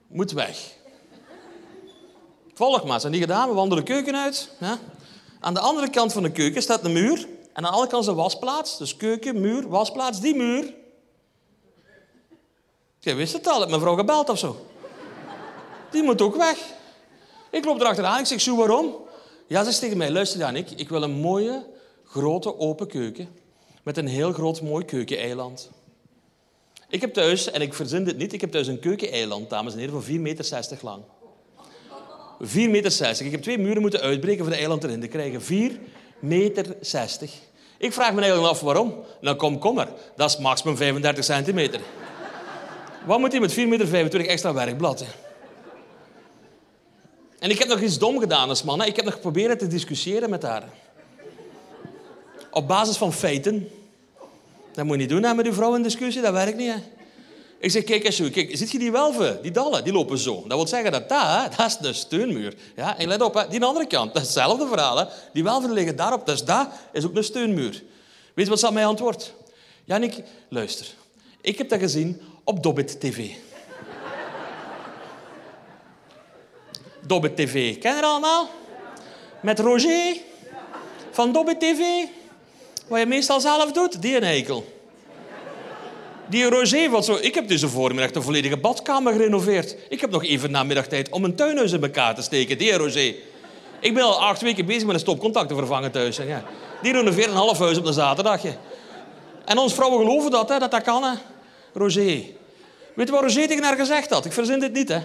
moet 0.08 0.32
weg. 0.32 0.80
Volg 2.62 2.84
maar, 2.84 3.00
zijn 3.00 3.12
die 3.12 3.22
gedaan. 3.22 3.50
We 3.50 3.56
wandelen 3.56 3.86
de 3.86 3.92
keuken 3.92 4.16
uit. 4.16 4.50
Aan 5.40 5.54
de 5.54 5.60
andere 5.60 5.90
kant 5.90 6.14
van 6.14 6.24
de 6.24 6.32
keuken 6.32 6.62
staat 6.62 6.86
een 6.86 6.92
muur. 6.92 7.18
En 7.20 7.28
aan 7.54 7.64
de 7.64 7.70
andere 7.70 7.88
kant 7.88 8.04
is 8.04 8.10
de 8.10 8.16
wasplaats. 8.16 8.78
Dus 8.78 8.98
keuken, 8.98 9.42
muur, 9.42 9.68
wasplaats, 9.70 10.20
die 10.20 10.36
muur. 10.36 10.74
Jij 13.00 13.16
wist 13.16 13.34
het 13.34 13.48
al, 13.48 13.60
heb 13.60 13.70
mijn 13.70 13.82
vrouw 13.82 13.96
gebeld 13.96 14.30
of 14.30 14.38
zo. 14.38 14.66
Die 15.92 16.04
moet 16.04 16.22
ook 16.22 16.36
weg. 16.36 16.58
Ik 17.52 17.66
loop 17.66 17.80
erachteraan, 17.80 18.20
ik 18.20 18.26
zeg, 18.26 18.42
zo 18.42 18.56
waarom? 18.56 18.96
Ja, 19.48 19.72
ze 19.72 19.80
tegen 19.80 19.98
mij, 19.98 20.12
luister 20.12 20.40
dan, 20.40 20.56
ik, 20.56 20.72
ik 20.72 20.90
wil 20.90 21.04
een 21.04 21.20
mooie, 21.20 21.66
grote, 22.06 22.60
open 22.60 22.88
keuken. 22.88 23.30
Met 23.84 23.98
een 23.98 24.08
heel 24.08 24.32
groot, 24.32 24.62
mooi 24.62 24.86
keukeneiland. 24.86 25.70
Ik 26.90 27.02
heb 27.02 27.14
thuis, 27.14 27.52
en 27.52 27.62
ik 27.62 27.74
verzin 27.74 28.04
dit 28.04 28.18
niet, 28.18 28.34
ik 28.34 28.42
heb 28.42 28.52
thuis 28.52 28.68
een 28.68 28.80
keukeneiland, 28.80 29.50
dames 29.50 29.74
en 29.74 29.80
heren, 29.80 30.04
van 30.04 30.16
4,60 30.16 30.22
meter 30.22 30.78
lang. 30.82 31.04
4,60 32.44 32.70
meter. 32.70 33.26
Ik 33.26 33.32
heb 33.32 33.42
twee 33.42 33.58
muren 33.58 33.82
moeten 33.82 34.02
uitbreken 34.02 34.44
voor 34.44 34.54
de 34.54 34.60
eiland 34.60 34.84
erin 34.84 35.00
te 35.00 35.08
krijgen. 35.08 35.42
4,60 35.42 35.48
meter. 36.20 36.66
Ik 37.78 37.94
vraag 37.94 38.14
me 38.14 38.22
eigenlijk 38.22 38.52
af 38.52 38.60
waarom. 38.60 38.96
Nou, 39.22 39.36
kom, 39.36 39.60
kom 39.60 39.76
maar. 39.76 39.90
Dat 40.16 40.30
is 40.30 40.38
maximum 40.38 40.78
35 40.78 41.24
centimeter. 41.24 41.80
Wat 43.06 43.20
moet 43.20 43.32
hij 43.32 43.42
met 43.42 43.54
4,25 43.54 43.68
meter 43.68 44.28
extra 44.28 44.54
werkblad? 44.54 45.06
En 47.40 47.50
ik 47.50 47.60
heb 47.60 47.68
nog 47.68 47.82
iets 47.82 47.98
dom 47.98 48.20
gedaan 48.20 48.50
als 48.50 48.64
man. 48.64 48.86
Ik 48.86 48.96
heb 48.96 49.06
nog 49.06 49.14
geprobeerd 49.14 49.60
te 49.60 49.68
discussiëren 49.68 50.30
met 50.30 50.44
haar. 50.44 50.64
Op 52.52 52.68
basis 52.68 52.98
van 52.98 53.14
feiten. 53.14 53.70
Dat 54.74 54.86
moet 54.86 54.94
je 54.94 55.02
niet 55.02 55.10
doen 55.10 55.24
hè, 55.24 55.34
met 55.34 55.46
uw 55.46 55.54
vrouw 55.54 55.76
in 55.76 55.84
discussie, 55.84 56.22
dat 56.22 56.34
werkt 56.34 56.58
niet. 56.58 56.74
Hè. 56.74 57.01
Ik 57.62 57.72
zeg, 57.72 57.84
kijk 57.84 58.04
eens 58.04 58.16
zo, 58.16 58.30
kijk, 58.32 58.56
je 58.56 58.80
die 58.80 58.92
welven, 58.92 59.42
die 59.42 59.52
dallen, 59.52 59.84
die 59.84 59.94
lopen 59.94 60.18
zo. 60.18 60.44
Dat 60.48 60.58
wil 60.58 60.68
zeggen 60.68 60.92
dat 60.92 61.10
dat, 61.10 61.52
dat 61.58 61.66
is 61.66 61.78
de 61.78 61.94
steunmuur. 61.94 62.56
Ja, 62.76 62.98
en 62.98 63.08
let 63.08 63.22
op, 63.22 63.34
hè, 63.34 63.48
die 63.48 63.64
andere 63.64 63.88
kant, 63.88 64.08
dat 64.14 64.22
is 64.22 64.28
hetzelfde 64.28 64.68
verhaal. 64.68 64.98
Hè. 64.98 65.06
Die 65.34 65.44
welven 65.44 65.72
liggen 65.72 65.96
daarop, 65.96 66.26
dus 66.26 66.44
dat 66.44 66.68
is 66.92 67.06
ook 67.06 67.16
een 67.16 67.24
steunmuur. 67.24 67.84
Weet 68.34 68.46
je 68.46 68.52
wat 68.52 68.60
ze 68.60 68.72
mijn 68.72 68.86
antwoord? 68.86 69.34
Janik, 69.84 70.24
luister. 70.50 70.86
Ik 71.42 71.58
heb 71.58 71.70
dat 71.70 71.80
gezien 71.80 72.22
op 72.44 72.64
Dobbit 72.64 73.00
TV. 73.00 73.30
Dobbit 77.08 77.36
TV, 77.36 77.78
ken 77.78 77.96
je 77.96 78.02
allemaal? 78.02 78.50
Met 79.42 79.60
Roger 79.60 80.18
van 81.12 81.32
Dobbit 81.32 81.60
TV. 81.60 81.80
Wat 82.88 83.00
je 83.00 83.06
meestal 83.06 83.40
zelf 83.40 83.72
doet, 83.72 84.02
die 84.02 84.16
een 84.16 84.24
eikel. 84.24 84.81
Die 86.32 86.50
Roger, 86.50 86.90
wat 86.90 87.06
zo... 87.06 87.18
Ik 87.22 87.36
heb 87.36 87.48
deze 87.48 87.70
voormiddag 87.70 88.12
de 88.12 88.22
volledige 88.22 88.58
badkamer 88.58 89.14
gerenoveerd. 89.14 89.76
Ik 89.90 90.02
heb 90.02 90.10
nog 90.10 90.24
even 90.24 90.52
namiddag 90.52 90.88
tijd 90.88 91.10
om 91.10 91.24
een 91.24 91.36
tuinhuis 91.36 91.72
in 91.72 91.82
elkaar 91.82 92.16
te 92.16 92.22
steken. 92.22 92.58
Die 92.58 92.74
Roger. 92.74 93.16
Ik 93.80 93.94
ben 93.94 94.04
al 94.04 94.22
acht 94.22 94.42
weken 94.42 94.66
bezig 94.66 94.86
met 94.86 94.94
een 94.94 95.00
stopcontact 95.00 95.50
te 95.50 95.56
vervangen 95.56 95.92
thuis. 95.92 96.18
Ja. 96.18 96.44
Die 96.82 96.92
renoveert 96.92 97.28
een 97.28 97.34
half 97.34 97.60
huis 97.60 97.78
op 97.78 97.86
een 97.86 97.94
zaterdagje. 97.94 98.56
En 99.46 99.58
ons 99.58 99.74
vrouwen 99.74 100.00
geloven 100.00 100.32
dat, 100.32 100.50
hè, 100.50 100.60
dat 100.60 100.72
dat 100.72 100.82
kan. 100.82 101.04
Hè. 101.04 101.14
Roger. 101.74 102.24
Weet 102.94 103.08
je 103.08 103.12
wat 103.12 103.22
Roger 103.22 103.48
tegen 103.48 103.64
haar 103.64 103.78
gezegd 103.78 104.10
had? 104.10 104.26
Ik 104.26 104.32
verzin 104.32 104.60
dit 104.60 104.74
niet, 104.74 104.90
hè. 104.90 105.00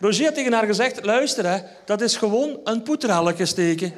Roger 0.00 0.24
had 0.24 0.34
tegen 0.34 0.52
haar 0.52 0.66
gezegd, 0.66 1.04
luister, 1.04 1.46
hè, 1.46 1.58
dat 1.84 2.00
is 2.00 2.16
gewoon 2.16 2.58
een 2.64 2.82
poeterhalletje 2.82 3.46
steken. 3.46 3.94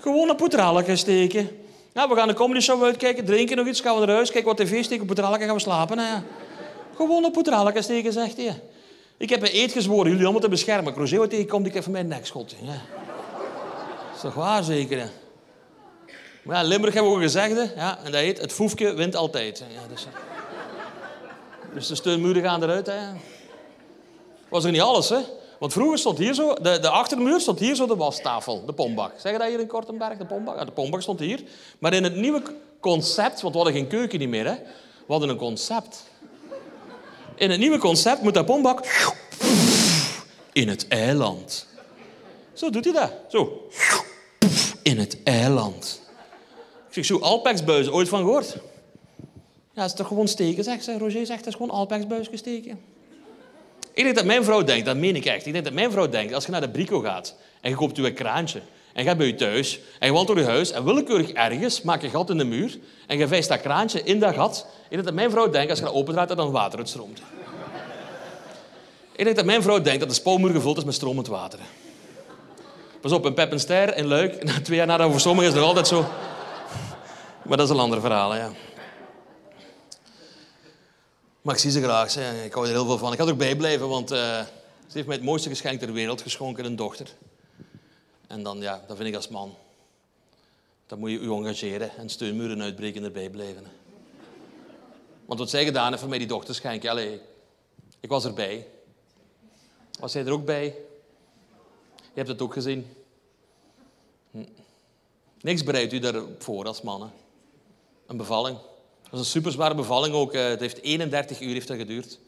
Gewoon 0.00 0.28
een 0.28 0.36
poeterhalletje 0.36 0.96
steken. 0.96 1.63
Ja, 1.94 2.08
we 2.08 2.14
gaan 2.14 2.28
de 2.28 2.34
comedy 2.34 2.60
show 2.60 2.84
uitkijken, 2.84 3.24
drinken 3.24 3.56
nog 3.56 3.66
iets, 3.66 3.80
gaan 3.80 4.00
we 4.00 4.06
naar 4.06 4.14
huis, 4.14 4.30
kijken 4.30 4.56
wat 4.56 4.66
tv 4.66 4.84
steken, 4.84 5.06
poeterhalletje 5.06 5.46
gaan 5.46 5.54
we 5.54 5.60
slapen. 5.60 5.98
Hè. 5.98 6.14
Gewoon 6.96 7.24
een 7.24 7.30
poeterhalletje 7.30 7.82
steken, 7.82 8.12
zegt 8.12 8.36
hij. 8.36 8.60
Ik 9.16 9.30
heb 9.30 9.42
een 9.42 9.56
eet 9.56 9.72
gezworen 9.72 10.06
jullie 10.06 10.22
allemaal 10.22 10.40
te 10.40 10.48
beschermen. 10.48 10.94
Roger 10.94 11.18
wat 11.18 11.30
tegenkomt, 11.30 11.66
ik 11.66 11.74
even 11.74 11.92
mijn 11.92 12.08
nek 12.08 12.26
schotten. 12.26 12.56
Ja. 12.60 12.72
Dat 12.72 14.14
is 14.14 14.20
toch 14.20 14.34
waar, 14.34 14.62
zeker? 14.64 15.10
Maar 16.42 16.56
ja, 16.56 16.62
Limburg 16.62 16.94
hebben 16.94 17.12
we 17.12 17.16
ook 17.16 17.22
gezegd, 17.22 17.74
ja, 17.76 17.98
en 18.04 18.12
dat 18.12 18.20
heet 18.20 18.40
het 18.40 18.52
foefje 18.52 18.94
wint 18.94 19.16
altijd. 19.16 19.58
Ja, 19.58 19.80
dus, 19.88 20.06
dus 21.74 21.86
de 21.86 21.94
steunmuren 21.94 22.42
gaan 22.42 22.62
eruit. 22.62 22.86
Hè. 22.86 23.00
Was 24.48 24.64
er 24.64 24.70
niet 24.70 24.80
alles, 24.80 25.08
hè? 25.08 25.18
Want 25.64 25.76
vroeger 25.76 25.98
stond 25.98 26.18
hier 26.18 26.34
zo, 26.34 26.54
de, 26.54 26.78
de 26.78 26.88
achtermuur 26.88 27.40
stond 27.40 27.58
hier 27.58 27.74
zo 27.74 27.86
de 27.86 27.96
wastafel, 27.96 28.64
de 28.66 28.72
pombak. 28.72 29.12
Zeg 29.16 29.38
dat 29.38 29.48
hier 29.48 29.60
in 29.60 29.66
Kortenberg, 29.66 30.18
de 30.18 30.24
pombak? 30.24 30.66
De 30.66 30.72
pombak 30.72 31.02
stond 31.02 31.20
hier. 31.20 31.42
Maar 31.78 31.94
in 31.94 32.02
het 32.02 32.16
nieuwe 32.16 32.42
concept, 32.80 33.40
want 33.40 33.54
we 33.54 33.60
hadden 33.60 33.72
geen 33.72 33.86
keuken 33.86 34.18
niet 34.18 34.28
meer, 34.28 34.46
hè? 34.46 34.54
we 35.06 35.12
hadden 35.12 35.28
een 35.28 35.36
concept. 35.36 36.04
In 37.34 37.50
het 37.50 37.58
nieuwe 37.58 37.78
concept 37.78 38.22
moet 38.22 38.34
dat 38.34 38.46
pombak 38.46 38.86
in 40.52 40.68
het 40.68 40.88
eiland. 40.88 41.66
Zo 42.52 42.70
doet 42.70 42.84
hij 42.84 42.92
dat. 42.92 43.12
Zo. 43.28 43.68
In 44.82 44.98
het 44.98 45.22
eiland. 45.22 46.00
Ik 46.88 46.94
zeg 46.94 47.04
zo, 47.04 47.18
Alpexbuizen, 47.18 47.92
ooit 47.92 48.08
van 48.08 48.20
gehoord? 48.20 48.56
Ja, 49.72 49.80
dat 49.80 49.84
is 49.84 49.94
toch 49.94 50.06
gewoon 50.06 50.28
steken, 50.28 50.64
zegt 50.64 50.84
ze. 50.84 50.98
Roger 50.98 51.26
zegt, 51.26 51.44
dat 51.44 51.48
is 51.48 51.54
gewoon 51.54 51.70
Alpexbuisje 51.70 52.36
steken. 52.36 52.93
Ik 53.94 54.04
denk 54.04 54.14
dat 54.14 54.24
mijn 54.24 54.44
vrouw 54.44 54.62
denkt, 54.62 54.86
dat 54.86 54.96
meen 54.96 55.16
ik 55.16 55.24
echt. 55.24 55.46
Ik 55.46 55.52
denk 55.52 55.64
dat 55.64 55.72
mijn 55.72 55.90
vrouw 55.90 56.08
denkt, 56.08 56.34
als 56.34 56.44
je 56.44 56.50
naar 56.50 56.60
de 56.60 56.68
brico 56.68 57.00
gaat 57.00 57.34
en 57.60 57.70
je 57.70 57.76
koopt 57.76 57.96
je 57.96 58.12
kraantje 58.12 58.60
en 58.92 59.04
je 59.04 59.16
bij 59.16 59.26
je 59.26 59.34
thuis 59.34 59.80
en 59.98 60.06
je 60.06 60.12
wandelt 60.12 60.26
door 60.26 60.46
je 60.46 60.52
huis 60.52 60.70
en 60.70 60.84
willekeurig 60.84 61.30
ergens 61.30 61.82
maak 61.82 62.00
je 62.00 62.06
een 62.06 62.12
gat 62.12 62.30
in 62.30 62.38
de 62.38 62.44
muur 62.44 62.78
en 63.06 63.18
je 63.18 63.28
vijst 63.28 63.48
dat 63.48 63.60
kraantje 63.60 64.02
in 64.02 64.18
dat 64.18 64.34
gat. 64.34 64.66
Ik 64.82 64.90
denk 64.90 65.04
dat 65.04 65.14
mijn 65.14 65.30
vrouw 65.30 65.50
denkt, 65.50 65.70
als 65.70 65.78
je 65.78 65.84
dat 65.84 65.94
opendraait, 65.94 66.28
dat 66.28 66.36
dan 66.36 66.50
water 66.50 66.78
uitstroomt. 66.78 67.22
Ik 69.16 69.24
denk 69.24 69.36
dat 69.36 69.44
mijn 69.44 69.62
vrouw 69.62 69.80
denkt 69.80 70.00
dat 70.00 70.08
de 70.08 70.14
spouwmuur 70.14 70.50
gevuld 70.50 70.76
is 70.76 70.84
met 70.84 70.94
stromend 70.94 71.26
water. 71.26 71.58
Pas 73.00 73.12
op, 73.12 73.24
een 73.24 73.34
Peppenster 73.34 73.96
in 73.96 74.06
Luik, 74.06 74.42
na 74.44 74.60
twee 74.62 74.76
jaar 74.76 74.86
na 74.86 74.96
de 74.96 75.02
overstroming 75.02 75.46
is 75.46 75.48
het 75.48 75.58
nog 75.58 75.68
altijd 75.68 75.86
zo. 75.86 76.04
Maar 77.42 77.56
dat 77.56 77.68
is 77.68 77.74
een 77.74 77.80
ander 77.80 78.00
verhaal, 78.00 78.34
ja. 78.34 78.50
Maar 81.44 81.54
ik 81.54 81.60
zie 81.60 81.70
ze 81.70 81.82
graag. 81.82 82.16
Ik 82.44 82.52
hou 82.52 82.66
er 82.66 82.72
heel 82.72 82.84
veel 82.84 82.98
van. 82.98 83.12
Ik 83.12 83.18
er 83.18 83.30
ook 83.30 83.38
bijblijven, 83.38 83.88
want 83.88 84.12
uh, 84.12 84.18
ze 84.86 84.92
heeft 84.92 85.06
mij 85.06 85.16
het 85.16 85.24
mooiste 85.24 85.48
geschenk 85.48 85.80
ter 85.80 85.92
wereld 85.92 86.22
geschonken, 86.22 86.64
een 86.64 86.76
dochter. 86.76 87.08
En 88.26 88.42
dan, 88.42 88.60
ja, 88.60 88.84
dat 88.86 88.96
vind 88.96 89.08
ik 89.08 89.14
als 89.14 89.28
man. 89.28 89.54
Dan 90.86 90.98
moet 90.98 91.10
je 91.10 91.20
je 91.20 91.34
engageren 91.34 91.96
en 91.96 92.08
steunmuren 92.08 92.62
uitbreken 92.62 93.00
en 93.00 93.06
erbij 93.06 93.30
blijven. 93.30 93.66
Want 95.24 95.38
wat 95.38 95.50
zij 95.50 95.64
gedaan 95.64 95.88
heeft 95.88 96.00
voor 96.00 96.08
mij 96.08 96.18
die 96.18 96.26
dochter 96.26 96.54
schenken, 96.54 96.90
allee, 96.90 97.20
ik 98.00 98.08
was 98.08 98.24
erbij. 98.24 98.66
Was 100.00 100.12
jij 100.12 100.24
er 100.24 100.32
ook 100.32 100.44
bij? 100.44 100.64
Je 101.96 102.20
hebt 102.20 102.28
het 102.28 102.42
ook 102.42 102.52
gezien. 102.52 102.96
Hm. 104.30 104.44
Niks 105.40 105.64
bereidt 105.64 105.92
u 105.92 105.98
daarvoor 105.98 106.28
voor 106.38 106.66
als 106.66 106.82
mannen. 106.82 107.12
Een 108.06 108.16
bevalling. 108.16 108.58
Was 109.14 109.22
een 109.22 109.30
super 109.30 109.52
zware 109.52 109.74
bevalling 109.74 110.14
ook. 110.14 110.32
Eh, 110.32 110.48
het 110.48 110.60
heeft 110.60 110.82
31 110.82 111.40
uur 111.40 111.52
heeft 111.52 111.68
dat 111.68 111.76
geduurd. 111.76 112.18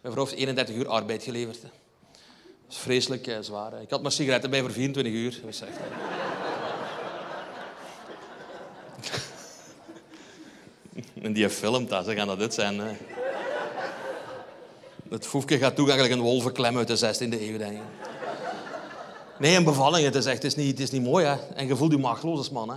Mijn 0.00 0.12
vrouw 0.14 0.26
heeft 0.26 0.36
31 0.36 0.74
uur 0.74 0.88
arbeid 0.88 1.22
geleverd. 1.22 1.62
Dat 1.62 1.70
was 2.66 2.78
vreselijk 2.78 3.26
eh, 3.26 3.36
zwaar. 3.40 3.82
Ik 3.82 3.90
had 3.90 4.02
maar 4.02 4.12
sigaretten 4.12 4.50
bij 4.50 4.60
voor 4.60 4.70
24 4.70 5.12
uur. 5.12 5.40
Dat 5.44 5.60
echt... 5.60 5.78
en 11.22 11.32
die 11.32 11.50
filmt 11.50 11.88
dat, 11.88 12.04
ze 12.04 12.14
gaan 12.14 12.26
dat 12.26 12.38
dit 12.38 12.54
zijn. 12.54 12.80
Het 15.08 15.26
foefje 15.26 15.58
gaat 15.58 15.76
toe 15.76 15.90
eigenlijk 15.90 16.20
een 16.20 16.26
wolvenklem 16.26 16.76
uit 16.76 16.88
de 16.88 17.14
16e 17.14 17.40
eeuw, 17.40 17.58
denk. 17.58 17.78
Nee, 19.38 19.56
een 19.56 19.64
bevalling, 19.64 20.04
het 20.04 20.14
is 20.14 20.26
echt, 20.26 20.42
het 20.42 20.44
is 20.44 20.54
niet, 20.54 20.70
het 20.70 20.80
is 20.80 20.90
niet 20.90 21.02
mooi. 21.02 21.24
Hè? 21.26 21.36
En 21.54 21.66
je 21.66 21.76
voelt 21.76 21.92
je 21.92 21.98
machteloos 21.98 22.50
man. 22.50 22.70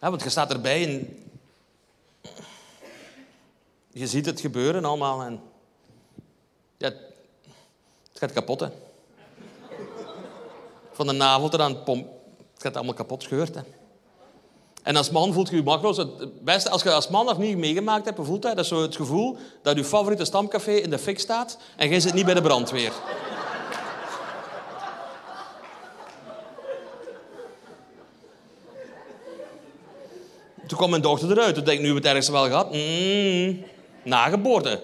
Hè? 0.00 0.10
Want 0.10 0.22
je 0.22 0.28
staat 0.28 0.52
erbij 0.52 0.84
en... 0.84 1.18
Je 3.94 4.06
ziet 4.06 4.26
het 4.26 4.40
gebeuren 4.40 4.84
allemaal 4.84 5.22
en... 5.22 5.40
Ja, 6.76 6.88
het 6.88 8.18
gaat 8.18 8.32
kapot, 8.32 8.60
hè. 8.60 8.68
Van 10.92 11.06
de 11.06 11.12
navel 11.12 11.48
tot 11.48 11.60
aan 11.60 11.74
het 11.74 11.84
pomp. 11.84 12.08
Het 12.52 12.62
gaat 12.62 12.76
allemaal 12.76 12.94
kapot, 12.94 13.22
scheurt, 13.22 13.54
hè. 13.54 13.60
En 14.82 14.96
als 14.96 15.10
man 15.10 15.32
voelt 15.32 15.48
je 15.48 15.56
je 15.56 15.62
machteloos. 15.62 15.96
Het 15.96 16.44
beste, 16.44 16.70
als 16.70 16.82
je 16.82 16.92
als 16.92 17.08
man 17.08 17.26
nog 17.26 17.38
niet 17.38 17.56
meegemaakt 17.56 18.04
hebt, 18.04 18.18
voelt 18.22 18.42
hij 18.42 18.54
dat 18.54 18.66
zo 18.66 18.82
het 18.82 18.96
gevoel 18.96 19.36
dat 19.62 19.76
je 19.76 19.84
favoriete 19.84 20.24
stamcafé 20.24 20.72
in 20.72 20.90
de 20.90 20.98
fik 20.98 21.18
staat 21.18 21.58
en 21.76 21.88
jij 21.88 22.00
zit 22.00 22.14
niet 22.14 22.24
bij 22.24 22.34
de 22.34 22.42
brandweer. 22.42 22.92
Toen 30.66 30.78
kwam 30.78 30.90
mijn 30.90 31.02
dochter 31.02 31.30
eruit. 31.30 31.54
Toen 31.54 31.64
denk 31.64 31.78
ik, 31.78 31.84
nu 31.84 31.84
hebben 31.84 32.02
we 32.02 32.08
het 32.08 32.16
ergste 32.16 32.32
wel 32.32 32.46
gehad. 32.46 32.72
Mm, 32.72 33.64
nageboorte. 34.04 34.82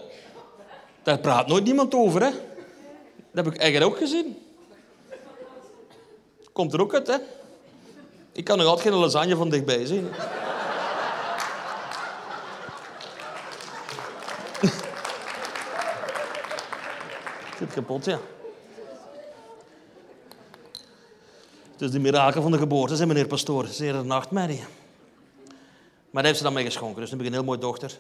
Daar 1.02 1.18
praat 1.18 1.46
nooit 1.46 1.64
niemand 1.64 1.94
over, 1.94 2.22
hè. 2.22 2.30
Dat 3.32 3.44
heb 3.44 3.54
ik 3.54 3.60
eigenlijk 3.60 3.92
ook 3.92 3.98
gezien. 3.98 4.38
Komt 6.52 6.72
er 6.72 6.80
ook 6.80 6.94
uit, 6.94 7.06
hè. 7.06 7.16
Ik 8.32 8.44
kan 8.44 8.58
nog 8.58 8.66
altijd 8.66 8.88
geen 8.88 8.96
lasagne 8.96 9.36
van 9.36 9.48
dichtbij 9.48 9.86
zien. 9.86 10.08
Zit 17.58 17.72
kapot, 17.74 18.04
ja. 18.04 18.18
Is 21.78 21.90
de 21.90 21.98
mirakel 21.98 22.42
van 22.42 22.50
de 22.50 22.58
geboorte, 22.58 22.96
zei 22.96 23.08
meneer 23.08 23.26
Pastoor. 23.26 23.66
Zeer 23.66 23.94
een 23.94 24.06
nachtmerrie. 24.06 24.64
Maar 26.10 26.22
daar 26.22 26.24
heeft 26.24 26.36
ze 26.36 26.42
dan 26.42 26.52
mee 26.52 26.64
geschonken. 26.64 27.00
Dus 27.00 27.10
nu 27.10 27.16
heb 27.16 27.26
ik 27.26 27.32
een 27.32 27.38
heel 27.38 27.46
mooie 27.46 27.58
dochter. 27.58 27.98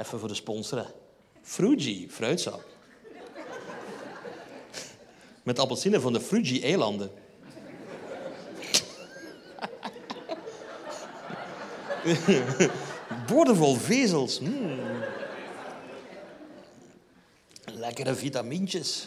Even 0.00 0.18
voor 0.18 0.28
de 0.28 0.34
sponsoren. 0.34 0.86
Fruji, 1.42 2.08
fruitsap. 2.10 2.64
Met 5.42 5.58
appelsine 5.58 6.00
van 6.00 6.12
de 6.12 6.20
Fruji-eilanden. 6.20 7.10
Boordevol 13.26 13.74
vezels. 13.74 14.40
Mm. 14.40 14.80
Lekkere 17.64 18.14
vitamintjes. 18.14 19.06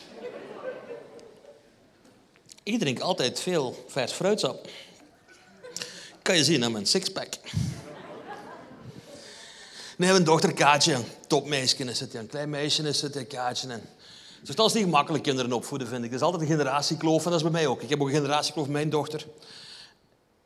Ik 2.64 2.80
drink 2.80 3.00
altijd 3.00 3.40
veel 3.40 3.86
vers 3.88 4.12
fruitsap. 4.12 4.68
Kan 6.22 6.36
je 6.36 6.44
zien 6.44 6.64
aan 6.64 6.72
mijn 6.72 6.86
sixpack. 6.86 7.34
Nee, 9.98 10.12
mijn 10.12 10.24
dochter 10.24 10.54
Kaatje, 10.54 10.98
topmeisje 11.28 11.84
is 11.84 12.00
het. 12.00 12.14
Een 12.14 12.28
klein 12.28 12.50
meisje 12.50 12.84
is 12.84 13.02
het, 13.02 13.28
Kaatje. 13.28 13.68
En 13.68 13.82
dat 14.56 14.68
is 14.68 14.74
niet 14.74 14.84
gemakkelijk 14.84 15.24
kinderen 15.24 15.52
opvoeden, 15.52 15.88
vind 15.88 16.04
ik. 16.04 16.10
Er 16.10 16.16
is 16.16 16.22
altijd 16.22 16.42
een 16.42 16.48
generatiekloof 16.48 17.24
en 17.26 17.32
dat 17.32 17.40
is 17.40 17.42
bij 17.42 17.52
mij 17.52 17.68
ook. 17.68 17.82
Ik 17.82 17.90
heb 17.90 18.02
ook 18.02 18.08
een 18.08 18.14
generatiekloof 18.14 18.66
met 18.66 18.76
mijn 18.76 18.90
dochter. 18.90 19.26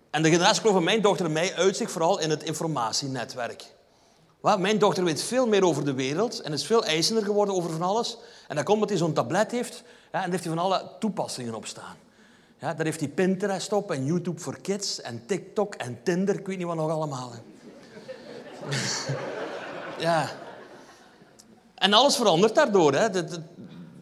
En 0.09 0.23
de 0.23 0.29
generatiekloof 0.29 0.73
van 0.73 0.83
mijn 0.83 1.01
dochter 1.01 1.25
en 1.25 1.31
mij 1.31 1.55
uit 1.55 1.77
zich 1.77 1.91
vooral 1.91 2.19
in 2.19 2.29
het 2.29 2.43
informatienetwerk. 2.43 3.63
Mijn 4.41 4.79
dochter 4.79 5.03
weet 5.03 5.23
veel 5.23 5.47
meer 5.47 5.63
over 5.63 5.85
de 5.85 5.93
wereld 5.93 6.41
en 6.41 6.53
is 6.53 6.65
veel 6.65 6.85
eisender 6.85 7.23
geworden 7.23 7.55
over 7.55 7.71
van 7.71 7.81
alles. 7.81 8.17
En 8.47 8.55
dat 8.55 8.65
komt 8.65 8.77
omdat 8.77 8.89
hij 8.89 8.97
zo'n 8.97 9.13
tablet 9.13 9.51
heeft 9.51 9.83
ja, 10.11 10.23
en 10.23 10.31
heeft 10.31 10.43
hij 10.43 10.53
van 10.53 10.63
alle 10.63 10.91
toepassingen 10.99 11.55
op 11.55 11.65
staan. 11.65 11.95
Ja, 12.59 12.73
daar 12.73 12.85
heeft 12.85 12.99
hij 12.99 13.09
Pinterest 13.09 13.73
op 13.73 13.91
en 13.91 14.05
YouTube 14.05 14.39
voor 14.39 14.57
kids 14.61 15.01
en 15.01 15.25
TikTok 15.25 15.75
en 15.75 15.99
Tinder. 16.03 16.39
Ik 16.39 16.47
weet 16.47 16.57
niet 16.57 16.67
wat 16.67 16.75
nog 16.75 16.89
allemaal. 16.89 17.31
ja. 19.99 20.29
En 21.75 21.93
alles 21.93 22.15
verandert 22.15 22.55
daardoor. 22.55 22.93
Hè. 22.93 23.09
De, 23.09 23.25
de, 23.25 23.41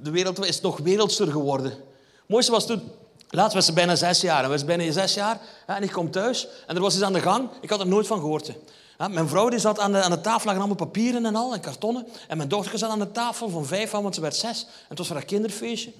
de, 0.01 0.11
wereld 0.11 0.45
is 0.45 0.61
nog 0.61 0.77
wereldster 0.77 1.27
geworden. 1.27 1.71
Het 1.71 2.27
mooiste 2.27 2.51
was 2.51 2.65
toen... 2.65 2.91
Laatst 3.29 3.53
was 3.53 3.65
ze 3.65 3.73
bijna 3.73 3.95
zes 3.95 4.21
jaar. 4.21 4.43
En 4.43 4.49
was 4.49 4.65
bijna 4.65 4.91
zes 4.91 5.13
jaar. 5.13 5.39
en 5.65 5.83
ik 5.83 5.91
kom 5.91 6.11
thuis. 6.11 6.47
En 6.67 6.75
er 6.75 6.81
was 6.81 6.93
iets 6.93 7.03
aan 7.03 7.13
de 7.13 7.21
gang. 7.21 7.49
Ik 7.61 7.69
had 7.69 7.79
er 7.79 7.87
nooit 7.87 8.07
van 8.07 8.19
gehoord. 8.19 8.51
Mijn 8.97 9.27
vrouw 9.27 9.49
die 9.49 9.59
zat 9.59 9.79
aan 9.79 9.91
de, 9.91 10.01
aan 10.01 10.11
de 10.11 10.21
tafel, 10.21 10.45
lagen 10.45 10.57
allemaal 10.57 10.85
papieren 10.87 11.25
en 11.25 11.35
al, 11.35 11.53
en 11.53 11.59
kartonnen. 11.59 12.07
En 12.27 12.37
mijn 12.37 12.49
dochter 12.49 12.77
zat 12.77 12.89
aan 12.89 12.99
de 12.99 13.11
tafel 13.11 13.49
van 13.49 13.65
vijf 13.65 13.93
aan, 13.93 14.01
want 14.01 14.15
ze 14.15 14.21
werd 14.21 14.35
zes. 14.35 14.63
En 14.63 14.85
het 14.87 14.97
was 14.97 15.07
voor 15.07 15.15
haar 15.15 15.25
kinderfeestje. 15.25 15.91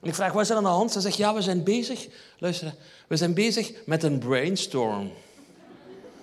En 0.00 0.08
ik 0.08 0.14
vraag, 0.14 0.32
wat 0.32 0.42
is 0.42 0.50
er 0.50 0.56
aan 0.56 0.62
de 0.62 0.68
hand? 0.68 0.92
Ze 0.92 1.00
zegt, 1.00 1.16
ja, 1.16 1.34
we 1.34 1.42
zijn 1.42 1.62
bezig. 1.62 2.06
Luister, 2.38 2.74
we 3.06 3.16
zijn 3.16 3.34
bezig 3.34 3.72
met 3.86 4.02
een 4.02 4.18
brainstorm. 4.18 5.12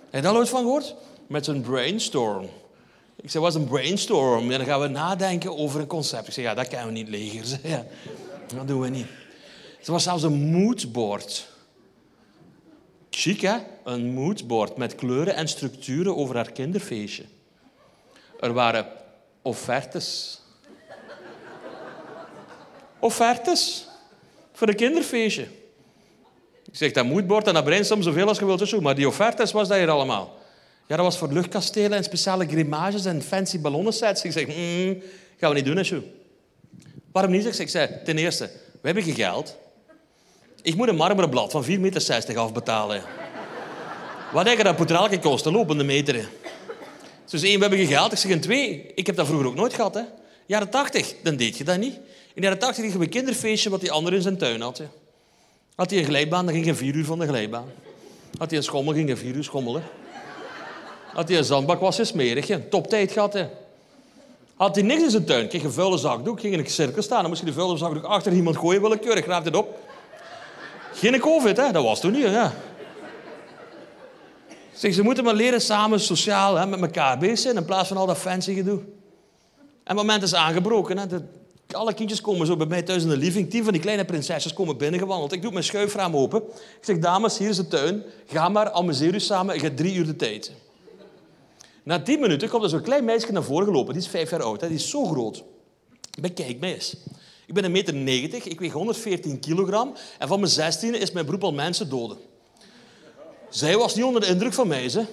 Heb 0.10 0.22
je 0.22 0.22
daar 0.22 0.36
ooit 0.36 0.50
van 0.50 0.62
gehoord? 0.62 0.96
Met 1.28 1.48
een 1.48 1.62
brainstorm. 1.62 2.50
Ik 3.22 3.30
zeg, 3.30 3.42
wat 3.42 3.56
is 3.56 3.62
een 3.62 3.68
brainstorm? 3.68 4.52
En 4.52 4.58
dan 4.58 4.68
gaan 4.68 4.82
we 4.82 4.88
nadenken 4.88 5.58
over 5.58 5.80
een 5.80 5.88
concept. 5.88 6.28
Ik 6.28 6.34
zeg, 6.34 6.44
ja, 6.44 6.54
dat 6.54 6.68
kunnen 6.68 6.86
we 6.86 6.92
niet 6.92 7.10
leger. 7.10 7.60
Ja, 7.70 7.86
dat 8.56 8.68
doen 8.68 8.82
we 8.82 8.90
niet. 8.90 9.08
Het 9.78 9.88
was 9.88 10.04
zelfs 10.04 10.24
een 10.24 10.52
moodboard. 10.52 11.48
Chic, 13.10 13.42
hè? 13.42 13.58
Een 13.84 14.14
moodboard 14.14 14.78
met 14.78 14.96
kleuren 14.96 15.36
en 15.36 15.48
structuren 15.48 16.16
over 16.16 16.36
haar 16.36 16.52
kinderfeestje. 16.52 17.24
Er 18.40 18.54
waren 18.54 18.88
offertes. 19.42 20.40
Offertes 23.00 23.88
voor 24.54 24.68
een 24.68 24.76
kinderfeestje. 24.76 25.48
Ik 26.66 26.76
zeg, 26.76 26.92
dat 26.92 27.06
moodboard 27.06 27.48
en 27.48 27.54
dat 27.54 27.64
brainstorm 27.64 28.02
zoveel 28.02 28.28
als 28.28 28.40
je 28.40 28.46
wilt. 28.46 28.82
Maar 28.82 28.96
die 28.96 29.08
offertes 29.08 29.52
was 29.52 29.68
dat 29.68 29.78
hier 29.78 29.90
allemaal. 29.90 30.37
Ja, 30.88 30.96
dat 30.96 31.06
was 31.06 31.18
voor 31.18 31.32
luchtkastelen 31.32 31.98
en 31.98 32.04
speciale 32.04 32.48
grimages 32.48 33.06
en 33.06 33.22
fancy 33.22 33.60
ballonnensets. 33.60 34.24
Ik 34.24 34.32
zeg, 34.32 34.48
mm, 34.48 35.02
gaan 35.38 35.50
we 35.50 35.56
niet 35.56 35.66
doen, 35.66 35.78
hè, 35.78 36.02
Waarom 37.12 37.32
niet? 37.32 37.60
Ik 37.60 37.70
zei, 37.70 37.90
ten 38.04 38.18
eerste, 38.18 38.46
we 38.72 38.80
hebben 38.82 39.04
geen 39.04 39.16
geld. 39.16 39.56
Ik 40.62 40.76
moet 40.76 40.88
een 40.88 40.96
marmeren 40.96 41.30
blad 41.30 41.52
van 41.52 41.64
4,60 41.64 41.80
meter 41.80 42.38
afbetalen. 42.38 43.02
Wat 44.34 44.46
denk 44.46 44.58
je 44.58 44.64
dat 44.64 44.92
elke 44.92 45.20
kosten? 45.20 45.52
Lopende 45.52 45.84
meter. 45.84 46.30
Dus 47.30 47.44
één, 47.44 47.54
we 47.54 47.62
hebben 47.62 47.80
geen 47.80 47.88
geld. 47.88 48.12
Ik 48.12 48.18
zeg, 48.18 48.32
en 48.32 48.40
twee, 48.40 48.92
ik 48.96 49.06
heb 49.06 49.16
dat 49.16 49.26
vroeger 49.26 49.48
ook 49.48 49.56
nooit 49.56 49.74
gehad. 49.74 49.94
Hè. 49.94 50.02
Jaren 50.46 50.70
80, 50.70 51.14
dan 51.24 51.36
deed 51.36 51.58
je 51.58 51.64
dat 51.64 51.78
niet. 51.78 51.94
In 51.94 52.02
de 52.34 52.42
jaren 52.42 52.60
80 52.60 52.84
ging 52.84 52.94
je 52.94 53.04
een 53.04 53.10
kinderfeestje 53.10 53.70
wat 53.70 53.80
die 53.80 53.92
ander 53.92 54.14
in 54.14 54.22
zijn 54.22 54.38
tuin 54.38 54.62
had. 54.62 54.82
Had 55.76 55.90
hij 55.90 56.00
een 56.00 56.06
glijbaan, 56.06 56.46
dan 56.46 56.54
ging 56.54 56.66
je 56.66 56.76
vier 56.76 56.96
uur 56.96 57.06
van 57.06 57.20
de 57.20 57.28
glijbaan. 57.28 57.70
Had 58.38 58.50
hij 58.50 58.58
een 58.58 58.64
schommel, 58.64 58.94
ging 58.94 59.10
je 59.10 59.18
vier 59.18 59.36
uur 59.36 59.44
schommelen. 59.44 59.84
Hij 61.26 61.38
een 61.38 61.44
zandbak, 61.44 61.80
was 61.80 62.08
smerig. 62.08 62.48
Hè. 62.48 62.60
Toptijd 62.60 63.12
gehad. 63.12 63.34
Hè. 63.34 63.48
Had 64.56 64.76
hij 64.76 64.84
niks 64.84 65.04
in 65.04 65.10
zijn 65.10 65.26
tuin, 65.26 65.48
kreeg 65.48 65.64
een 65.64 65.72
vuile 65.72 65.98
zakdoek, 65.98 66.40
ging 66.40 66.54
in 66.54 66.60
een 66.60 66.70
cirkel 66.70 67.02
staan. 67.02 67.20
Dan 67.20 67.30
moest 67.30 67.42
hij 67.42 67.52
de 67.52 67.58
vuile 67.58 67.78
zakdoek 67.78 68.04
achter 68.04 68.34
iemand 68.34 68.58
gooien, 68.58 68.82
willekeurig, 68.82 69.24
graaf 69.24 69.44
het 69.44 69.56
op. 69.56 69.78
Geen 70.94 71.20
covid, 71.20 71.58
hè? 71.58 71.72
dat 71.72 71.84
was 71.84 72.00
toen 72.00 72.12
niet. 72.12 72.22
Ja. 72.22 72.54
Zeg, 74.74 74.94
ze 74.94 75.04
moeten 75.04 75.24
maar 75.24 75.34
leren 75.34 75.62
samen 75.62 76.00
sociaal 76.00 76.56
hè, 76.56 76.68
met 76.68 76.82
elkaar 76.82 77.18
bezig 77.18 77.40
zijn 77.40 77.56
in 77.56 77.66
plaats 77.66 77.88
van 77.88 77.98
al 77.98 78.06
dat 78.06 78.18
fancy 78.18 78.54
gedoe. 78.54 78.80
En 78.80 78.86
het 79.84 79.96
moment 79.96 80.24
is 80.24 80.34
aangebroken. 80.36 80.98
Hè. 80.98 81.06
alle 81.72 81.94
kindjes 81.94 82.22
komen 82.22 82.48
zo 82.48 82.56
bij 82.56 82.68
mij 82.68 82.82
thuis 82.82 83.04
in 83.04 83.10
de 83.10 83.18
living. 83.18 83.50
Tien 83.50 83.64
van 83.64 83.74
die 83.74 83.82
kleine 83.82 84.06
prinsesjes 84.06 84.54
komen 84.54 84.78
binnengewandeld. 84.78 85.32
Ik 85.32 85.42
doe 85.42 85.52
mijn 85.52 85.64
schuifraam 85.64 86.16
open. 86.16 86.42
Ik 86.54 86.80
zeg, 86.82 87.00
dames, 87.00 87.38
hier 87.38 87.50
is 87.50 87.56
de 87.56 87.68
tuin. 87.68 88.04
Ga 88.28 88.50
maar, 88.50 88.72
amuseer 88.72 89.14
u 89.14 89.20
samen. 89.20 89.56
Ik 89.56 89.62
heb 89.62 89.78
drie 89.78 89.96
uur 89.96 90.06
de 90.06 90.16
tijd. 90.16 90.52
Na 91.88 92.02
tien 92.02 92.20
minuten 92.20 92.50
komt 92.50 92.64
er 92.64 92.70
zo'n 92.70 92.82
klein 92.82 93.06
meisje 93.06 93.32
naar 93.32 93.44
voren 93.44 93.66
gelopen. 93.66 93.94
Die 93.94 94.02
is 94.02 94.10
vijf 94.10 94.30
jaar 94.30 94.44
oud. 94.44 94.62
Hè. 94.62 94.68
Die 94.68 94.78
is 94.78 94.90
zo 94.90 95.06
groot. 95.06 95.44
Bekijk 96.20 96.60
mij 96.60 96.74
eens. 96.74 96.96
Ik 97.46 97.54
ben 97.54 97.64
een 97.64 97.72
meter 97.72 97.94
90, 97.94 98.46
ik 98.46 98.60
weeg 98.60 98.72
114 98.72 99.40
kilogram 99.40 99.94
en 100.20 100.28
van 100.28 100.40
mijn 100.40 100.52
16 100.52 100.96
is 100.96 101.12
mijn 101.12 101.26
beroep 101.26 101.44
al 101.44 101.54
mensen 101.54 101.90
doden. 101.90 102.18
Zij 103.50 103.78
was 103.78 103.96
niet 103.96 104.06
onder 104.06 104.22
de 104.22 104.28
indruk 104.28 104.54
van 104.54 104.68
mij. 104.68 104.90
Ze. 104.90 105.06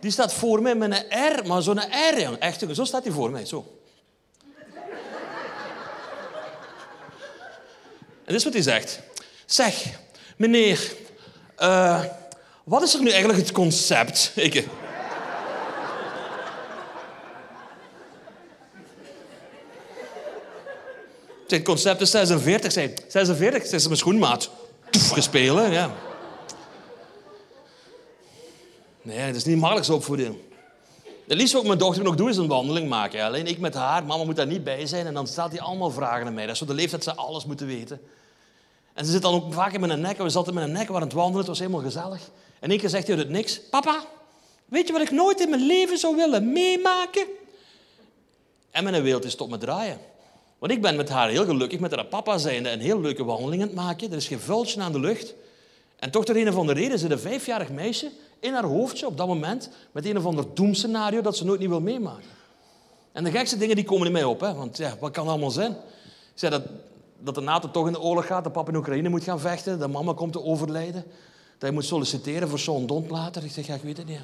Die 0.00 0.10
staat 0.10 0.32
voor 0.32 0.62
mij 0.62 0.74
met 0.74 0.90
een 0.90 1.36
R, 1.36 1.46
maar 1.46 1.62
zo'n 1.62 1.80
R. 1.80 2.38
Echt, 2.38 2.64
zo 2.72 2.84
staat 2.84 3.04
hij 3.04 3.12
voor 3.12 3.30
mij, 3.30 3.46
zo. 3.46 3.66
En 8.24 8.32
dit 8.32 8.34
is 8.34 8.44
wat 8.44 8.52
hij 8.52 8.62
zegt. 8.62 9.00
Zeg, 9.46 9.84
meneer, 10.36 10.92
uh, 11.58 12.04
wat 12.64 12.82
is 12.82 12.94
er 12.94 13.02
nu 13.02 13.10
eigenlijk 13.10 13.38
het 13.38 13.52
concept? 13.52 14.32
Ik, 14.34 14.68
Het 21.46 21.62
concept 21.62 22.00
is 22.00 22.10
46. 22.10 22.72
Zei, 22.72 22.94
46, 23.08 23.66
zei 23.66 23.80
ze 23.80 23.86
mijn 23.86 23.98
schoenmaat. 23.98 24.50
Toef, 24.90 25.10
gespeeld, 25.10 25.72
ja. 25.72 25.94
Nee, 29.02 29.18
het 29.18 29.36
is 29.36 29.44
niet 29.44 29.58
makkelijk 29.58 29.86
zo 29.86 29.94
opvoeden. 29.94 30.40
Het 31.26 31.36
liefst 31.36 31.52
wat 31.52 31.64
mijn 31.64 31.78
dochter 31.78 32.02
nog 32.02 32.14
doe, 32.14 32.30
is 32.30 32.36
een 32.36 32.46
wandeling 32.46 32.88
maken. 32.88 33.24
Alleen 33.24 33.46
ik 33.46 33.58
met 33.58 33.74
haar, 33.74 34.04
mama 34.04 34.24
moet 34.24 34.36
daar 34.36 34.46
niet 34.46 34.64
bij 34.64 34.86
zijn. 34.86 35.06
En 35.06 35.14
dan 35.14 35.26
stelt 35.26 35.50
hij 35.50 35.60
allemaal 35.60 35.90
vragen 35.90 36.26
aan 36.26 36.34
mij. 36.34 36.44
Dat 36.44 36.52
is 36.52 36.58
zo 36.58 36.66
de 36.66 36.74
leeftijd 36.74 37.04
dat 37.04 37.14
ze 37.14 37.20
alles 37.20 37.44
moeten 37.44 37.66
weten. 37.66 38.00
En 38.94 39.04
ze 39.04 39.10
zit 39.10 39.22
dan 39.22 39.34
ook 39.34 39.52
vaak 39.52 39.72
in 39.72 39.80
mijn 39.80 40.00
nek. 40.00 40.18
We 40.18 40.28
zaten 40.28 40.48
in 40.48 40.54
mijn 40.54 40.72
nek, 40.72 40.86
we 40.86 40.92
waren 40.92 41.08
het 41.08 41.16
wandelen. 41.16 41.38
Het 41.38 41.48
was 41.48 41.58
helemaal 41.58 41.80
gezellig. 41.80 42.20
En 42.60 42.70
één 42.70 42.78
keer 42.78 42.88
zegt 42.88 43.06
hij 43.06 43.16
uit 43.16 43.24
het 43.24 43.34
niks. 43.34 43.60
Papa, 43.70 44.04
weet 44.64 44.86
je 44.86 44.92
wat 44.92 45.02
ik 45.02 45.10
nooit 45.10 45.40
in 45.40 45.50
mijn 45.50 45.66
leven 45.66 45.98
zou 45.98 46.16
willen 46.16 46.52
meemaken? 46.52 47.26
En 48.70 48.84
mijn 48.84 49.02
wereld 49.02 49.24
is 49.24 49.34
tot 49.34 49.50
me 49.50 49.58
draaien. 49.58 49.98
Want 50.58 50.72
ik 50.72 50.82
ben 50.82 50.96
met 50.96 51.08
haar 51.08 51.28
heel 51.28 51.44
gelukkig, 51.44 51.80
met 51.80 51.94
haar 51.94 52.04
papa 52.04 52.38
zijnde, 52.38 52.70
een 52.70 52.80
heel 52.80 53.00
leuke 53.00 53.24
wandeling 53.24 53.62
aan 53.62 53.68
het 53.68 53.76
maken. 53.76 54.10
Er 54.10 54.16
is 54.16 54.26
geen 54.26 54.40
vuiltje 54.40 54.80
aan 54.80 54.92
de 54.92 55.00
lucht. 55.00 55.34
En 55.96 56.10
toch 56.10 56.24
door 56.24 56.36
een 56.36 56.48
of 56.48 56.56
andere 56.56 56.80
reden 56.80 56.98
zit 56.98 57.10
een 57.10 57.18
vijfjarig 57.18 57.70
meisje 57.70 58.10
in 58.40 58.52
haar 58.52 58.64
hoofdje 58.64 59.06
op 59.06 59.16
dat 59.16 59.26
moment 59.26 59.70
met 59.92 60.06
een 60.06 60.16
of 60.16 60.26
ander 60.26 60.44
doemscenario 60.54 61.20
dat 61.20 61.36
ze 61.36 61.44
nooit 61.44 61.60
niet 61.60 61.68
wil 61.68 61.80
meemaken. 61.80 62.28
En 63.12 63.24
de 63.24 63.30
gekste 63.30 63.56
dingen 63.56 63.76
die 63.76 63.84
komen 63.84 64.06
in 64.06 64.12
mij 64.12 64.24
op, 64.24 64.40
hè? 64.40 64.54
want 64.54 64.76
ja, 64.76 64.96
wat 65.00 65.10
kan 65.10 65.28
allemaal 65.28 65.50
zijn? 65.50 65.70
Ik 65.70 66.42
zei 66.42 66.50
dat, 66.50 66.62
dat 67.18 67.34
de 67.34 67.40
NATO 67.40 67.70
toch 67.70 67.86
in 67.86 67.92
de 67.92 68.00
oorlog 68.00 68.26
gaat, 68.26 68.44
dat 68.44 68.52
papa 68.52 68.70
in 68.70 68.76
Oekraïne 68.76 69.08
moet 69.08 69.22
gaan 69.22 69.40
vechten, 69.40 69.78
dat 69.78 69.90
mama 69.90 70.12
komt 70.12 70.32
te 70.32 70.42
overlijden, 70.42 71.04
dat 71.58 71.68
je 71.68 71.74
moet 71.74 71.84
solliciteren 71.84 72.48
voor 72.48 72.58
zo'n 72.58 72.86
dond. 72.86 73.10
Ik 73.42 73.50
zeg, 73.50 73.66
ja, 73.66 73.74
ik 73.74 73.82
weet 73.82 73.96
het 73.96 74.06
niet. 74.06 74.20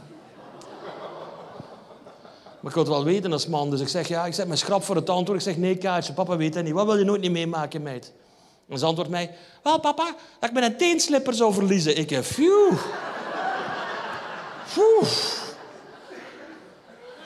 Maar 2.63 2.71
ik 2.71 2.77
wil 2.77 2.85
het 2.85 2.93
wel 2.93 3.05
weten 3.05 3.33
als 3.33 3.47
man. 3.47 3.71
Dus 3.71 3.81
ik 3.81 3.89
zeg, 3.89 4.09
ja, 4.09 4.27
ik 4.27 4.35
zet 4.35 4.47
mijn 4.47 4.59
schrap 4.59 4.85
voor 4.85 4.97
het 4.97 5.11
antwoord. 5.11 5.39
Ik 5.39 5.45
zeg, 5.45 5.57
nee, 5.57 5.77
Kaatje, 5.77 6.13
papa 6.13 6.37
weet 6.37 6.53
dat 6.53 6.65
niet. 6.65 6.73
Wat 6.73 6.87
wil 6.87 6.99
je 6.99 7.05
nooit 7.05 7.21
niet 7.21 7.31
meemaken, 7.31 7.83
meid? 7.83 8.13
En 8.69 8.79
ze 8.79 8.87
antwoordt 8.87 9.11
mij, 9.11 9.31
wel 9.63 9.81
papa, 9.81 10.15
dat 10.41 10.49
ik 10.49 10.55
mijn 10.55 10.77
teenslipper 10.77 11.35
zou 11.35 11.55
verliezen. 11.55 11.99
Ik 11.99 12.11
heb, 12.11 12.25
phew. 12.25 12.73
Phew. 14.67 15.05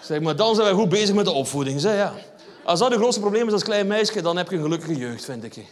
Zeg, 0.00 0.20
maar 0.20 0.36
dan 0.36 0.54
zijn 0.54 0.66
wij 0.66 0.76
goed 0.76 0.88
bezig 0.88 1.14
met 1.14 1.24
de 1.24 1.30
opvoeding. 1.30 1.80
Zeg, 1.80 1.96
ja. 1.96 2.12
Als 2.64 2.78
dat 2.78 2.90
het 2.90 2.98
grootste 2.98 3.20
probleem 3.20 3.46
is 3.46 3.52
als 3.52 3.62
klein 3.62 3.86
meisje, 3.86 4.22
dan 4.22 4.36
heb 4.36 4.50
je 4.50 4.56
een 4.56 4.62
gelukkige 4.62 4.96
jeugd, 4.96 5.24
vind 5.24 5.44
ik. 5.44 5.64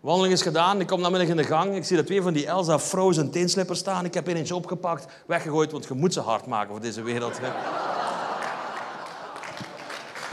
Wandeling 0.00 0.34
is 0.34 0.42
gedaan, 0.42 0.80
ik 0.80 0.86
kom 0.86 1.00
namiddag 1.00 1.28
in 1.28 1.36
de 1.36 1.44
gang. 1.44 1.76
Ik 1.76 1.84
zie 1.84 1.96
dat 1.96 2.06
twee 2.06 2.22
van 2.22 2.32
die 2.32 2.46
Elsa 2.46 2.78
Frozen 2.78 3.30
teenslippers 3.30 3.78
staan. 3.78 4.04
Ik 4.04 4.14
heb 4.14 4.28
er 4.28 4.36
eentje 4.36 4.54
opgepakt, 4.54 5.06
weggegooid, 5.26 5.72
want 5.72 5.84
je 5.84 5.94
moet 5.94 6.12
ze 6.12 6.20
hard 6.20 6.46
maken 6.46 6.70
voor 6.70 6.80
deze 6.80 7.02
wereld. 7.02 7.38
Hè. 7.40 7.48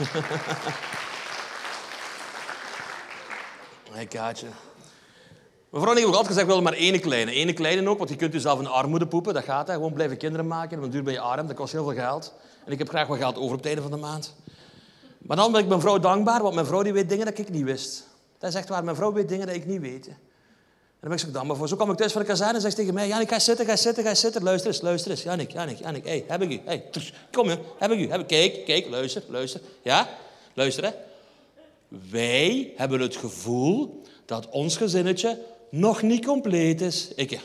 hey, 3.92 4.06
Kaatje. 4.06 4.46
Mevrouw 5.70 5.90
en 5.90 5.96
ik 5.96 6.02
hebben 6.02 6.18
altijd 6.18 6.26
gezegd, 6.26 6.46
wel 6.46 6.62
maar 6.62 6.72
één 6.72 7.00
kleine. 7.00 7.36
Eén 7.36 7.54
kleine 7.54 7.88
ook, 7.88 7.98
want 7.98 8.10
je 8.10 8.16
kunt 8.16 8.32
jezelf 8.32 8.60
in 8.60 8.66
armoede 8.66 9.06
poepen. 9.06 9.34
Dat 9.34 9.44
gaat, 9.44 9.66
hè. 9.66 9.74
gewoon 9.74 9.92
blijven 9.92 10.16
kinderen 10.16 10.46
maken. 10.46 10.80
Want 10.80 10.92
duur 10.92 11.02
ben 11.02 11.12
je 11.12 11.20
arm, 11.20 11.46
dat 11.46 11.56
kost 11.56 11.72
heel 11.72 11.84
veel 11.84 12.02
geld. 12.02 12.34
En 12.64 12.72
ik 12.72 12.78
heb 12.78 12.88
graag 12.88 13.06
wat 13.06 13.18
geld 13.18 13.36
over 13.36 13.50
op 13.50 13.56
het 13.56 13.66
einde 13.66 13.82
van 13.82 13.90
de 13.90 13.96
maand. 13.96 14.34
Maar 15.18 15.36
dan 15.36 15.52
ben 15.52 15.60
ik 15.60 15.68
mijn 15.68 15.80
vrouw 15.80 15.98
dankbaar, 15.98 16.42
want 16.42 16.54
mijn 16.54 16.66
vrouw 16.66 16.82
die 16.82 16.92
weet 16.92 17.08
dingen 17.08 17.26
dat 17.26 17.38
ik 17.38 17.50
niet 17.50 17.64
wist. 17.64 18.08
Dat 18.38 18.50
is 18.50 18.56
echt 18.56 18.68
waar, 18.68 18.84
mijn 18.84 18.96
vrouw 18.96 19.12
weet 19.12 19.28
dingen 19.28 19.46
dat 19.46 19.56
ik 19.56 19.66
niet 19.66 19.80
weet. 19.80 20.10
Daar 21.02 21.10
ben 21.10 21.20
ik 21.20 21.26
zo 21.26 21.32
dankbaar 21.32 21.56
voor. 21.56 21.68
Zo 21.68 21.76
kom 21.76 21.90
ik 21.90 21.96
thuis 21.96 22.12
van 22.12 22.20
de 22.20 22.26
kazerne 22.26 22.54
en 22.54 22.60
zegt 22.60 22.76
tegen 22.76 22.94
mij... 22.94 23.08
Janik, 23.08 23.28
ga 23.28 23.38
zitten, 23.38 23.66
ga 23.66 23.76
zitten, 23.76 24.04
ga 24.04 24.14
zitten. 24.14 24.42
Luister 24.42 24.70
eens, 24.70 24.80
luister 24.80 25.10
eens. 25.10 25.22
Janik, 25.22 25.52
Janik, 25.52 25.78
Janik. 25.78 26.04
Hey, 26.04 26.24
heb 26.28 26.42
ik 26.42 26.50
u? 26.50 26.60
Hey, 26.64 26.84
kom 27.30 27.48
je, 27.48 27.58
heb 27.78 27.90
ik 27.90 27.98
u? 27.98 28.10
Heb. 28.10 28.26
Kijk, 28.26 28.64
kijk, 28.64 28.88
luister, 28.88 29.22
luister. 29.28 29.60
Ja? 29.82 30.08
Luister, 30.54 30.84
hè. 30.84 30.90
Wij 32.10 32.72
hebben 32.76 33.00
het 33.00 33.16
gevoel 33.16 34.02
dat 34.24 34.48
ons 34.48 34.76
gezinnetje 34.76 35.38
nog 35.70 36.02
niet 36.02 36.24
compleet 36.24 36.80
is. 36.80 37.12
Ik, 37.14 37.30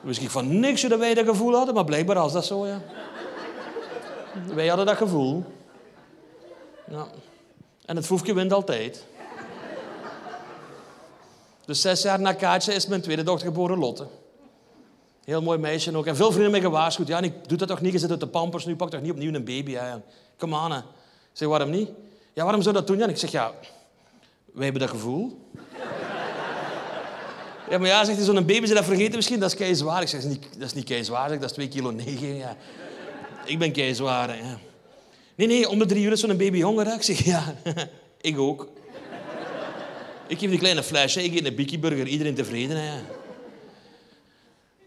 Wist 0.00 0.20
ik 0.20 0.30
van 0.30 0.60
niks 0.60 0.82
dat 0.82 0.98
wij 0.98 1.14
dat 1.14 1.26
gevoel 1.26 1.54
hadden, 1.54 1.74
maar 1.74 1.84
blijkbaar 1.84 2.16
was 2.16 2.32
dat 2.32 2.46
zo, 2.46 2.66
ja. 2.66 2.82
Wij 4.54 4.68
hadden 4.68 4.86
dat 4.86 4.96
gevoel. 4.96 5.44
Ja. 6.90 7.06
En 7.84 7.96
het 7.96 8.06
voefje 8.06 8.34
wint 8.34 8.52
altijd. 8.52 9.08
Dus 11.70 11.80
zes 11.80 12.02
jaar 12.02 12.20
na 12.20 12.32
Kaatje 12.32 12.74
is 12.74 12.86
mijn 12.86 13.00
tweede 13.00 13.22
dochter 13.22 13.46
geboren, 13.46 13.78
Lotte. 13.78 14.06
Heel 15.24 15.42
mooi 15.42 15.58
meisje 15.58 15.96
ook. 15.96 16.06
En 16.06 16.16
veel 16.16 16.30
vrienden 16.30 16.50
mij 16.50 16.60
gewaarschuwd. 16.60 17.08
Ja, 17.08 17.20
ik 17.20 17.48
doe 17.48 17.58
dat 17.58 17.68
toch 17.68 17.80
niet? 17.80 17.92
Je 17.92 17.98
zit 17.98 18.10
uit 18.10 18.20
de 18.20 18.26
pampers 18.26 18.64
nu. 18.64 18.76
Pak 18.76 18.90
toch 18.90 19.00
niet 19.00 19.10
opnieuw 19.10 19.34
een 19.34 19.44
baby? 19.44 19.76
Kom 20.38 20.54
aan. 20.54 20.72
Hè. 20.72 20.78
Ik 20.78 20.84
zeg, 21.32 21.48
waarom 21.48 21.70
niet? 21.70 21.88
Ja, 22.32 22.42
waarom 22.44 22.62
zou 22.62 22.74
dat 22.74 22.86
doen? 22.86 22.98
Ja, 22.98 23.06
ik 23.06 23.16
zeg, 23.16 23.30
ja, 23.30 23.52
wij 24.52 24.64
hebben 24.64 24.80
dat 24.80 24.90
gevoel. 24.90 25.48
Ja, 27.70 27.78
maar 27.78 27.88
ja, 27.88 28.04
zegt 28.04 28.16
hij, 28.16 28.26
zo'n 28.26 28.46
baby, 28.46 28.66
ze 28.66 28.74
dat 28.74 28.84
vergeten 28.84 29.16
misschien, 29.16 29.40
dat 29.40 29.50
is 29.50 29.56
kei 29.56 29.74
zwaar. 29.74 30.02
Ik 30.02 30.08
zeg, 30.08 30.22
dat 30.22 30.66
is 30.66 30.74
niet, 30.74 30.84
kei 30.84 31.04
zwaar, 31.04 31.28
dat 31.28 31.42
is 31.42 31.52
2 31.52 31.68
kilo 31.68 31.90
9. 31.90 32.36
Ja. 32.36 32.56
Ik 33.44 33.58
ben 33.58 33.72
kei 33.72 33.94
zwaar. 33.94 34.36
Nee, 35.34 35.46
nee, 35.46 35.68
om 35.68 35.78
de 35.78 35.86
drie 35.86 36.04
uur 36.04 36.12
is 36.12 36.20
zo'n 36.20 36.36
baby 36.36 36.60
honger. 36.60 36.94
Ik 36.94 37.02
zeg, 37.02 37.24
ja, 37.24 37.54
ik 38.20 38.38
ook. 38.38 38.68
Ik 40.30 40.38
geef 40.38 40.50
die 40.50 40.58
kleine 40.58 40.82
flesje, 40.82 41.22
ik 41.22 41.34
eet 41.34 41.46
een 41.46 41.54
Bikkie 41.54 41.78
Burger, 41.78 42.06
iedereen 42.06 42.34
tevreden. 42.34 42.76
Hè. 42.76 43.00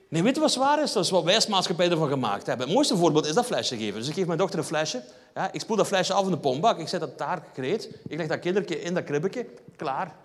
Nee, 0.08 0.24
weet 0.24 0.36
je 0.36 0.41
wat 0.41 0.52
zwaar 0.52 0.84
is? 0.84 0.91
Dat 0.91 1.04
is 1.04 1.10
wat 1.10 1.24
wij 1.24 1.36
als 1.36 1.48
maatschappij 1.48 1.89
ervan 1.89 2.10
gemaakt 2.10 2.46
hebben. 2.46 2.66
Het 2.66 2.76
mooiste 2.76 2.98
voorbeeld 2.98 3.26
is 3.26 3.34
dat 3.34 3.46
flesje 3.46 3.78
geven. 3.78 4.00
Dus 4.00 4.08
ik 4.08 4.14
geef 4.14 4.26
mijn 4.26 4.38
dochter 4.38 4.60
een 4.60 4.66
flesje. 4.66 5.04
Ja, 5.36 5.52
ik 5.52 5.60
spoel 5.60 5.76
dat 5.76 5.88
flesje 5.88 6.14
af 6.14 6.26
in 6.26 6.32
de 6.32 6.38
pombak. 6.38 6.80
Ik 6.80 6.88
zet 6.88 7.00
dat 7.00 7.18
daar 7.18 7.44
gereed. 7.54 7.89
Ik 8.08 8.18
leg 8.18 8.28
dat 8.28 8.39
kindertje 8.39 8.82
in 8.82 8.94
dat 8.94 9.04
kribbetje. 9.04 9.46
Klaar. 9.76 10.16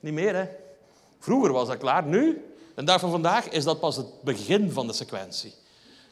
Niet 0.00 0.12
meer, 0.12 0.34
hè. 0.34 0.44
Vroeger 1.18 1.52
was 1.52 1.68
dat 1.68 1.78
klaar. 1.78 2.04
Nu, 2.04 2.44
de 2.74 2.84
dag 2.84 3.00
van 3.00 3.10
vandaag, 3.10 3.48
is 3.48 3.64
dat 3.64 3.80
pas 3.80 3.96
het 3.96 4.22
begin 4.22 4.70
van 4.70 4.86
de 4.86 4.92
sequentie. 4.92 5.54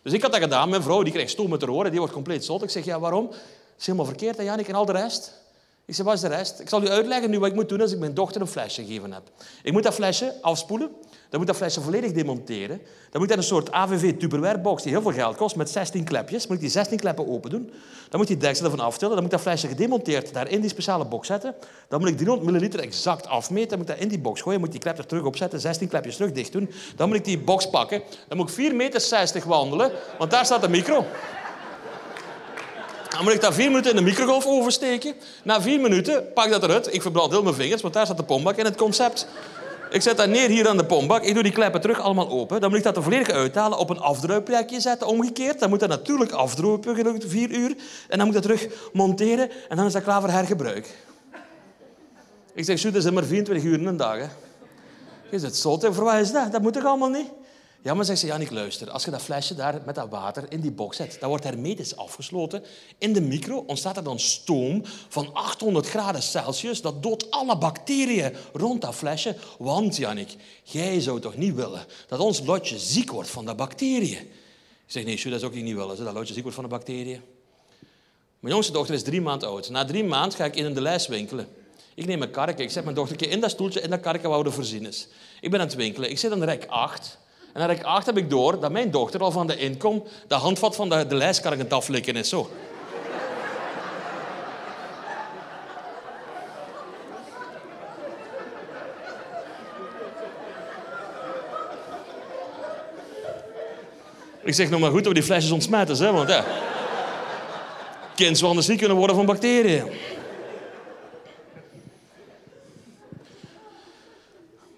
Dus 0.02 0.12
ik 0.12 0.22
had 0.22 0.32
dat 0.32 0.40
gedaan. 0.40 0.68
Mijn 0.68 0.82
vrouw 0.82 1.02
die 1.02 1.12
krijgt 1.12 1.30
stoom 1.30 1.50
met 1.50 1.60
haar 1.60 1.70
oren. 1.70 1.90
Die 1.90 1.98
wordt 1.98 2.14
compleet 2.14 2.44
zot. 2.44 2.62
Ik 2.62 2.70
zeg, 2.70 2.84
ja, 2.84 3.00
waarom? 3.00 3.30
Is 3.78 3.86
helemaal 3.86 4.06
verkeerd, 4.06 4.36
hè, 4.36 4.42
Janik? 4.42 4.68
En 4.68 4.74
al 4.74 4.84
de 4.84 4.92
rest? 4.92 5.38
Ik 5.90 5.96
zeg, 5.96 6.04
wat 6.04 6.14
is 6.14 6.20
de 6.20 6.28
rest? 6.28 6.60
Ik 6.60 6.68
zal 6.68 6.82
u 6.82 6.88
uitleggen 6.88 7.30
nu 7.30 7.38
wat 7.38 7.48
ik 7.48 7.54
moet 7.54 7.68
doen 7.68 7.80
als 7.80 7.92
ik 7.92 7.98
mijn 7.98 8.14
dochter 8.14 8.40
een 8.40 8.46
flesje 8.46 8.84
gegeven 8.84 9.12
heb. 9.12 9.22
Ik 9.62 9.72
moet 9.72 9.82
dat 9.82 9.94
flesje 9.94 10.34
afspoelen. 10.40 10.90
Dan 11.28 11.38
moet 11.38 11.46
dat 11.46 11.56
flesje 11.56 11.80
volledig 11.80 12.12
demonteren. 12.12 12.80
Dan 13.10 13.20
moet 13.20 13.30
ik 13.30 13.36
een 13.36 13.42
soort 13.42 13.72
AVV 13.72 14.18
Tupperware 14.18 14.58
box 14.58 14.82
die 14.82 14.92
heel 14.92 15.02
veel 15.02 15.12
geld 15.12 15.36
kost, 15.36 15.56
met 15.56 15.70
16 15.70 16.04
klepjes. 16.04 16.46
moet 16.46 16.56
ik 16.56 16.62
die 16.62 16.70
16 16.70 16.98
kleppen 16.98 17.28
open 17.28 17.50
doen. 17.50 17.72
Dan 18.08 18.18
moet 18.18 18.28
die 18.28 18.36
deksel 18.36 18.64
ervan 18.64 18.80
aftillen. 18.80 19.12
Dan 19.14 19.22
moet 19.22 19.32
dat 19.32 19.40
flesje 19.40 19.68
gedemonteerd 19.68 20.32
daar 20.32 20.48
in 20.48 20.60
die 20.60 20.70
speciale 20.70 21.04
box 21.04 21.26
zetten. 21.26 21.54
Dan 21.88 22.00
moet 22.00 22.08
ik 22.08 22.16
300 22.16 22.50
milliliter 22.50 22.80
exact 22.80 23.26
afmeten. 23.26 23.68
Dan 23.68 23.78
moet 23.78 23.88
ik 23.88 23.94
dat 23.94 24.02
in 24.02 24.08
die 24.08 24.20
box 24.20 24.40
gooien. 24.40 24.60
moet 24.60 24.70
die 24.70 24.80
klep 24.80 24.98
er 24.98 25.06
terug 25.06 25.24
opzetten. 25.24 25.60
16 25.60 25.88
klepjes 25.88 26.16
terug 26.16 26.32
dicht 26.32 26.52
doen. 26.52 26.70
Dan 26.96 27.08
moet 27.08 27.16
ik 27.16 27.24
die 27.24 27.38
box 27.38 27.70
pakken. 27.70 28.02
Dan 28.28 28.36
moet 28.36 28.58
ik 28.58 28.70
4,60 28.70 28.76
meter 28.76 29.42
wandelen, 29.46 29.90
want 30.18 30.30
daar 30.30 30.44
staat 30.44 30.60
de 30.60 30.68
micro. 30.68 31.04
Dan 33.10 33.22
moet 33.22 33.32
ik 33.32 33.40
daar 33.40 33.52
vier 33.52 33.70
minuten 33.70 33.90
in 33.90 33.96
de 33.96 34.02
microgolf 34.02 34.46
oversteken. 34.46 35.14
Na 35.42 35.62
vier 35.62 35.80
minuten 35.80 36.32
pak 36.32 36.50
dat 36.50 36.62
eruit. 36.62 36.94
Ik 36.94 37.02
verbrand 37.02 37.30
heel 37.30 37.42
mijn 37.42 37.54
vingers, 37.54 37.82
want 37.82 37.94
daar 37.94 38.04
staat 38.04 38.16
de 38.16 38.22
pombak 38.22 38.56
in 38.56 38.64
het 38.64 38.76
concept. 38.76 39.26
Ik 39.90 40.02
zet 40.02 40.16
dat 40.16 40.28
neer 40.28 40.48
hier 40.48 40.68
aan 40.68 40.76
de 40.76 40.84
pombak. 40.84 41.22
Ik 41.22 41.34
doe 41.34 41.42
die 41.42 41.52
kleppen 41.52 41.80
terug 41.80 42.00
allemaal 42.00 42.28
open. 42.28 42.60
Dan 42.60 42.68
moet 42.68 42.78
ik 42.78 42.84
dat 42.84 42.96
er 42.96 43.02
volledig 43.02 43.30
uithalen, 43.30 43.78
op 43.78 43.90
een 43.90 44.00
afdruipplekje 44.00 44.80
zetten, 44.80 45.06
omgekeerd. 45.06 45.58
Dan 45.60 45.68
moet 45.68 45.80
dat 45.80 45.88
natuurlijk 45.88 46.32
afdropen, 46.32 47.20
vier 47.26 47.50
uur. 47.50 47.76
En 48.08 48.18
dan 48.18 48.26
moet 48.26 48.36
ik 48.36 48.42
dat 48.42 48.56
terug 48.58 48.90
monteren 48.92 49.50
en 49.68 49.76
dan 49.76 49.86
is 49.86 49.92
dat 49.92 50.02
klaar 50.02 50.20
voor 50.20 50.30
hergebruik. 50.30 50.96
Ik 52.54 52.64
zeg, 52.64 52.80
dat 52.80 52.94
is 52.94 53.10
maar 53.10 53.24
24 53.24 53.64
uur 53.64 53.78
in 53.78 53.86
een 53.86 53.96
dag. 53.96 54.16
Hè. 54.16 54.26
Je 55.30 55.38
zegt, 55.38 55.56
zot, 55.56 55.86
voor 55.90 56.04
wat 56.04 56.14
is 56.14 56.32
dat? 56.32 56.52
Dat 56.52 56.62
moet 56.62 56.72
toch 56.72 56.84
allemaal 56.84 57.08
niet? 57.08 57.28
Ja, 57.82 57.94
maar 57.94 58.04
zegt 58.04 58.18
ze, 58.18 58.26
Janik, 58.26 58.50
luister. 58.50 58.90
Als 58.90 59.04
je 59.04 59.10
dat 59.10 59.22
flesje 59.22 59.54
daar 59.54 59.82
met 59.86 59.94
dat 59.94 60.08
water 60.08 60.44
in 60.48 60.60
die 60.60 60.70
box 60.70 60.96
zet, 60.96 61.16
dat 61.20 61.28
wordt 61.28 61.44
hermetisch 61.44 61.96
afgesloten. 61.96 62.64
In 62.98 63.12
de 63.12 63.20
micro 63.20 63.64
ontstaat 63.66 63.96
er 63.96 64.02
dan 64.02 64.18
stoom 64.18 64.82
van 65.08 65.34
800 65.34 65.88
graden 65.88 66.22
Celsius. 66.22 66.80
Dat 66.80 67.02
doodt 67.02 67.30
alle 67.30 67.58
bacteriën 67.58 68.34
rond 68.52 68.80
dat 68.80 68.94
flesje. 68.94 69.36
Want, 69.58 69.96
Janik, 69.96 70.36
jij 70.62 71.00
zou 71.00 71.20
toch 71.20 71.36
niet 71.36 71.54
willen 71.54 71.84
dat 72.08 72.18
ons 72.18 72.40
lotje 72.44 72.78
ziek 72.78 73.10
wordt 73.10 73.30
van 73.30 73.44
de 73.44 73.54
bacteriën? 73.54 74.18
Ik 74.20 74.96
zeg, 74.96 75.04
nee, 75.04 75.22
dat 75.24 75.32
is 75.32 75.42
ook 75.42 75.54
niet 75.54 75.74
willen, 75.74 76.04
dat 76.04 76.14
lotje 76.14 76.34
ziek 76.34 76.42
wordt 76.42 76.58
van 76.58 76.68
de 76.68 76.70
bacteriën. 76.70 77.20
Mijn 78.40 78.54
jongste 78.54 78.72
dochter 78.72 78.94
is 78.94 79.02
drie 79.02 79.20
maanden 79.20 79.48
oud. 79.48 79.70
Na 79.70 79.84
drie 79.84 80.04
maanden 80.04 80.38
ga 80.38 80.44
ik 80.44 80.56
in 80.56 80.74
de 80.74 80.80
lijst 80.80 81.06
winkelen. 81.06 81.48
Ik 81.94 82.06
neem 82.06 82.22
een 82.22 82.30
karretje, 82.30 82.64
ik 82.64 82.70
zet 82.70 82.84
mijn 82.84 82.96
dochtertje 82.96 83.26
in 83.26 83.40
dat 83.40 83.50
stoeltje 83.50 83.80
in 83.80 83.90
dat 83.90 84.00
karretje 84.00 84.28
waar 84.28 84.42
we 84.42 84.50
voorzien 84.50 84.86
is. 84.86 85.08
Ik 85.40 85.50
ben 85.50 85.60
aan 85.60 85.66
het 85.66 85.76
winkelen, 85.76 86.10
ik 86.10 86.18
zit 86.18 86.32
aan 86.32 86.44
rek 86.44 86.66
8. 86.68 87.18
En 87.52 87.66
dan 87.66 87.84
acht 87.84 88.06
heb 88.06 88.16
ik 88.16 88.30
door 88.30 88.60
dat 88.60 88.70
mijn 88.70 88.90
dochter 88.90 89.20
al 89.20 89.30
van 89.30 89.46
de 89.46 89.56
inkom 89.56 90.02
de 90.28 90.34
handvat 90.34 90.76
van 90.76 90.88
de, 90.88 91.06
de 91.06 91.14
lijst 91.14 91.40
kan 91.40 91.68
aflikken 91.68 92.16
is. 92.16 92.28
Zo. 92.28 92.50
Ik 104.42 104.54
zeg 104.54 104.70
nog 104.70 104.80
maar 104.80 104.90
goed 104.90 104.98
dat 104.98 105.08
we 105.08 105.18
die 105.18 105.22
flesjes 105.22 105.50
ontsmetten, 105.50 105.96
hè, 105.96 106.12
want 106.12 106.28
ja. 106.28 106.44
Kind 108.14 108.38
zal 108.38 108.48
anders 108.48 108.66
niet 108.66 108.78
kunnen 108.78 108.96
worden 108.96 109.16
van 109.16 109.26
bacteriën. 109.26 109.84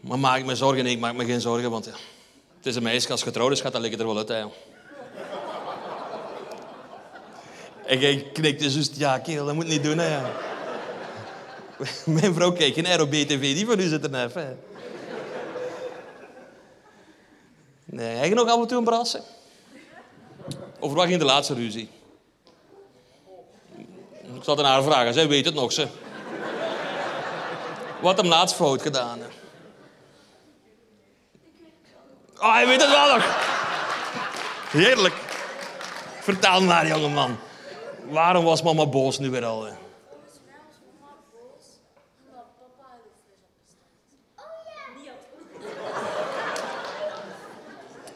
Maar 0.00 0.18
maak 0.18 0.38
ik 0.38 0.44
me 0.44 0.54
zorgen? 0.54 0.86
Ik 0.86 0.98
maak 0.98 1.14
me 1.14 1.24
geen 1.24 1.40
zorgen, 1.40 1.70
want 1.70 1.84
ja. 1.84 2.11
Het 2.62 2.70
is 2.70 2.76
een 2.76 2.82
meisje, 2.82 3.10
als 3.10 3.22
getrouwd 3.22 3.52
is, 3.52 3.60
gaat 3.60 3.72
dat 3.72 3.80
liggen 3.80 4.00
er 4.00 4.06
wel 4.06 4.16
uit. 4.16 4.30
En 7.86 7.98
jij 7.98 8.30
knikte 8.32 8.72
dus, 8.72 8.90
ja 8.94 9.18
kerel, 9.18 9.46
dat 9.46 9.54
moet 9.54 9.66
niet 9.66 9.82
doen. 9.82 9.98
Hè. 9.98 10.20
Mijn 12.20 12.34
vrouw 12.34 12.52
kijkt 12.52 12.74
geen 12.74 12.96
ROB-TV, 12.96 13.40
die 13.40 13.66
van 13.66 13.80
u 13.80 13.88
zit 13.88 14.04
er 14.04 14.24
even. 14.24 14.58
Nee, 17.84 18.16
heb 18.16 18.34
nog 18.34 18.48
af 18.48 18.60
en 18.60 18.66
toe 18.66 18.78
een 18.78 18.84
brassen? 18.84 19.22
Of 20.78 20.92
wacht 20.92 21.10
je 21.10 21.18
de 21.18 21.24
laatste 21.24 21.54
ruzie? 21.54 21.90
Ik 24.22 24.42
zal 24.42 24.56
het 24.56 24.64
aan 24.64 24.72
haar 24.72 24.82
vragen, 24.82 25.14
zij 25.14 25.28
weet 25.28 25.44
het 25.44 25.54
nog. 25.54 25.72
Ze. 25.72 25.86
Wat 28.00 28.16
hem 28.16 28.26
laatst 28.26 28.56
fout 28.56 28.82
gedaan. 28.82 29.20
Oh, 32.42 32.52
hij 32.52 32.66
weet 32.66 32.80
het 32.80 32.90
wel 32.90 33.14
nog. 33.14 33.24
Heerlijk. 34.70 35.14
Vertel 36.20 36.62
maar, 36.62 36.86
jongeman. 36.86 37.38
Waarom 38.08 38.44
was 38.44 38.62
mama 38.62 38.86
boos 38.86 39.18
nu 39.18 39.30
weer 39.30 39.44
al? 39.44 39.64
Hè? 39.64 39.72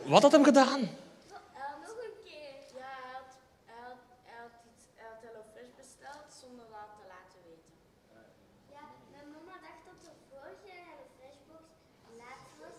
Wat 0.05 0.23
had 0.23 0.33
hem 0.33 0.45
gedaan? 0.45 0.81
nog 5.37 5.47
een 5.63 5.75
zonder 6.41 6.67
dat 6.75 6.91
te 7.01 7.05
laten 7.15 7.41
weten. 7.49 7.75
Ja, 8.75 8.85
mijn 9.13 9.29
mama 9.35 9.55
dacht 9.67 9.83
dat 9.89 9.99
de 10.07 10.13
vorige 10.31 10.73
Hello 10.89 11.07
Freshbox 11.17 11.67
laat 12.21 12.43
was, 12.61 12.77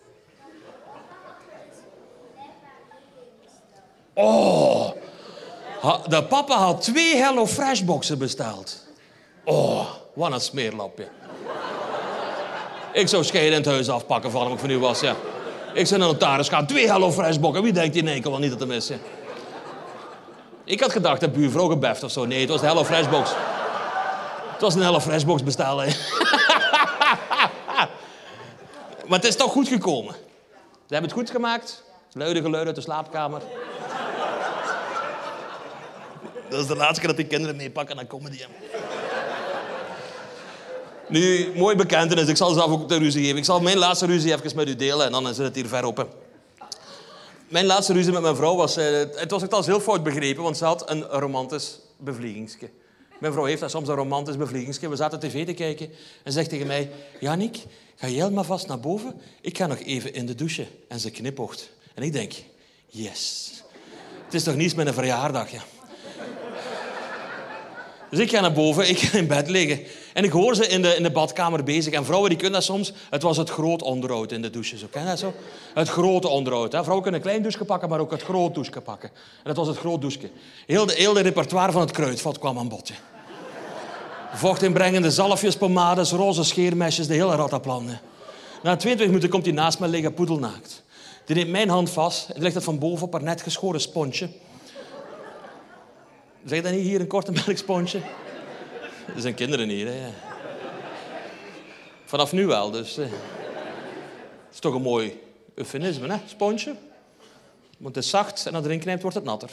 maar 0.64 0.78
papa 0.86 1.16
had 1.26 1.40
er 1.54 1.60
dus 1.68 1.80
blijkbaar 2.34 2.80
niet 2.92 3.16
in 3.24 3.32
besteld. 3.42 3.92
Oh, 4.20 4.90
de 6.08 6.24
papa 6.24 6.56
had 6.56 6.82
twee 6.82 7.16
Hello 7.16 7.46
Fresh 7.46 7.80
boxen 7.80 8.18
besteld. 8.18 8.76
Oh, 9.44 9.86
wat 10.14 10.32
een 10.32 10.40
smeerlapje. 10.40 11.08
Ik 12.92 13.08
zou 13.08 13.24
scheiden 13.24 13.52
in 13.52 13.58
het 13.58 13.66
huis 13.66 13.88
afpakken 13.88 14.30
van 14.30 14.42
hem, 14.42 14.52
ik 14.52 14.58
van 14.58 14.70
u 14.70 14.78
was, 14.78 15.00
ja. 15.00 15.14
Ik 15.74 15.86
zei 15.86 16.00
naar 16.00 16.08
de 16.08 16.14
notaris, 16.14 16.48
ga 16.48 16.64
twee 16.64 16.90
Hello 16.90 17.12
Fresh 17.12 17.36
boxen. 17.36 17.62
Wie 17.62 17.72
denkt 17.72 17.96
in 17.96 18.08
één 18.08 18.22
keer 18.22 18.30
wel 18.30 18.40
niet 18.40 18.50
dat 18.50 18.58
te 18.58 18.66
missen? 18.66 19.00
Ik 20.64 20.80
had 20.80 20.92
gedacht 20.92 21.20
dat 21.20 21.32
buurvrouw 21.32 21.68
gebeft 21.68 22.02
of 22.02 22.10
zo. 22.10 22.24
Nee, 22.24 22.40
het 22.40 22.48
was 22.48 22.60
de 22.60 22.66
Hello 22.66 22.84
Fresh 22.84 23.08
box. 23.08 23.30
Het 24.52 24.60
was 24.60 24.74
een 24.74 24.82
Hello 24.82 25.00
Fresh 25.00 25.24
box 25.24 25.42
bestellen. 25.42 25.86
maar 29.08 29.18
het 29.18 29.24
is 29.24 29.36
toch 29.36 29.52
goed 29.52 29.68
gekomen. 29.68 30.14
Ze 30.72 30.94
hebben 30.94 31.10
het 31.10 31.18
goed 31.18 31.30
gemaakt. 31.30 31.82
Luide 32.12 32.40
geluiden 32.40 32.66
uit 32.66 32.76
de 32.76 32.80
slaapkamer. 32.82 33.42
Dat 36.48 36.60
is 36.60 36.66
de 36.66 36.76
laatste 36.76 36.98
keer 36.98 37.08
dat 37.08 37.16
die 37.16 37.26
kinderen 37.26 37.56
meepakken 37.56 37.96
naar 37.96 38.06
comedy. 38.06 38.38
Nu, 41.08 41.52
mooi 41.54 41.76
bekentenis. 41.76 42.28
Ik 42.28 42.36
zal 42.36 42.52
zelf 42.52 42.70
ook 42.70 42.88
de 42.88 42.96
ruzie 42.96 43.22
geven. 43.22 43.36
Ik 43.36 43.44
zal 43.44 43.60
mijn 43.60 43.78
laatste 43.78 44.06
ruzie 44.06 44.32
even 44.32 44.56
met 44.56 44.68
u 44.68 44.76
delen 44.76 45.06
en 45.06 45.12
dan 45.12 45.34
zit 45.34 45.44
het 45.44 45.54
hier 45.54 45.66
ver 45.66 45.84
op. 45.84 46.16
Mijn 47.48 47.66
laatste 47.66 47.92
ruzie 47.92 48.12
met 48.12 48.22
mijn 48.22 48.36
vrouw 48.36 48.56
was... 48.56 48.76
eh, 48.76 48.98
het 49.14 49.30
was 49.30 49.42
echt 49.42 49.66
heel 49.66 49.80
fout 49.80 50.02
begrepen, 50.02 50.42
want 50.42 50.56
ze 50.56 50.64
had 50.64 50.90
een 50.90 51.02
romantisch 51.02 51.78
bevliegingsje. 51.96 52.70
Mijn 53.20 53.32
vrouw 53.32 53.44
heeft 53.44 53.60
dat 53.60 53.70
soms 53.70 53.88
een 53.88 53.94
romantisch 53.94 54.36
bevliegingsje. 54.36 54.88
We 54.88 54.96
zaten 54.96 55.18
tv 55.20 55.46
te 55.46 55.54
kijken 55.54 55.90
en 56.22 56.32
zegt 56.32 56.48
tegen 56.48 56.66
mij... 56.66 56.90
Janik, 57.20 57.58
ga 57.96 58.08
jij 58.08 58.30
maar 58.30 58.44
vast 58.44 58.66
naar 58.66 58.80
boven? 58.80 59.20
Ik 59.40 59.58
ga 59.58 59.66
nog 59.66 59.78
even 59.78 60.14
in 60.14 60.26
de 60.26 60.34
douche. 60.34 60.66
En 60.88 61.00
ze 61.00 61.10
knipoogt. 61.10 61.70
En 61.94 62.02
ik 62.02 62.12
denk... 62.12 62.32
Yes. 62.86 63.50
Het 64.24 64.34
is 64.34 64.42
toch 64.42 64.56
niets 64.56 64.74
met 64.74 64.86
een 64.86 64.94
verjaardag, 64.94 65.50
ja. 65.50 65.62
Dus 68.10 68.18
ik 68.18 68.30
ga 68.30 68.40
naar 68.40 68.52
boven, 68.52 68.88
ik 68.88 68.98
ga 68.98 69.18
in 69.18 69.26
bed 69.26 69.48
liggen. 69.48 69.80
En 70.12 70.24
ik 70.24 70.30
hoor 70.30 70.54
ze 70.54 70.66
in 70.66 70.82
de, 70.82 70.94
in 70.94 71.02
de 71.02 71.10
badkamer 71.10 71.64
bezig. 71.64 71.92
En 71.92 72.04
vrouwen 72.04 72.28
die 72.28 72.38
kunnen 72.38 72.58
dat 72.58 72.68
soms. 72.68 72.92
Het 73.10 73.22
was 73.22 73.36
het 73.36 73.50
groot 73.50 73.82
onderhoud 73.82 74.32
in 74.32 74.42
de 74.42 74.50
douches. 74.50 74.84
Ken 74.90 75.02
je 75.02 75.08
dat 75.08 75.18
zo? 75.18 75.32
Het 75.74 75.88
grote 75.88 76.28
onderhoud. 76.28 76.72
Hè? 76.72 76.78
Vrouwen 76.78 77.02
kunnen 77.02 77.20
een 77.20 77.26
klein 77.26 77.42
douche 77.42 77.64
pakken, 77.64 77.88
maar 77.88 78.00
ook 78.00 78.10
het 78.10 78.22
groot 78.22 78.54
douche 78.54 78.80
pakken. 78.80 79.08
En 79.08 79.42
dat 79.44 79.56
was 79.56 79.66
het 79.66 79.76
groot 79.76 80.00
douche. 80.00 80.30
Heel 80.66 80.86
de, 80.86 80.94
heel 80.94 81.12
de 81.12 81.20
repertoire 81.20 81.72
van 81.72 81.80
het 81.80 81.90
kruidvat 81.90 82.38
kwam 82.38 82.58
aan 82.58 82.68
bod. 82.68 82.88
hè. 82.88 82.94
Vocht 84.32 84.62
inbrengende 84.62 85.10
zalfjes, 85.10 85.56
pomades, 85.56 86.10
roze 86.10 86.44
scheermesjes, 86.44 87.06
de 87.06 87.14
hele 87.14 87.34
rattenplan. 87.34 87.88
hè. 87.88 87.96
Na 88.62 88.76
22 88.76 89.06
minuten 89.06 89.28
komt 89.28 89.44
hij 89.44 89.54
naast 89.54 89.78
me 89.78 89.88
liggen, 89.88 90.14
poedelnaakt. 90.14 90.82
Die 91.24 91.36
neemt 91.36 91.50
mijn 91.50 91.68
hand 91.68 91.90
vast 91.90 92.28
en 92.28 92.42
legt 92.42 92.54
het 92.54 92.64
van 92.64 92.78
boven 92.78 93.06
op 93.06 93.12
haar 93.12 93.22
net 93.22 93.42
geschoren 93.42 93.80
sponsje. 93.80 94.28
Zeg 96.44 96.62
dat 96.62 96.72
niet 96.72 96.82
hier, 96.82 97.00
een 97.00 97.06
korte 97.06 97.32
melksponsje? 97.32 98.00
Er 99.14 99.20
zijn 99.20 99.34
kinderen 99.34 99.68
hier, 99.68 99.86
hè. 99.86 100.08
Vanaf 102.04 102.32
nu 102.32 102.46
wel, 102.46 102.70
dus... 102.70 102.98
eh. 102.98 103.04
Het 103.04 104.56
is 104.56 104.58
toch 104.58 104.74
een 104.74 104.82
mooi 104.82 105.20
eufemisme, 105.54 106.08
hè, 106.08 106.16
sponsje? 106.26 106.74
Want 107.78 107.94
het 107.94 108.04
is 108.04 108.10
zacht 108.10 108.46
en 108.46 108.54
als 108.54 108.64
erin 108.64 108.80
knijpt, 108.80 109.02
wordt 109.02 109.16
het 109.16 109.24
natter. 109.24 109.50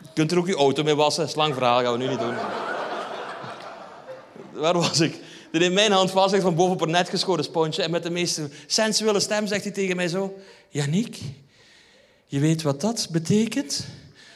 Je 0.00 0.24
kunt 0.24 0.32
er 0.32 0.38
ook 0.38 0.46
je 0.46 0.56
auto 0.56 0.82
mee 0.82 0.94
wassen. 0.94 1.28
Slangverhaal 1.28 1.80
gaan 1.82 1.92
we 1.92 1.98
nu 1.98 2.08
niet 2.08 2.18
doen. 2.18 2.34
Waar 4.52 4.74
was 4.74 5.00
ik? 5.00 5.20
Die 5.52 5.60
in 5.60 5.72
mijn 5.72 5.92
hand 5.92 6.10
vast, 6.10 6.36
van 6.36 6.54
boven 6.54 6.72
op 6.74 6.80
een 6.80 6.90
net 6.90 7.08
geschoren 7.08 7.44
sponsje. 7.44 7.82
En 7.82 7.90
met 7.90 8.02
de 8.02 8.10
meest 8.10 8.40
sensuele 8.66 9.20
stem 9.20 9.46
zegt 9.46 9.62
hij 9.64 9.72
tegen 9.72 9.96
mij 9.96 10.08
zo... 10.08 10.38
Yannick, 10.68 11.18
je 12.30 12.40
weet 12.40 12.62
wat 12.62 12.80
dat 12.80 13.08
betekent? 13.10 13.86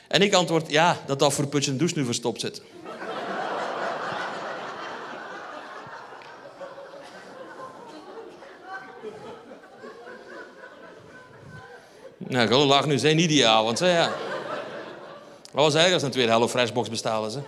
En 0.09 0.23
ik 0.23 0.35
antwoord, 0.35 0.71
ja, 0.71 0.97
dat 1.07 1.19
dat 1.19 1.33
voor 1.33 1.47
putje 1.47 1.71
en 1.71 1.77
douche 1.77 1.99
nu 1.99 2.05
verstopt 2.05 2.41
zit. 2.41 2.63
Nou, 12.29 12.49
lag 12.55 12.87
nu 12.87 12.99
zijn 12.99 13.17
niet 13.17 13.29
die 13.29 13.47
avond, 13.47 13.79
hè, 13.79 13.99
ja. 13.99 14.13
Dat 15.53 15.73
was 15.73 15.93
als 15.93 16.03
een 16.03 16.11
tweede 16.11 16.33
Hello 16.33 16.49
Freshbox 16.49 16.89
bestellen, 16.89 17.31
ze. 17.31 17.41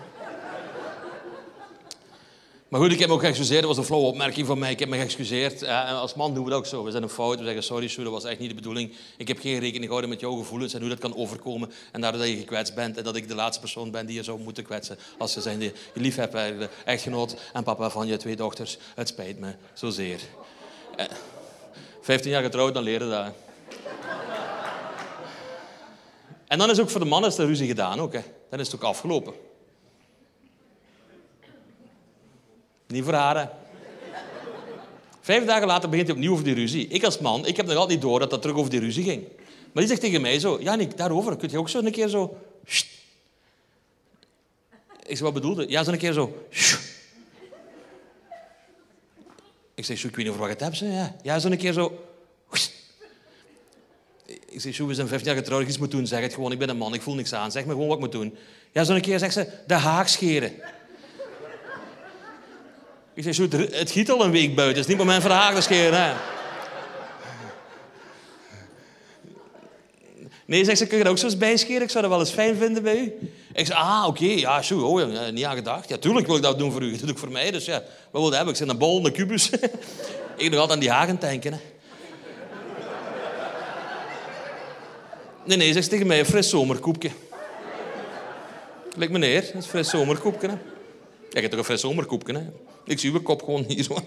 Maar 2.75 2.83
goed, 2.83 2.93
ik 2.93 2.99
heb 2.99 3.09
me 3.09 3.15
ook 3.15 3.21
geëxcuseerd. 3.21 3.61
Dat 3.61 3.69
was 3.69 3.79
een 3.79 3.85
flauwe 3.85 4.07
opmerking 4.07 4.47
van 4.47 4.59
mij. 4.59 4.71
Ik 4.71 4.79
heb 4.79 4.89
me 4.89 4.97
geëxcuseerd. 4.97 5.67
Als 5.67 6.15
man 6.15 6.35
doen 6.35 6.45
we 6.45 6.51
dat 6.51 6.59
ook 6.59 6.67
zo. 6.67 6.85
We 6.85 6.91
zijn 6.91 7.03
een 7.03 7.09
fout. 7.09 7.39
We 7.39 7.45
zeggen, 7.45 7.63
sorry 7.63 7.89
Sjoe, 7.89 8.05
dat 8.05 8.13
was 8.13 8.25
echt 8.25 8.39
niet 8.39 8.49
de 8.49 8.55
bedoeling. 8.55 8.93
Ik 9.17 9.29
heb 9.29 9.39
geen 9.39 9.59
rekening 9.59 9.85
gehouden 9.85 10.11
met 10.11 10.21
jouw 10.21 10.37
gevoelens 10.37 10.75
en 10.75 10.81
hoe 10.81 10.89
dat 10.89 10.99
kan 10.99 11.17
overkomen. 11.17 11.73
En 11.93 12.01
daardoor 12.01 12.21
dat 12.21 12.31
je 12.31 12.37
gekwetst 12.37 12.75
bent 12.75 12.97
en 12.97 13.05
dat 13.05 13.17
ik 13.17 13.29
de 13.29 13.35
laatste 13.35 13.61
persoon 13.61 13.91
ben 13.91 14.07
die 14.07 14.15
je 14.15 14.23
zou 14.23 14.41
moeten 14.41 14.65
kwetsen. 14.65 14.99
Als 15.19 15.35
je 15.35 15.41
zijn 15.41 15.61
je 15.61 15.73
liefhebber, 15.95 16.71
echtgenoot 16.85 17.37
en 17.53 17.63
papa 17.63 17.91
van 17.91 18.07
je 18.07 18.17
twee 18.17 18.37
dochters. 18.37 18.79
Het 18.95 19.09
spijt 19.09 19.39
me 19.39 19.55
zozeer. 19.75 20.21
Eh, 20.97 21.07
15 22.01 22.31
jaar 22.31 22.43
getrouwd, 22.43 22.75
dan 22.75 22.83
leren 22.83 23.11
dat. 23.11 23.33
En 26.47 26.59
dan 26.59 26.71
is 26.71 26.81
ook 26.81 26.91
voor 26.91 27.01
de 27.01 27.07
mannen 27.07 27.31
is 27.31 27.37
de 27.37 27.47
ruzie 27.47 27.67
gedaan 27.67 28.01
ook. 28.01 28.13
Hè. 28.13 28.21
Dan 28.51 28.61
is 28.61 28.67
het 28.67 28.77
ook 28.77 28.89
afgelopen. 28.89 29.44
Niet 32.87 33.05
voor. 33.05 33.49
Vijf 35.21 35.45
dagen 35.45 35.67
later 35.67 35.89
begint 35.89 36.09
hij 36.09 36.17
opnieuw 36.17 36.33
over 36.33 36.45
die 36.45 36.55
ruzie. 36.55 36.89
Ik 36.89 37.05
als 37.05 37.19
man, 37.19 37.47
ik 37.47 37.57
heb 37.57 37.67
nog 37.67 37.75
altijd 37.75 37.93
niet 37.93 38.09
door 38.09 38.19
dat 38.19 38.31
dat 38.31 38.43
terug 38.43 38.57
over 38.57 38.71
die 38.71 38.81
ruzie 38.81 39.05
ging. 39.05 39.23
Maar 39.73 39.83
die 39.83 39.87
zegt 39.87 40.01
tegen 40.01 40.21
mij 40.21 40.39
zo... 40.39 40.59
Janik, 40.61 40.97
daarover, 40.97 41.37
kun 41.37 41.51
je 41.51 41.59
ook 41.59 41.69
zo 41.69 41.79
een 41.79 41.93
keer 41.93 42.09
zo... 42.09 42.37
Ik 45.07 45.17
zeg, 45.17 45.21
wat 45.21 45.35
bedoelde? 45.35 45.69
Ja, 45.69 45.85
zo 45.85 45.93
een 45.93 45.99
keer 45.99 46.13
zo... 46.13 46.47
Ik 49.75 49.85
zeg, 49.85 49.97
"Sjoe, 49.97 50.11
ik 50.11 50.17
weet 50.17 50.25
niet 50.25 50.35
over 50.35 50.49
wat 50.49 50.59
je 50.59 50.65
het 50.65 50.81
hebt. 50.81 50.93
Ja, 50.93 51.17
ja 51.23 51.39
zo 51.39 51.49
een 51.51 51.57
keer 51.59 51.73
zo... 51.73 51.99
Ik 54.49 54.61
zeg, 54.61 54.75
"Sjoe, 54.75 54.89
we 54.89 54.95
zijn 54.95 55.09
15 55.09 55.31
jaar 55.33 55.41
getrouwd, 55.41 55.63
ik 55.63 55.69
iets 55.69 55.79
moet 55.79 55.91
doen. 55.91 56.07
Zeg 56.07 56.21
het 56.21 56.35
gewoon, 56.35 56.53
ik 56.53 56.59
ben 56.59 56.69
een 56.69 56.77
man, 56.77 56.95
ik 56.95 57.03
voel 57.03 57.15
niks 57.15 57.33
aan. 57.33 57.53
Zeg 57.53 57.65
me 57.65 57.73
gewoon 57.73 57.87
wat 57.87 57.97
ik 57.97 58.03
moet 58.03 58.13
doen. 58.13 58.37
Ja, 58.73 58.85
zo 58.85 58.95
een 58.95 59.01
keer 59.01 59.19
zegt 59.19 59.33
ze, 59.33 59.49
de 59.67 59.75
haak 59.75 60.09
scheren. 60.09 60.53
Ik 63.15 63.23
zeg, 63.23 63.35
"Sjoe, 63.35 63.49
het 63.71 63.91
giet 63.91 64.11
al 64.11 64.25
een 64.25 64.31
week 64.31 64.55
buiten. 64.55 64.83
Het 64.83 64.91
is 64.91 64.97
niet 64.97 65.23
de 65.23 65.29
haak 65.29 65.55
te 65.55 65.61
scheren. 65.61 66.17
Nee, 70.47 70.65
zegt 70.65 70.79
ze, 70.79 70.87
kun 70.87 70.99
je 70.99 71.05
er 71.05 71.11
ook 71.11 71.19
zo 71.19 71.25
eens 71.25 71.37
bijscheren? 71.37 71.83
Ik 71.83 71.91
zou 71.91 72.03
dat 72.03 72.13
wel 72.13 72.21
eens 72.21 72.31
fijn 72.31 72.57
vinden 72.57 72.83
bij 72.83 72.99
u. 72.99 73.13
Ik 73.53 73.67
zeg, 73.67 73.77
ah, 73.77 74.05
oké, 74.07 74.25
ja, 74.25 74.63
sjoe, 74.63 74.85
oh, 74.85 75.13
ja, 75.13 75.31
niet 75.31 75.45
aan 75.45 75.57
gedacht. 75.57 75.89
Ja, 75.89 75.97
tuurlijk 75.97 76.27
wil 76.27 76.37
ik 76.37 76.43
dat 76.43 76.59
doen 76.59 76.73
voor 76.73 76.83
u. 76.83 76.91
Dat 76.91 77.01
doe 77.01 77.11
ik 77.11 77.19
voor 77.19 77.31
mij, 77.31 77.51
dus 77.51 77.65
ja. 77.65 77.83
Wat 78.11 78.23
wil 78.23 78.33
hebben? 78.33 78.53
Ik 78.53 78.59
zit 78.59 78.69
een 78.69 78.79
bol, 78.79 79.07
een 79.07 79.13
kubus. 79.13 79.51
ik 80.37 80.51
nog 80.51 80.61
altijd 80.61 80.71
aan 80.71 80.79
die 80.79 80.91
hagen 80.91 81.21
denken, 81.21 81.53
hè. 81.53 81.59
Nee, 85.45 85.57
nee, 85.57 85.73
zegt 85.73 85.85
ze 85.85 85.91
tegen 85.91 86.07
mij, 86.07 86.19
een 86.19 86.27
fris 86.27 86.49
zomerkoepje. 86.49 87.11
Lijkt 88.97 89.13
meneer, 89.13 89.41
dat 89.41 89.49
is 89.49 89.55
een 89.55 89.63
fris 89.63 89.89
zomerkoepje. 89.89 90.59
Je 91.35 91.41
hebt 91.41 91.51
toch 91.51 91.59
een 91.59 91.65
fris 91.65 91.81
zomerkoepje, 91.81 92.35
hè. 92.35 92.45
Ik 92.85 92.99
zie 92.99 93.13
uw 93.13 93.23
kop 93.23 93.43
gewoon 93.43 93.65
hier 93.69 93.83
zo. 93.83 93.99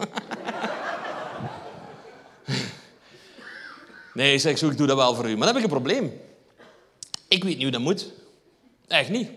Nee, 4.14 4.38
zeg 4.38 4.58
zo, 4.58 4.70
ik 4.70 4.78
doe 4.78 4.88
dat 4.88 4.98
wel 4.98 5.16
voor 5.16 5.30
u. 5.30 5.38
Maar 5.38 5.46
dan 5.46 5.48
heb 5.48 5.56
ik 5.56 5.64
een 5.64 5.82
probleem. 5.82 6.22
Ik 7.28 7.44
weet 7.44 7.54
niet 7.54 7.62
hoe 7.62 7.72
dat 7.72 7.82
moet. 7.82 8.12
Echt 8.88 9.10
niet. 9.10 9.30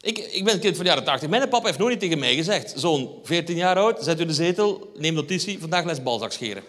Ik, 0.00 0.18
ik 0.18 0.44
ben 0.44 0.54
een 0.54 0.60
kind 0.60 0.76
van 0.76 0.84
de 0.84 0.90
jaren 0.90 1.04
80. 1.04 1.28
Mijn 1.28 1.48
papa 1.48 1.66
heeft 1.66 1.78
nooit 1.78 2.00
tegen 2.00 2.18
mij 2.18 2.34
gezegd... 2.34 2.72
Zoon, 2.76 3.18
14 3.22 3.56
jaar 3.56 3.76
oud, 3.76 4.04
zet 4.04 4.20
u 4.20 4.24
de 4.24 4.32
zetel, 4.32 4.92
neem 4.96 5.14
notitie, 5.14 5.58
vandaag 5.58 5.84
les 5.84 6.02
balzak 6.02 6.32
scheren. 6.32 6.62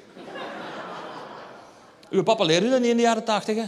Uw 2.09 2.23
papa 2.23 2.43
leerde 2.43 2.69
dat 2.69 2.79
niet 2.79 2.89
in 2.89 2.95
de 2.95 3.01
jaren 3.01 3.23
80, 3.23 3.55
hè? 3.55 3.63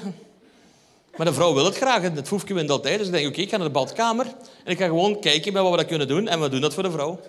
Maar 1.20 1.28
de 1.28 1.34
vrouw 1.34 1.54
wil 1.54 1.66
het 1.66 1.78
graag. 1.78 2.04
en 2.04 2.16
Het 2.16 2.28
foefje 2.28 2.54
wint 2.54 2.70
altijd. 2.70 2.98
Dus 2.98 3.08
ik 3.08 3.14
denk, 3.14 3.28
oké, 3.28 3.42
ik 3.42 3.50
ga 3.50 3.58
naar 3.58 3.68
de 3.68 3.74
badkamer. 3.74 4.26
En 4.64 4.72
ik 4.72 4.78
ga 4.78 4.86
gewoon 4.86 5.20
kijken 5.20 5.54
bij 5.54 5.62
wat 5.62 5.72
we 5.72 5.78
dat 5.78 5.86
kunnen 5.86 6.08
doen. 6.08 6.28
En 6.28 6.42
we 6.42 6.50
doen 6.50 6.62
dat 6.62 6.74
voor 6.74 6.84
de 6.84 6.92
vrouw. 6.92 7.20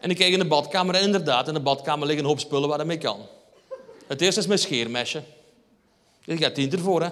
En 0.00 0.10
ik 0.10 0.16
kijk 0.16 0.32
in 0.32 0.38
de 0.38 0.44
badkamer. 0.44 0.94
En 0.94 1.02
inderdaad, 1.02 1.48
in 1.48 1.54
de 1.54 1.60
badkamer 1.60 2.06
liggen 2.06 2.24
een 2.24 2.30
hoop 2.30 2.40
spullen 2.40 2.68
waar 2.68 2.78
dat 2.78 2.86
mee 2.86 2.98
kan. 2.98 3.20
Het 4.06 4.20
eerste 4.20 4.40
is 4.40 4.46
mijn 4.46 4.58
scheermesje. 4.58 5.22
Ik 6.24 6.42
ga 6.42 6.50
tien 6.50 6.72
ervoor, 6.72 7.02
hè. 7.02 7.08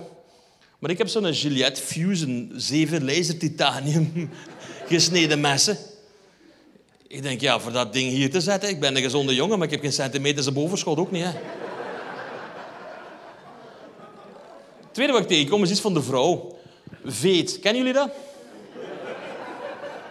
Maar 0.79 0.91
ik 0.91 0.99
heb 0.99 1.09
zo'n 1.09 1.35
Gillette 1.35 1.83
Fusion 1.83 2.53
7 2.57 3.05
laser 3.05 3.39
titanium 3.39 4.31
gesneden 4.89 5.41
messen. 5.41 5.79
Ik 7.07 7.23
denk, 7.23 7.41
ja, 7.41 7.61
voor 7.61 7.73
dat 7.73 7.93
ding 7.93 8.11
hier 8.11 8.31
te 8.31 8.41
zetten. 8.41 8.69
Ik 8.69 8.81
ben 8.81 8.97
een 8.97 9.03
gezonde 9.03 9.35
jongen, 9.35 9.59
maar 9.59 9.67
ik 9.67 9.73
heb 9.73 9.83
geen 9.83 9.93
centimeter 9.93 10.43
zijn 10.43 10.55
bovenschot 10.55 10.99
ook 10.99 11.11
niet, 11.11 11.25
hè. 11.25 11.33
Het 14.88 14.88
tweede 14.99 15.17
wat 15.17 15.23
ik 15.23 15.37
tegenkom 15.37 15.63
is 15.63 15.71
iets 15.71 15.81
van 15.81 15.95
de 15.95 16.03
vrouw. 16.03 16.57
Veet. 17.05 17.59
Kennen 17.61 17.83
jullie 17.83 17.99
dat? 18.01 18.11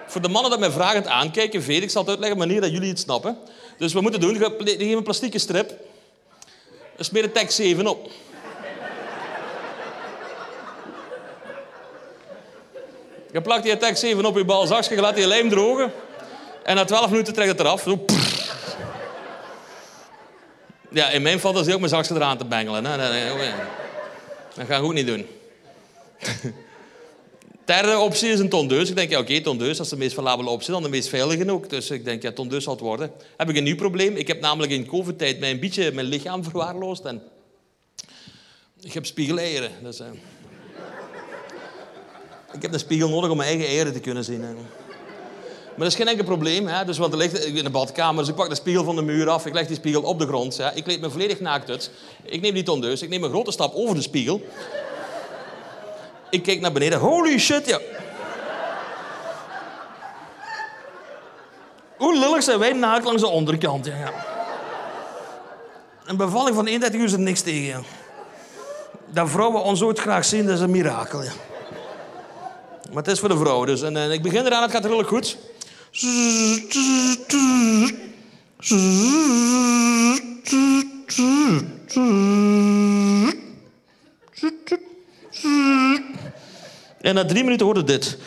Voor 0.07 0.21
de 0.21 0.27
mannen 0.27 0.51
dat 0.51 0.59
mij 0.59 0.71
vragend 0.71 1.07
aankijken, 1.07 1.63
veet. 1.63 1.83
Ik 1.83 1.89
zal 1.89 2.01
het 2.01 2.09
uitleggen 2.09 2.41
een 2.41 2.47
manier 2.47 2.61
dat 2.61 2.71
jullie 2.71 2.89
het 2.89 2.99
snappen. 2.99 3.37
Dus 3.77 3.93
we 3.93 4.01
moeten 4.01 4.19
doen, 4.19 4.33
je 4.33 4.55
geeft 4.65 4.79
een 4.79 5.03
plastieke 5.03 5.39
strip. 5.39 5.73
Smeer 6.99 7.21
de 7.21 7.31
tekst 7.31 7.55
7 7.55 7.87
op. 7.87 8.09
Je 13.31 13.41
plakt 13.41 13.63
die 13.63 13.77
tekst 13.77 14.01
7 14.01 14.25
op 14.25 14.37
je 14.37 14.45
balzakje, 14.45 14.95
je 14.95 15.01
laat 15.01 15.15
die 15.15 15.27
lijm 15.27 15.49
drogen. 15.49 15.91
En 16.63 16.75
na 16.75 16.85
12 16.85 17.09
minuten 17.09 17.33
trekt 17.33 17.49
het 17.49 17.59
eraf. 17.59 17.81
Zo, 17.81 18.05
ja, 20.89 21.09
in 21.09 21.21
mijn 21.21 21.39
fantasie 21.39 21.73
ook 21.73 21.79
mijn 21.79 21.91
zakje 21.91 22.15
eraan 22.15 22.37
te 22.37 22.45
bengelen. 22.45 22.85
Dat 24.57 24.65
ga 24.65 24.77
ik 24.77 24.83
ook 24.83 24.93
niet 24.93 25.07
doen. 25.07 25.25
Derde 27.65 27.97
optie 27.97 28.29
is 28.29 28.39
een 28.39 28.49
tondeus. 28.49 28.89
Ik 28.89 28.95
denk, 28.95 29.09
ja, 29.09 29.19
oké, 29.19 29.41
tondeus, 29.41 29.77
dat 29.77 29.85
is 29.85 29.91
de 29.91 29.97
meest 29.97 30.13
valabele 30.13 30.49
optie, 30.49 30.71
dan 30.71 30.83
de 30.83 30.89
meest 30.89 31.09
veilige 31.09 31.51
ook. 31.51 31.69
Dus 31.69 31.89
ik 31.89 32.05
denk, 32.05 32.21
ja, 32.21 32.31
tondeus 32.31 32.63
zal 32.63 32.73
het 32.73 32.81
worden. 32.81 33.11
Heb 33.37 33.49
ik 33.49 33.55
een 33.55 33.63
nieuw 33.63 33.75
probleem. 33.75 34.15
Ik 34.15 34.27
heb 34.27 34.39
namelijk 34.39 34.71
in 34.71 34.85
covid-tijd 34.85 35.39
mijn 35.39 35.59
beetje 35.59 35.91
mijn 35.91 36.05
lichaam 36.05 36.43
verwaarloosd. 36.43 37.05
En 37.05 37.21
ik 38.81 38.93
heb 38.93 39.05
spiegeleieren. 39.05 39.71
Dus, 39.83 39.99
uh... 39.99 40.07
ik 42.55 42.61
heb 42.61 42.73
een 42.73 42.79
spiegel 42.79 43.09
nodig 43.09 43.29
om 43.29 43.37
mijn 43.37 43.49
eigen 43.49 43.67
eieren 43.67 43.93
te 43.93 43.99
kunnen 43.99 44.23
zien. 44.23 44.43
Maar 45.77 45.85
dat 45.85 45.95
is 45.95 46.03
geen 46.03 46.11
enkel 46.11 46.25
probleem. 46.25 46.67
Hè. 46.67 46.85
Dus 46.85 46.97
wat 46.97 47.13
ligt 47.13 47.45
in 47.45 47.63
de 47.63 47.69
badkamer, 47.69 48.19
dus 48.19 48.29
ik 48.29 48.35
pak 48.35 48.49
de 48.49 48.55
spiegel 48.55 48.83
van 48.83 48.95
de 48.95 49.01
muur 49.01 49.29
af, 49.29 49.45
ik 49.45 49.53
leg 49.53 49.67
die 49.67 49.75
spiegel 49.75 50.01
op 50.01 50.19
de 50.19 50.27
grond. 50.27 50.57
Hè. 50.57 50.73
Ik 50.73 50.83
kleed 50.83 51.01
me 51.01 51.09
volledig 51.09 51.39
naakt 51.39 51.69
uit. 51.69 51.91
Ik 52.23 52.41
neem 52.41 52.53
die 52.53 52.63
tondeus, 52.63 53.01
ik 53.01 53.09
neem 53.09 53.23
een 53.23 53.29
grote 53.29 53.51
stap 53.51 53.75
over 53.75 53.95
de 53.95 54.01
spiegel. 54.01 54.41
Ik 56.29 56.43
kijk 56.43 56.59
naar 56.59 56.71
beneden. 56.71 56.99
Holy 56.99 57.37
shit, 57.39 57.67
ja. 57.67 57.79
Hoe 61.97 62.19
lullig 62.19 62.43
zijn 62.43 62.59
wij 62.59 62.73
naakt 62.73 63.05
langs 63.05 63.21
de 63.21 63.27
onderkant, 63.27 63.85
ja. 63.85 64.13
Een 66.05 66.17
bevalling 66.17 66.55
van 66.55 66.65
31 66.65 66.99
uur 66.99 67.05
is 67.05 67.13
er 67.13 67.19
niks 67.19 67.41
tegen. 67.41 67.83
Dat 69.05 69.29
vrouwen 69.29 69.63
ons 69.63 69.81
ooit 69.81 69.99
graag 69.99 70.25
zien, 70.25 70.45
dat 70.45 70.55
is 70.55 70.61
een 70.61 70.71
mirakel, 70.71 71.23
ja. 71.23 71.31
Maar 72.87 73.03
het 73.03 73.11
is 73.11 73.19
voor 73.19 73.29
de 73.29 73.37
vrouw, 73.37 73.65
dus. 73.65 73.81
En, 73.81 73.97
en 73.97 74.11
ik 74.11 74.21
begin 74.21 74.45
eraan, 74.45 74.61
het 74.61 74.71
gaat 74.71 74.83
redelijk 74.83 75.09
goed. 75.09 75.37
En 87.01 87.13
na 87.13 87.25
drie 87.25 87.43
minuten 87.43 87.65
hoorde 87.65 87.83
dit. 87.83 88.17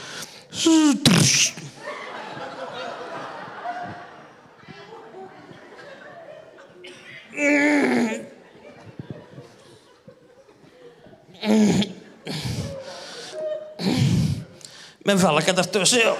Mijn 15.02 15.18
velken 15.18 15.56
ertussen, 15.56 16.14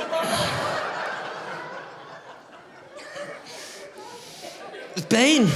pijn. 5.07 5.48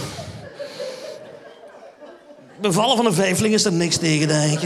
Bevallen 2.61 2.97
van 2.97 3.07
een 3.07 3.15
vijfling 3.15 3.55
is 3.55 3.65
er 3.65 3.73
niks 3.73 3.97
tegen, 3.97 4.29
denk. 4.29 4.61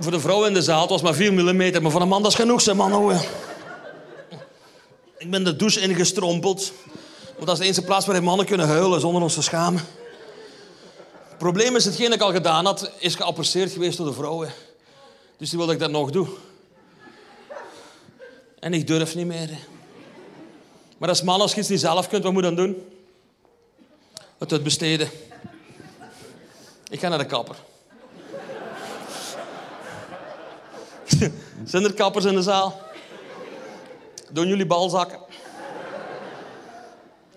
Voor 0.00 0.12
de 0.12 0.20
vrouw 0.20 0.44
in 0.44 0.54
de 0.54 0.62
zaal, 0.62 0.80
het 0.80 0.90
was 0.90 1.02
maar 1.02 1.14
4 1.14 1.32
mm, 1.32 1.82
maar 1.82 1.90
voor 1.90 2.00
een 2.00 2.08
man 2.08 2.22
dat 2.22 2.30
is 2.30 2.38
genoeg, 2.38 2.60
zeg 2.60 2.74
man. 2.74 2.94
Oh, 2.94 3.20
ik 5.18 5.30
ben 5.30 5.44
de 5.44 5.56
douche 5.56 5.80
ingestrompeld. 5.80 6.72
Want 7.34 7.46
dat 7.46 7.54
is 7.54 7.58
de 7.58 7.64
enige 7.64 7.82
plaats 7.82 8.06
waar 8.06 8.22
mannen 8.22 8.46
kunnen 8.46 8.66
huilen 8.66 9.00
zonder 9.00 9.22
ons 9.22 9.34
te 9.34 9.42
schamen. 9.42 9.82
Het 11.28 11.38
probleem 11.38 11.76
is, 11.76 11.84
hetgeen 11.84 12.12
ik 12.12 12.20
al 12.20 12.32
gedaan 12.32 12.64
had, 12.64 12.90
is 12.98 13.14
geapprecieerd 13.14 13.72
geweest 13.72 13.96
door 13.96 14.06
de 14.06 14.12
vrouwen. 14.12 14.52
Dus 15.36 15.48
die 15.48 15.58
wil 15.58 15.66
dat 15.66 15.76
ik 15.76 15.80
dat 15.80 15.90
nog 15.90 16.10
doe. 16.10 16.28
En 18.60 18.74
ik 18.74 18.86
durf 18.86 19.14
niet 19.14 19.26
meer. 19.26 19.50
Maar 21.04 21.12
als 21.12 21.22
man, 21.22 21.40
als 21.40 21.54
je 21.54 21.60
het 21.60 21.68
niet 21.68 21.80
zelf 21.80 22.08
kunt, 22.08 22.22
wat 22.22 22.32
moet 22.32 22.44
je 22.44 22.54
dan 22.54 22.64
doen? 22.64 22.88
Het 24.38 24.52
uitbesteden. 24.52 25.10
Ik 26.90 27.00
ga 27.00 27.08
naar 27.08 27.18
de 27.18 27.26
kapper. 27.26 27.56
Zijn 31.64 31.84
er 31.84 31.94
kappers 31.94 32.24
in 32.24 32.34
de 32.34 32.42
zaal? 32.42 32.80
Doen 34.30 34.48
jullie 34.48 34.66
balzakken? 34.66 35.18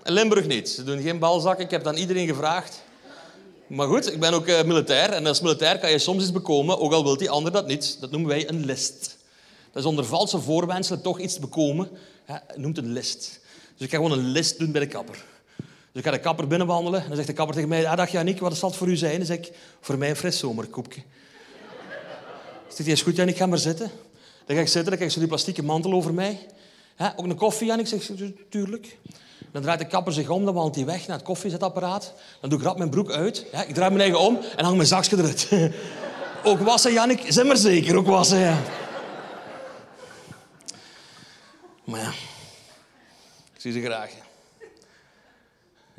Limburg 0.03 0.47
niet. 0.47 0.70
Ze 0.70 0.84
doen 0.84 1.01
geen 1.01 1.20
balzakken. 1.20 1.65
Ik 1.65 1.72
heb 1.72 1.84
dan 1.84 1.95
iedereen 1.95 2.28
gevraagd. 2.28 2.82
Maar 3.68 3.88
goed, 3.88 4.13
ik 4.13 4.20
ben 4.20 4.34
ook 4.34 4.47
uh, 4.47 4.63
militair. 4.63 5.09
En 5.09 5.26
als 5.26 5.41
militair 5.41 5.80
kan 5.80 5.91
je 5.91 5.99
soms 5.99 6.22
iets 6.22 6.32
bekomen, 6.32 6.80
ook 6.80 6.93
al 6.93 7.03
wil 7.03 7.18
die 7.18 7.30
ander 7.30 7.51
dat 7.51 7.68
niet. 7.68 7.97
Dat 7.99 8.11
noemen 8.11 8.30
wij 8.30 8.49
een 8.49 8.65
list. 8.65 9.18
Dat 9.72 9.84
is 9.84 9.89
onder 9.89 10.05
valse 10.05 10.39
voorwenselen 10.39 11.01
toch 11.01 11.20
iets 11.20 11.39
bekomen. 11.39 11.89
Ja, 12.28 12.43
noemt 12.55 12.78
een 12.78 12.91
list. 12.91 13.45
Dus 13.78 13.86
ik 13.86 13.89
ga 13.89 13.95
gewoon 13.97 14.11
een 14.11 14.25
list 14.25 14.59
doen 14.59 14.71
bij 14.71 14.82
de 14.82 14.88
kapper. 14.88 15.23
Dus 15.91 16.01
ik 16.01 16.03
ga 16.03 16.11
de 16.11 16.19
kapper 16.19 16.47
binnenwandelen. 16.47 17.01
En 17.01 17.07
dan 17.07 17.15
zegt 17.15 17.28
de 17.28 17.34
kapper 17.34 17.55
tegen 17.55 17.69
mij, 17.69 17.88
ah, 17.88 17.97
dag 17.97 18.11
Janik, 18.11 18.39
wat 18.39 18.57
zal 18.57 18.69
het 18.69 18.78
voor 18.78 18.88
u 18.88 18.95
zijn? 18.95 19.17
Dan 19.17 19.25
zeg 19.25 19.38
ik, 19.38 19.51
voor 19.82 19.97
mij 19.97 20.09
een 20.09 20.15
fris 20.15 20.39
zomerkoekje. 20.39 21.01
Zegt 22.67 22.84
hij, 22.84 22.91
is 22.91 23.01
goed 23.01 23.15
Janik, 23.15 23.38
ga 23.38 23.45
maar 23.45 23.57
zitten. 23.57 23.91
Dan 24.45 24.55
ga 24.55 24.61
ik 24.61 24.67
zitten, 24.67 24.86
dan 24.86 24.95
krijg 24.95 25.13
je 25.13 25.19
die 25.19 25.28
plastieke 25.30 25.63
mantel 25.63 25.93
over 25.93 26.13
mij. 26.13 26.39
ook 27.15 27.25
een 27.25 27.36
koffie, 27.36 27.67
Janik? 27.67 27.88
Zeg 27.88 28.09
tuurlijk. 28.49 28.97
Dan 29.51 29.61
draait 29.61 29.80
de 29.80 29.88
kapper 29.88 30.13
zich 30.13 30.30
om, 30.30 30.45
dan 30.45 30.53
wandelt 30.53 30.75
hij 30.75 30.86
weg 30.86 31.07
naar 31.07 31.17
het 31.17 31.25
koffiezetapparaat. 31.25 32.13
Dan 32.41 32.49
doe 32.49 32.59
ik 32.59 32.65
rap 32.65 32.78
mijn 32.78 32.89
broek 32.89 33.11
uit. 33.11 33.45
Ik 33.67 33.73
draai 33.73 33.89
mijn 33.89 34.01
eigen 34.01 34.19
om 34.19 34.39
en 34.55 34.63
hang 34.63 34.75
mijn 34.75 34.88
zakje 34.88 35.17
eruit. 35.17 35.49
ook 36.51 36.59
wassen, 36.59 36.93
Janik? 36.93 37.21
Zijn 37.28 37.47
maar 37.47 37.57
zeker, 37.57 37.97
ook 37.97 38.07
wassen, 38.07 38.39
ja. 38.39 38.57
Maar 41.84 41.99
ja, 41.99 42.11
ik 43.58 43.64
zie 43.64 43.72
ze 43.72 43.82
graag. 43.82 44.12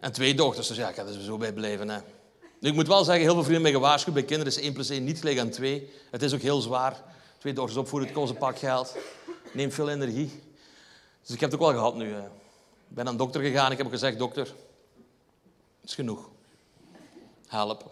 En 0.01 0.13
twee 0.13 0.35
dochters, 0.35 0.69
dus 0.69 0.77
ja, 0.77 0.89
ik 0.89 0.95
ga 0.95 1.05
er 1.07 1.23
zo 1.23 1.37
bij 1.37 1.53
blijven. 1.53 1.89
Hè. 1.89 1.99
Nu, 2.61 2.69
ik 2.69 2.75
moet 2.75 2.87
wel 2.87 3.05
zeggen, 3.05 3.25
heel 3.25 3.35
veel 3.35 3.43
vrienden 3.43 3.65
hebben 3.65 3.81
gewaarschuwd. 3.81 4.15
Bij 4.15 4.25
kinderen 4.25 4.53
is 4.53 4.61
1 4.61 4.73
plus 4.73 4.89
1 4.89 5.05
niet 5.05 5.19
gelijk 5.19 5.39
aan 5.39 5.51
2. 5.51 5.91
Het 6.11 6.23
is 6.23 6.35
ook 6.35 6.41
heel 6.41 6.61
zwaar. 6.61 7.03
Twee 7.39 7.53
dochters 7.53 7.79
opvoeden, 7.79 8.09
het 8.09 8.19
kost 8.19 8.33
een 8.33 8.39
pak 8.39 8.59
geld. 8.59 8.97
Neemt 9.53 9.75
veel 9.75 9.89
energie. 9.89 10.43
Dus 11.23 11.35
ik 11.35 11.41
heb 11.41 11.51
het 11.51 11.61
ook 11.61 11.67
wel 11.67 11.77
gehad 11.77 11.97
nu. 11.97 12.09
Ik 12.09 12.15
ben 12.89 13.05
naar 13.05 13.13
een 13.13 13.19
dokter 13.19 13.41
gegaan. 13.41 13.73
Ik 13.73 13.79
heb 13.79 13.89
gezegd, 13.89 14.19
dokter, 14.19 14.47
het 15.81 15.91
is 15.91 15.95
genoeg. 15.95 16.29
Help. 17.47 17.91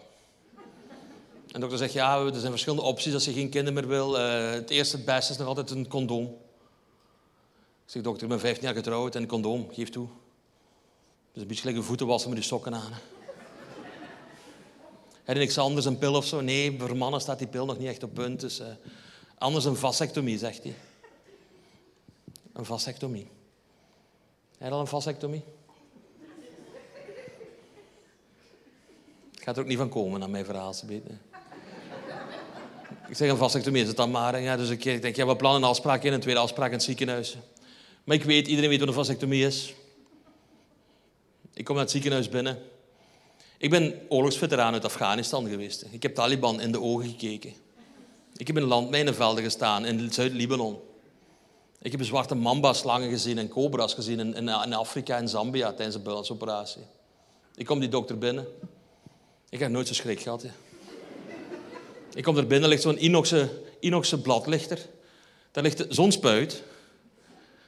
En 1.47 1.53
de 1.53 1.59
dokter 1.59 1.77
zegt, 1.77 1.93
ja, 1.93 2.19
er 2.19 2.39
zijn 2.39 2.51
verschillende 2.51 2.85
opties 2.85 3.13
als 3.13 3.25
je 3.25 3.33
geen 3.33 3.49
kinderen 3.49 3.73
meer 3.73 3.87
wil. 3.87 4.19
Uh, 4.19 4.51
het 4.51 4.69
eerste, 4.69 4.95
het 4.95 5.05
beste 5.05 5.31
is 5.31 5.37
nog 5.37 5.47
altijd 5.47 5.69
een 5.69 5.87
condoom. 5.87 6.37
Ik 7.87 7.93
zeg, 7.93 8.01
dokter, 8.01 8.23
ik 8.23 8.29
ben 8.29 8.39
15 8.39 8.63
jaar 8.65 8.75
getrouwd 8.75 9.15
en 9.15 9.21
een 9.21 9.27
condoom, 9.27 9.67
geef 9.71 9.89
toe. 9.89 10.07
Dus 11.31 11.41
een 11.41 11.47
beetje 11.47 11.63
gelijk 11.67 11.83
voeten 11.83 12.07
wassen 12.07 12.29
met 12.29 12.39
die 12.39 12.47
sokken 12.47 12.73
aan. 12.73 12.91
Heb 15.23 15.35
je 15.35 15.41
niks 15.41 15.57
anders, 15.57 15.85
een 15.85 15.97
pil 15.97 16.15
of 16.15 16.25
zo? 16.25 16.41
Nee, 16.41 16.79
voor 16.79 16.97
mannen 16.97 17.21
staat 17.21 17.37
die 17.37 17.47
pil 17.47 17.65
nog 17.65 17.77
niet 17.77 17.87
echt 17.87 18.03
op 18.03 18.13
punt. 18.13 18.39
Dus, 18.39 18.59
uh, 18.59 18.65
anders 19.37 19.65
een 19.65 19.75
vasectomie, 19.75 20.37
zegt 20.37 20.63
hij. 20.63 20.75
Een 22.53 22.65
vasectomie. 22.65 23.27
Heb 24.57 24.67
je 24.67 24.73
al 24.73 24.79
een 24.79 24.87
vasectomie? 24.87 25.43
Het 29.31 29.43
gaat 29.43 29.55
er 29.55 29.61
ook 29.61 29.67
niet 29.67 29.77
van 29.77 29.89
komen, 29.89 30.23
aan 30.23 30.31
mijn 30.31 30.45
verhaal. 30.45 30.73
Ik 33.07 33.15
zeg 33.15 33.29
een 33.29 33.37
vasectomie 33.37 33.81
is 33.81 33.87
het 33.87 33.97
dan 33.97 34.11
maar. 34.11 34.41
Ja, 34.41 34.57
dus 34.57 34.69
ik 34.69 34.83
denk, 34.83 35.15
ja, 35.15 35.27
we 35.27 35.35
plannen 35.35 35.61
een 35.61 35.69
afspraak 35.69 36.03
in, 36.03 36.13
een 36.13 36.19
tweede 36.19 36.39
afspraak 36.39 36.67
in 36.67 36.73
het 36.73 36.83
ziekenhuis. 36.83 37.37
Maar 38.07 38.15
ik 38.15 38.23
weet, 38.23 38.47
iedereen 38.47 38.69
weet 38.69 38.79
wat 38.79 38.87
een 38.87 38.93
vasectomie 38.93 39.45
is. 39.45 39.73
Ik 41.53 41.65
kom 41.65 41.75
naar 41.75 41.83
het 41.83 41.93
ziekenhuis 41.93 42.29
binnen. 42.29 42.59
Ik 43.57 43.69
ben 43.69 44.01
oorlogsveteraan 44.09 44.73
uit 44.73 44.85
Afghanistan 44.85 45.47
geweest. 45.47 45.85
Ik 45.91 46.03
heb 46.03 46.15
Taliban 46.15 46.61
in 46.61 46.71
de 46.71 46.81
ogen 46.81 47.09
gekeken. 47.09 47.53
Ik 48.35 48.47
heb 48.47 48.57
in 48.57 48.63
landmijnenvelden 48.63 49.43
gestaan 49.43 49.85
in 49.85 50.13
Zuid-Libanon. 50.13 50.79
Ik 51.81 51.91
heb 51.91 52.03
zwarte 52.03 52.35
mamba-slangen 52.35 53.09
gezien 53.09 53.37
en 53.37 53.47
cobra's 53.47 53.93
gezien 53.93 54.19
in, 54.19 54.35
in, 54.35 54.73
Afrika 54.73 55.17
en 55.17 55.29
Zambia 55.29 55.73
tijdens 55.73 55.95
de 55.95 56.01
buitenlandse 56.01 56.79
Ik 57.55 57.65
kom 57.65 57.79
die 57.79 57.89
dokter 57.89 58.17
binnen. 58.17 58.47
Ik 59.49 59.59
heb 59.59 59.69
nooit 59.69 59.87
zo 59.87 59.93
schrik 59.93 60.19
gehad. 60.19 60.45
Ik 62.13 62.23
kom 62.23 62.37
er 62.37 62.47
binnen, 62.47 62.69
ligt 62.69 62.81
zo'n 62.81 62.97
inoxe, 62.97 63.49
inoxe 63.79 64.21
bladlichter. 64.21 64.79
Daar 65.51 65.63
ligt 65.63 65.85
zo'n 65.89 66.11
spuit. 66.11 66.63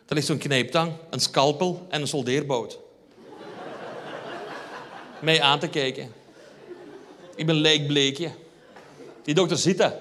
Daar 0.09 0.17
ligt 0.17 0.27
zo'n 0.27 0.37
knijptang, 0.37 0.93
een 1.09 1.19
scalpel 1.19 1.85
en 1.89 2.01
een 2.01 2.07
soldeerbout 2.07 2.79
mij 5.21 5.41
aan 5.41 5.59
te 5.59 5.67
kijken. 5.67 6.11
Ik 7.35 7.45
ben 7.45 7.55
lijkbleekje. 7.55 8.29
Die 9.23 9.33
dokter 9.33 9.57
ziet 9.57 9.77
dat. 9.77 9.93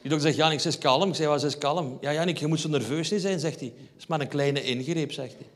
Die 0.00 0.10
dokter 0.10 0.20
zegt, 0.20 0.36
Janik, 0.36 0.64
is 0.64 0.78
kalm. 0.78 1.08
Ik 1.08 1.14
zeg, 1.14 1.26
wat 1.26 1.44
is 1.44 1.58
kalm? 1.58 1.98
Ja, 2.00 2.12
Janik, 2.12 2.38
je 2.38 2.46
moet 2.46 2.60
zo 2.60 2.68
nerveus 2.68 3.10
niet 3.10 3.20
zijn, 3.20 3.40
zegt 3.40 3.60
hij. 3.60 3.72
Het 3.76 3.98
is 3.98 4.06
maar 4.06 4.20
een 4.20 4.28
kleine 4.28 4.62
ingreep, 4.62 5.12
zegt 5.12 5.34
hij. 5.34 5.46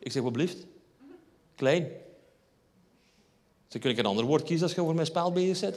Ik 0.00 0.12
zeg, 0.12 0.22
wat? 0.22 0.56
Klein. 1.54 1.88
Ze 3.68 3.78
kun 3.78 3.90
ik 3.90 3.98
een 3.98 4.06
ander 4.06 4.24
woord 4.24 4.42
kiezen 4.42 4.66
als 4.66 4.74
je 4.74 4.80
voor 4.80 4.94
mijn 4.94 5.06
spel 5.06 5.32
bezig 5.32 5.56
zit. 5.56 5.76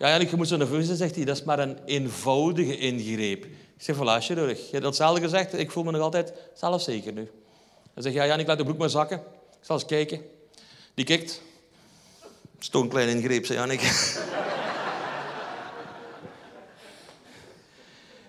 Ja, 0.00 0.08
Janik, 0.08 0.30
je 0.30 0.36
moet 0.36 0.48
zo 0.48 0.56
nerveus 0.56 0.84
zijn, 0.84 0.96
zegt 0.96 1.14
hij. 1.14 1.24
Dat 1.24 1.36
is 1.36 1.42
maar 1.42 1.58
een 1.58 1.78
eenvoudige 1.84 2.78
ingreep. 2.78 3.44
Ik 3.44 3.52
zeg, 3.76 3.96
voilà, 3.96 4.24
chirurg. 4.24 4.58
Je 4.58 4.70
hebt 4.70 4.82
datzelfde 4.82 5.20
gezegd. 5.20 5.58
Ik 5.58 5.70
voel 5.70 5.84
me 5.84 5.90
nog 5.90 6.00
altijd 6.00 6.32
zelfzeker 6.54 7.12
nu. 7.12 7.30
Hij 7.94 8.02
zegt, 8.02 8.14
ja, 8.14 8.26
Janik, 8.26 8.46
laat 8.46 8.58
de 8.58 8.64
broek 8.64 8.78
maar 8.78 8.90
zakken. 8.90 9.16
Ik 9.18 9.58
zal 9.60 9.76
eens 9.76 9.84
kijken. 9.84 10.22
Die 10.94 11.04
kijkt. 11.04 11.42
Stoon 12.58 12.88
klein 12.88 13.08
ingreep, 13.08 13.46
zei 13.46 13.58
Janik. 13.58 13.80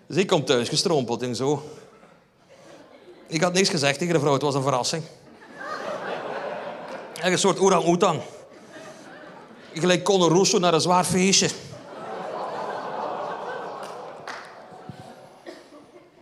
dus 0.08 0.18
ik 0.18 0.28
kom 0.28 0.46
thuis 0.46 0.70
gestrompeld 0.70 1.22
en 1.22 1.36
zo. 1.36 1.64
Ik 3.28 3.42
had 3.42 3.54
niks 3.54 3.70
gezegd 3.70 4.00
tegen 4.00 4.14
de 4.14 4.20
vrouw, 4.20 4.34
het 4.34 4.42
was 4.42 4.56
een 4.56 4.62
verrassing. 4.62 5.04
Echt 7.16 7.32
een 7.32 7.38
soort 7.38 7.60
orang-oetang. 7.60 8.22
Gelijk 9.74 10.04
Conor 10.04 10.32
Russo 10.32 10.60
naar 10.60 10.74
een 10.74 10.82
zwaar 10.82 11.04
feestje. 11.04 11.50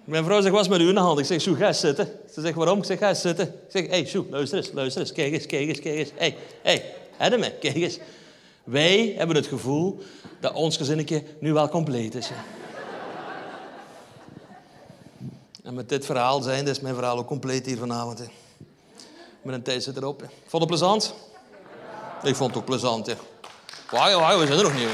Mijn 0.03 0.23
vrouw 0.23 0.41
zegt, 0.41 0.53
wat 0.53 0.61
is 0.61 0.67
met 0.67 0.79
u 0.79 0.87
in 0.87 0.93
de 0.93 0.99
hand? 0.99 1.19
Ik 1.19 1.25
zeg, 1.25 1.41
Sjoe, 1.41 1.55
ga 1.55 1.73
zitten. 1.73 2.11
Ze 2.33 2.41
zegt, 2.41 2.55
waarom? 2.55 2.77
Ik 2.77 2.85
zeg, 2.85 2.99
ga 2.99 3.13
zitten. 3.13 3.47
Ik 3.47 3.71
zeg, 3.71 3.83
hé, 3.83 3.89
hey, 3.89 4.05
Sjoe, 4.05 4.25
luister 4.29 4.57
eens, 4.57 4.71
luister 4.73 5.01
eens. 5.01 5.11
Kijk 5.11 5.33
eens, 5.33 5.45
kijk 5.45 5.67
eens, 5.67 5.79
kijk 5.79 5.95
eens. 5.95 6.11
Hé, 6.15 6.35
hé, 6.61 6.81
hey, 7.17 7.37
me, 7.37 7.51
kijk 7.59 7.75
eens. 7.75 7.99
Wij 8.63 9.13
hebben 9.17 9.35
het 9.35 9.47
gevoel 9.47 9.99
dat 10.39 10.53
ons 10.53 10.77
gezinnetje 10.77 11.23
nu 11.39 11.53
wel 11.53 11.69
compleet 11.69 12.15
is. 12.15 12.29
En 15.63 15.73
met 15.73 15.89
dit 15.89 16.05
verhaal 16.05 16.41
zijn, 16.41 16.67
is 16.67 16.79
mijn 16.79 16.95
verhaal 16.95 17.17
ook 17.17 17.27
compleet 17.27 17.65
hier 17.65 17.77
vanavond. 17.77 18.21
Met 19.41 19.55
een 19.55 19.61
tijd 19.61 19.83
zit 19.83 19.97
erop. 19.97 20.23
Vond 20.45 20.63
het 20.63 20.71
plezant? 20.71 21.13
Ik 22.23 22.35
vond 22.35 22.49
het 22.49 22.59
ook 22.59 22.65
plezant. 22.65 23.05
Hè. 23.05 23.13
Wacht, 23.91 24.37
we 24.37 24.45
zijn 24.45 24.57
er 24.57 24.63
nog 24.63 24.73
niet. 24.73 24.87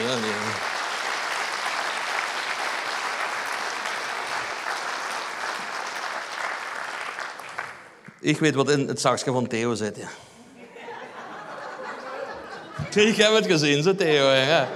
Ik 8.19 8.39
weet 8.39 8.55
wat 8.55 8.69
in 8.69 8.87
het 8.87 9.01
zakje 9.01 9.31
van 9.31 9.47
Theo 9.47 9.73
zit. 9.73 9.97
Ja. 9.97 10.07
Ik 13.01 13.15
heb 13.15 13.33
het 13.33 13.45
gezien, 13.45 13.83
zo 13.83 13.95
Theo. 13.95 14.29
Ja. 14.31 14.67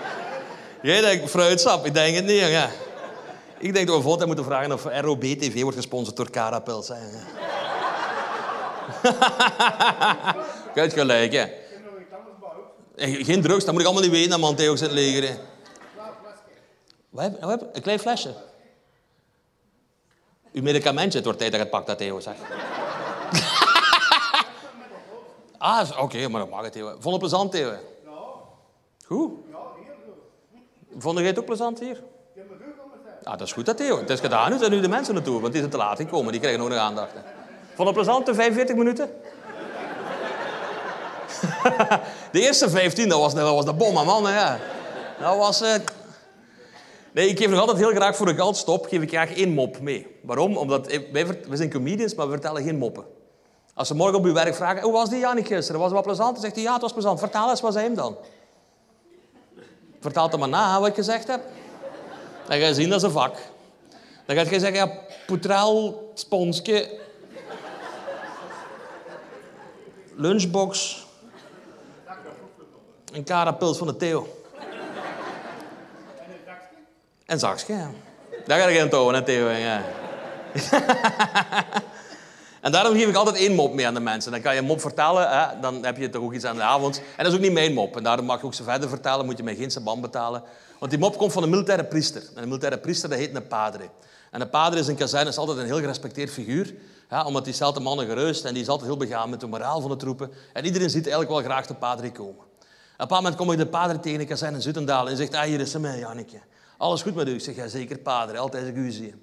Jij 0.82 1.02
denkt 1.02 1.30
fruitsap, 1.30 1.86
ik 1.86 1.94
denk 1.94 2.16
het 2.16 2.26
niet. 2.26 2.40
Ja. 2.40 2.70
Ik 3.58 3.74
denk 3.74 3.88
dat 3.88 3.96
we 3.96 4.02
voortaan 4.02 4.28
moeten 4.28 4.46
vragen 4.46 4.72
of 4.72 4.84
ROB 4.84 5.24
TV 5.24 5.62
wordt 5.62 5.78
gesponsord 5.78 6.18
door 6.18 6.30
Carapels. 6.30 6.88
Kijk 10.74 10.94
gelijk, 10.94 11.34
hè. 11.34 11.59
Geen 13.00 13.42
drugs, 13.42 13.66
dat 13.66 13.74
moet 13.74 13.82
ik 13.82 13.88
allemaal 13.88 14.10
niet 14.10 14.12
weten, 14.12 14.40
man. 14.40 14.56
Theo 14.56 14.76
zit 14.76 14.92
leger. 14.92 15.30
Hè. 15.30 15.36
Wat 17.10 17.24
heb, 17.24 17.42
wat 17.42 17.50
heb, 17.50 17.76
een 17.76 17.82
klein 17.82 18.00
flesje. 18.00 18.34
Uw 20.52 20.62
medicamentje, 20.62 21.18
het 21.18 21.26
wordt 21.26 21.40
tijd 21.40 21.52
dat 21.52 21.60
je 21.60 21.66
het 21.66 21.76
pakt, 21.76 21.88
dat 21.88 21.98
Theo 21.98 22.20
zegt. 22.20 22.38
ah, 25.58 25.90
oké, 26.00 26.28
maar 26.28 26.42
dat 26.42 26.50
mag 26.50 26.64
het, 26.64 26.72
Theo. 26.72 26.90
Vond 26.90 27.04
het 27.04 27.20
plezant, 27.20 27.52
Theo? 27.52 27.68
Ja. 27.68 27.80
Goed? 29.06 29.32
Ja, 29.52 29.58
heel 29.76 29.94
goed. 30.06 31.04
Vond 31.04 31.18
jij 31.18 31.28
het 31.28 31.40
ook 31.40 31.46
plezant 31.46 31.80
hier? 31.80 32.04
Ah, 33.24 33.38
dat 33.38 33.48
is 33.48 33.54
goed, 33.54 33.66
dat 33.66 33.78
Theo. 33.78 33.98
Het 33.98 34.10
is 34.10 34.20
gedaan, 34.20 34.52
nu 34.52 34.58
zijn 34.58 34.72
nu 34.72 34.82
de 34.82 34.88
mensen 34.88 35.14
naartoe, 35.14 35.40
want 35.40 35.52
die 35.52 35.62
zijn 35.62 35.72
te 35.72 35.78
laat 35.78 35.98
gekomen. 35.98 36.32
Die 36.32 36.42
krijgen 36.42 36.62
nog 36.62 36.70
nog 36.70 36.78
aandacht. 36.78 37.14
Hè. 37.14 37.20
Vond 37.76 37.88
het 37.88 37.98
plezant, 37.98 38.26
de 38.26 38.34
45 38.34 38.76
minuten? 38.76 39.10
de 42.32 42.42
eerste 42.42 42.70
15, 42.70 43.10
dat 43.10 43.20
was, 43.20 43.34
dat 43.34 43.54
was 43.54 43.66
de 43.66 43.74
bom, 43.74 43.94
man. 43.94 44.28
Hè. 44.28 44.58
Dat 45.20 45.38
was... 45.38 45.62
Uh... 45.62 45.74
Nee, 47.12 47.28
ik 47.28 47.38
geef 47.38 47.50
nog 47.50 47.60
altijd 47.60 47.78
heel 47.78 47.92
graag 47.92 48.16
voor 48.16 48.26
de 48.26 48.36
geldstop 48.36 48.86
geef 48.86 49.02
ik 49.02 49.10
graag 49.10 49.36
één 49.36 49.54
mop 49.54 49.80
mee. 49.80 50.08
Waarom? 50.22 50.58
Omdat 50.58 50.88
eh, 50.88 51.00
wij, 51.12 51.28
wij 51.28 51.58
zijn 51.58 51.70
comedians, 51.70 52.16
maar 52.16 52.26
we 52.26 52.32
vertellen 52.32 52.64
geen 52.64 52.78
moppen. 52.78 53.06
Als 53.74 53.88
ze 53.88 53.96
morgen 53.96 54.18
op 54.18 54.26
uw 54.26 54.34
werk 54.34 54.56
vragen, 54.56 54.82
hoe 54.82 54.92
was 54.92 55.10
die 55.10 55.20
Janik 55.20 55.48
gisteren? 55.48 55.80
Was 55.82 55.90
het 55.92 55.98
wat 55.98 56.06
plezant? 56.06 56.34
Dan 56.34 56.42
zegt 56.42 56.56
hij, 56.56 56.64
ja, 56.64 56.74
het 56.74 56.82
was 56.82 56.94
plezant. 56.94 57.20
Vertel 57.20 57.50
eens, 57.50 57.62
wat 57.62 57.74
zei 57.74 57.86
hem 57.86 57.96
dan? 57.96 58.18
Vertel 60.00 60.24
het 60.24 60.38
maar 60.38 60.50
na, 60.50 60.80
wat 60.80 60.90
ik 60.90 60.96
gezegd 60.96 61.28
heb. 61.28 61.42
Dan 62.48 62.60
ga 62.60 62.66
je 62.66 62.74
zien, 62.74 62.90
dat 62.90 62.98
is 62.98 63.04
een 63.04 63.12
vak. 63.12 63.36
Dan 64.26 64.36
ga 64.36 64.42
je 64.42 64.60
zeggen, 64.60 64.74
ja, 64.74 64.92
poetraal, 65.28 66.04
sponsje, 66.14 67.00
lunchbox, 70.16 71.06
een 73.12 73.24
karapils 73.24 73.78
van 73.78 73.88
de 73.88 73.96
Theo. 73.96 74.28
En 77.26 77.40
zakje, 77.40 77.74
ja. 77.74 77.92
Daar 78.46 78.60
ga 78.60 78.68
je 78.68 78.78
geen 78.80 78.90
touwen, 78.90 79.16
hè, 79.16 79.22
Theo. 79.22 79.50
Ja. 79.50 79.84
En 82.62 82.72
daarom 82.72 82.94
geef 82.94 83.08
ik 83.08 83.16
altijd 83.16 83.36
één 83.36 83.56
mop 83.56 83.74
mee 83.74 83.88
aan 83.88 83.94
de 83.94 84.00
mensen. 84.00 84.32
Dan 84.32 84.42
kan 84.42 84.54
je 84.54 84.60
een 84.60 84.66
mop 84.66 84.82
vertellen, 84.82 85.30
hè, 85.30 85.60
dan 85.60 85.86
heb 85.86 85.98
je 85.98 86.10
toch 86.10 86.22
ook 86.22 86.34
iets 86.34 86.46
aan 86.46 86.56
de 86.56 86.62
avond. 86.62 86.98
En 86.98 87.24
dat 87.24 87.28
is 87.28 87.34
ook 87.34 87.44
niet 87.44 87.52
mijn 87.52 87.74
mop. 87.74 87.98
En 87.98 88.04
daarom 88.04 88.26
mag 88.26 88.40
je 88.40 88.46
ook 88.46 88.54
ze 88.54 88.64
verder 88.64 88.90
vertellen, 88.90 89.26
moet 89.26 89.38
je 89.38 89.44
mij 89.44 89.56
geen 89.56 89.72
sabam 89.72 90.02
betalen. 90.02 90.44
Want 90.80 90.92
die 90.92 91.00
mop 91.00 91.18
komt 91.18 91.32
van 91.32 91.44
een 91.44 91.50
militaire 91.50 91.84
priester. 91.84 92.22
En 92.36 92.42
een 92.42 92.48
militaire 92.48 92.78
priester 92.78 93.10
dat 93.10 93.18
heet 93.18 93.36
een 93.36 93.48
padre. 93.48 93.90
En 94.32 94.42
een 94.42 94.50
padre 94.50 94.80
is 94.80 94.88
in 94.88 94.96
kazerne 94.96 95.30
is 95.30 95.38
altijd 95.38 95.58
een 95.58 95.66
heel 95.66 95.80
gerespecteerd 95.80 96.32
figuur. 96.32 96.74
Ja, 97.10 97.26
omdat 97.26 97.46
die 97.46 97.54
stelt 97.54 97.76
de 97.76 97.82
mannen 97.82 98.06
gerust 98.06 98.46
en 98.46 98.54
die 98.54 98.62
is 98.62 98.70
altijd 98.70 98.90
heel 98.90 98.98
begaan 98.98 99.30
met 99.30 99.40
de 99.40 99.48
moraal 99.48 99.82
van 99.82 99.90
de 99.90 99.96
troepen. 99.96 100.32
En 100.54 100.66
iedereen 100.66 100.90
ziet 100.90 101.08
eigenlijk 101.08 101.32
wel 101.32 101.42
graag 101.42 101.68
de 101.68 101.74
padre 101.74 102.12
komen. 102.12 102.49
Op 103.00 103.12
een 103.12 103.18
moment 103.18 103.36
kom 103.36 103.52
ik 103.52 103.58
de 103.58 103.68
padre 103.68 104.00
tegen 104.00 104.20
de 104.20 104.26
kazerne 104.26 104.56
in 104.56 104.62
Zutendaal 104.62 105.10
en 105.10 105.18
zegt, 105.18 105.34
ah, 105.34 105.42
hier 105.42 105.60
is 105.60 105.72
ze 105.72 105.80
mij, 105.80 106.00
Janneke. 106.00 106.40
Alles 106.78 107.02
goed 107.02 107.16
met 107.16 107.28
u? 107.28 107.34
Ik 107.34 107.42
zeg, 107.42 107.56
ja, 107.56 107.68
zeker 107.68 107.98
padre, 107.98 108.38
altijd 108.38 108.64
als 108.64 108.72
ik 108.72 108.78
u 108.78 108.92
zie. 108.92 109.16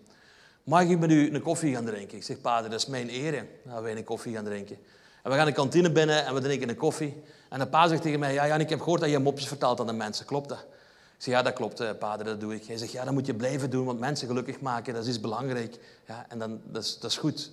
Mag 0.65 0.83
ik 0.83 0.99
met 0.99 1.11
u 1.11 1.35
een 1.35 1.43
koffie 1.43 1.75
gaan 1.75 1.85
drinken? 1.85 2.17
Ik 2.17 2.25
zeg, 2.25 2.41
pader, 2.41 2.71
dat 2.71 2.81
is 2.81 2.87
mijn 2.87 3.09
eer. 3.11 3.47
Dat 3.65 3.83
wij 3.83 3.97
een 3.97 4.05
koffie 4.05 4.35
gaan 4.35 4.45
drinken. 4.45 4.79
En 5.23 5.31
we 5.31 5.37
gaan 5.37 5.47
de 5.47 5.53
kantine 5.53 5.93
binnen 5.93 6.27
en 6.27 6.35
we 6.35 6.41
drinken 6.41 6.69
een 6.69 6.77
koffie. 6.77 7.23
En 7.49 7.59
de 7.59 7.67
pa 7.67 7.89
zegt 7.89 8.03
tegen 8.03 8.19
mij, 8.19 8.33
ja 8.33 8.47
Jan, 8.47 8.61
ik 8.61 8.69
heb 8.69 8.81
gehoord 8.81 9.01
dat 9.01 9.11
je 9.11 9.19
mopjes 9.19 9.49
vertelt 9.49 9.81
aan 9.81 9.87
de 9.87 9.93
mensen. 9.93 10.27
Klopt 10.27 10.49
dat? 10.49 10.59
Ik 10.59 11.23
zeg, 11.23 11.35
ja, 11.35 11.43
dat 11.43 11.53
klopt, 11.53 11.81
eh, 11.81 11.91
pader, 11.99 12.25
dat 12.25 12.41
doe 12.41 12.55
ik. 12.55 12.65
Hij 12.65 12.77
zegt, 12.77 12.93
ja, 12.93 13.05
dat 13.05 13.13
moet 13.13 13.27
je 13.27 13.35
blijven 13.35 13.71
doen, 13.71 13.85
want 13.85 13.99
mensen 13.99 14.29
gelukkig 14.29 14.61
maken, 14.61 14.95
dat 14.95 15.07
is 15.07 15.21
belangrijk. 15.21 15.79
Ja, 16.07 16.27
en 16.29 16.39
dan, 16.39 16.61
dat, 16.65 16.83
is, 16.83 16.99
dat 16.99 17.11
is 17.11 17.17
goed. 17.17 17.51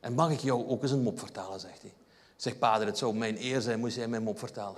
En 0.00 0.12
mag 0.12 0.30
ik 0.30 0.40
jou 0.40 0.68
ook 0.68 0.82
eens 0.82 0.92
een 0.92 1.02
mop 1.02 1.18
vertellen, 1.18 1.60
zegt 1.60 1.82
hij. 1.82 1.90
Ik 2.36 2.46
zeg, 2.46 2.58
pader, 2.58 2.86
het 2.86 2.98
zou 2.98 3.14
mijn 3.14 3.36
eer 3.40 3.60
zijn, 3.60 3.78
moest 3.78 3.96
jij 3.96 4.08
mijn 4.08 4.22
mop 4.22 4.38
vertellen. 4.38 4.74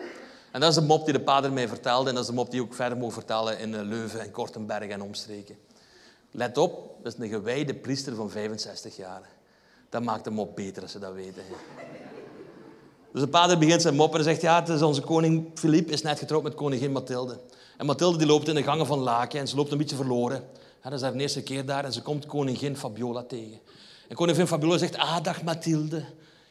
En 0.53 0.61
dat 0.61 0.69
is 0.69 0.75
de 0.75 0.83
mop 0.83 1.05
die 1.05 1.13
de 1.13 1.21
pader 1.21 1.53
mij 1.53 1.69
vertelde. 1.69 2.09
En 2.09 2.15
dat 2.15 2.25
is 2.25 2.31
de 2.31 2.37
mop 2.37 2.51
die 2.51 2.61
ik 2.61 2.67
ook 2.67 2.75
verder 2.75 2.99
mogen 2.99 3.15
vertellen 3.15 3.59
in 3.59 3.75
eh, 3.75 3.83
Leuven 3.83 4.21
en 4.21 4.31
Kortenberg 4.31 4.89
en 4.89 5.03
omstreken. 5.03 5.57
Let 6.31 6.59
op, 6.59 6.97
dat 7.03 7.13
is 7.13 7.19
een 7.19 7.29
gewijde 7.29 7.75
priester 7.75 8.15
van 8.15 8.31
65 8.31 8.97
jaar. 8.97 9.29
Dat 9.89 10.03
maakt 10.03 10.25
hem 10.25 10.39
op 10.39 10.57
beter 10.57 10.83
als 10.83 10.93
ze 10.93 10.99
dat 10.99 11.13
weten. 11.13 11.43
Dus 13.13 13.21
de 13.21 13.29
pater 13.29 13.59
begint 13.59 13.83
zijn 13.83 13.95
mop 13.95 14.15
en 14.15 14.23
zegt, 14.23 14.41
ja, 14.41 14.61
het 14.61 14.69
is 14.69 14.83
onze 14.83 15.01
koning 15.01 15.51
Filip 15.55 15.91
is 15.91 16.03
net 16.03 16.19
getrouwd 16.19 16.43
met 16.43 16.55
koningin 16.55 16.93
Mathilde. 16.93 17.41
En 17.77 17.87
Mathilde 17.87 18.19
die 18.19 18.27
loopt 18.27 18.49
in 18.49 18.55
de 18.55 18.63
gangen 18.63 18.87
van 18.87 18.99
Laken 18.99 19.41
en 19.41 19.49
ze 19.49 19.57
loopt 19.57 19.73
een 19.73 19.79
beetje 19.79 19.97
verloren. 19.97 20.45
dat 20.83 20.93
is 20.93 21.01
haar 21.01 21.15
eerste 21.15 21.43
keer 21.43 21.67
daar 21.67 21.85
en 21.85 21.93
ze 21.93 22.03
komt 22.03 22.27
koningin 22.27 22.77
Fabiola 22.77 23.23
tegen. 23.23 23.61
En 24.09 24.17
koningin 24.17 24.47
Fabiola 24.47 24.79
zegt, 24.79 24.97
ah, 24.97 25.23
dag 25.23 25.43
Mathilde. 25.43 26.05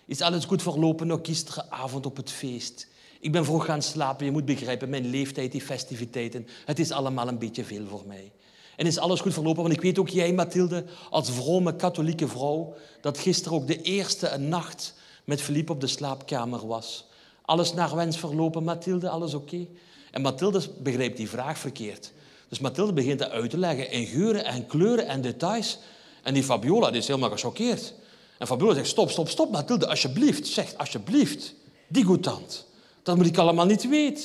Is 0.06 0.22
alles 0.22 0.46
goed 0.46 0.62
verlopen 0.62 1.08
nog 1.08 1.20
gisteravond 1.24 2.06
op 2.06 2.18
het 2.18 2.32
feest? 2.32 2.88
Ik 3.22 3.32
ben 3.32 3.46
vroeg 3.46 3.66
gaan 3.66 3.82
slapen, 3.82 4.26
je 4.26 4.32
moet 4.32 4.46
begrijpen, 4.46 4.90
mijn 4.90 5.10
leeftijd, 5.10 5.52
die 5.52 5.62
festiviteiten. 5.62 6.48
Het 6.66 6.80
is 6.80 6.92
allemaal 6.92 7.28
een 7.28 7.40
beetje 7.40 7.64
veel 7.64 7.88
voor 7.88 8.04
mij. 8.08 8.32
En 8.76 8.86
is 8.86 8.98
alles 8.98 9.20
goed 9.20 9.34
verlopen? 9.34 9.62
Want 9.62 9.74
ik 9.74 9.82
weet 9.82 10.00
ook, 10.00 10.10
jij, 10.10 10.34
Mathilde, 10.34 10.86
als 11.10 11.32
vrome 11.32 11.76
katholieke 11.76 12.28
vrouw, 12.28 12.74
dat 13.02 13.18
gisteren 13.18 13.58
ook 13.58 13.68
de 13.68 13.82
eerste 13.82 14.38
nacht 14.38 14.94
met 15.24 15.42
Philippe 15.42 15.72
op 15.72 15.82
de 15.82 15.88
slaapkamer 15.88 16.68
was. 16.68 17.08
Alles 17.42 17.74
naar 17.74 17.96
wens 17.96 18.18
verlopen, 18.18 18.64
Mathilde, 18.64 19.10
alles 19.10 19.34
oké? 19.34 19.68
En 20.12 20.22
Mathilde 20.22 20.62
begrijpt 20.80 21.18
die 21.18 21.30
vraag 21.30 21.58
verkeerd. 21.58 22.12
Dus 22.50 22.60
Mathilde 22.60 22.94
begint 22.94 23.30
uit 23.30 23.50
te 23.50 23.58
leggen 23.58 23.92
in 23.92 24.06
geuren 24.06 24.46
en 24.46 24.66
kleuren 24.66 25.08
en 25.08 25.22
details. 25.22 25.80
En 26.24 26.34
die 26.34 26.44
Fabiola 26.44 26.90
die 26.90 27.00
is 27.00 27.08
helemaal 27.08 27.30
gechoqueerd. 27.30 27.94
En 28.38 28.48
Fabiola 28.48 28.74
zegt, 28.74 28.88
stop, 28.88 29.10
stop, 29.10 29.30
stop, 29.30 29.52
Mathilde, 29.52 29.88
alsjeblieft. 29.88 30.48
Zeg, 30.48 30.76
alsjeblieft, 30.76 31.54
die 31.88 32.04
goedant. 32.04 32.70
Dat 33.04 33.16
moet 33.18 33.26
ik 33.26 33.38
allemaal 33.38 33.66
niet 33.66 33.90
weten. 33.90 34.24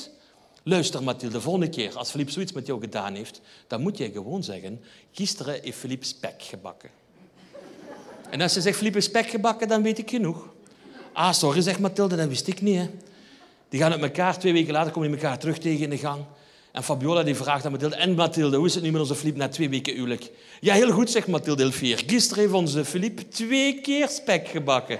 Luister 0.62 1.02
Mathilde, 1.02 1.40
volgende 1.40 1.68
keer 1.68 1.96
als 1.96 2.10
Philippe 2.10 2.32
zoiets 2.32 2.52
met 2.52 2.66
jou 2.66 2.80
gedaan 2.80 3.14
heeft, 3.14 3.40
dan 3.66 3.80
moet 3.80 3.98
jij 3.98 4.10
gewoon 4.10 4.42
zeggen, 4.42 4.80
gisteren 5.12 5.60
heeft 5.62 5.78
Philippe 5.78 6.06
spek 6.06 6.42
gebakken. 6.42 6.90
En 8.30 8.40
als 8.40 8.54
je 8.54 8.60
zegt 8.60 8.76
Philippe 8.76 9.00
spek 9.00 9.28
gebakken, 9.28 9.68
dan 9.68 9.82
weet 9.82 9.98
ik 9.98 10.10
genoeg. 10.10 10.48
Ah, 11.12 11.32
sorry, 11.32 11.60
zegt 11.60 11.78
Mathilde, 11.78 12.16
dat 12.16 12.28
wist 12.28 12.46
ik 12.46 12.60
niet. 12.60 12.76
Hè. 12.76 12.90
Die 13.68 13.80
gaan 13.80 13.90
met 13.90 14.02
elkaar, 14.02 14.38
twee 14.38 14.52
weken 14.52 14.72
later 14.72 14.92
komen 14.92 15.10
die 15.10 15.20
elkaar 15.20 15.38
terug 15.38 15.58
tegen 15.58 15.82
in 15.82 15.90
de 15.90 15.98
gang. 15.98 16.24
En 16.72 16.82
Fabiola 16.82 17.22
die 17.22 17.34
vraagt 17.34 17.64
aan 17.64 17.72
Mathilde, 17.72 17.96
en 17.96 18.14
Mathilde, 18.14 18.56
hoe 18.56 18.66
is 18.66 18.74
het 18.74 18.82
nu 18.82 18.90
met 18.90 19.00
onze 19.00 19.14
Filip 19.14 19.36
na 19.36 19.48
twee 19.48 19.68
weken 19.68 19.94
huwelijk? 19.94 20.30
Ja, 20.60 20.74
heel 20.74 20.90
goed, 20.90 21.10
zegt 21.10 21.26
Mathilde 21.26 21.62
Elvier. 21.62 22.02
Gisteren 22.06 22.42
heeft 22.42 22.54
onze 22.54 22.84
Filip 22.84 23.20
twee 23.30 23.80
keer 23.80 24.08
spek 24.08 24.48
gebakken. 24.48 24.98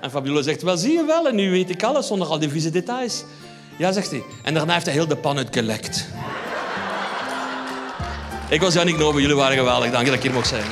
En 0.00 0.10
Fabiola 0.10 0.42
zegt, 0.42 0.62
wel 0.62 0.76
zie 0.76 0.92
je 0.92 1.04
wel, 1.04 1.28
en 1.28 1.34
nu 1.34 1.50
weet 1.50 1.70
ik 1.70 1.82
alles 1.82 2.06
zonder 2.06 2.28
al 2.28 2.38
die 2.38 2.48
vieze 2.48 2.70
details. 2.70 3.24
Ja, 3.76 3.92
zegt 3.92 4.10
hij. 4.10 4.22
En 4.42 4.54
daarna 4.54 4.72
heeft 4.72 4.84
hij 4.84 4.94
heel 4.94 5.06
de 5.06 5.16
pan 5.16 5.36
uitgelekt. 5.36 6.08
ik 8.48 8.60
was 8.60 8.74
Jannik 8.74 8.98
Nobe, 8.98 9.20
jullie 9.20 9.36
waren 9.36 9.56
geweldig. 9.56 9.90
Dank 9.90 10.06
dat 10.06 10.14
ik 10.14 10.22
hier 10.22 10.32
mocht 10.32 10.48
zijn. 10.48 10.64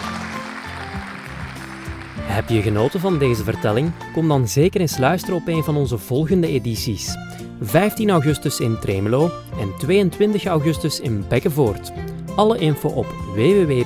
Heb 2.21 2.49
je 2.49 2.63
genoten 2.63 3.01
van 3.01 3.19
deze 3.19 3.45
vertelling? 3.45 3.93
Kom 4.13 4.29
dan 4.29 4.49
zeker 4.49 4.81
eens 4.81 4.99
luisteren 4.99 5.37
op 5.37 5.49
een 5.49 5.65
van 5.65 5.77
onze 5.77 5.99
volgende 5.99 6.47
edities. 6.47 7.17
15 7.61 8.11
augustus 8.11 8.61
in 8.61 8.79
Tremelo 8.79 9.31
en 9.61 9.73
22 9.79 10.45
augustus 10.45 11.01
in 11.01 11.25
Bekkenvoort. 11.29 11.93
Alle 12.37 12.59
info 12.59 12.89
op 12.89 13.07
www.robtv.be. 13.35 13.83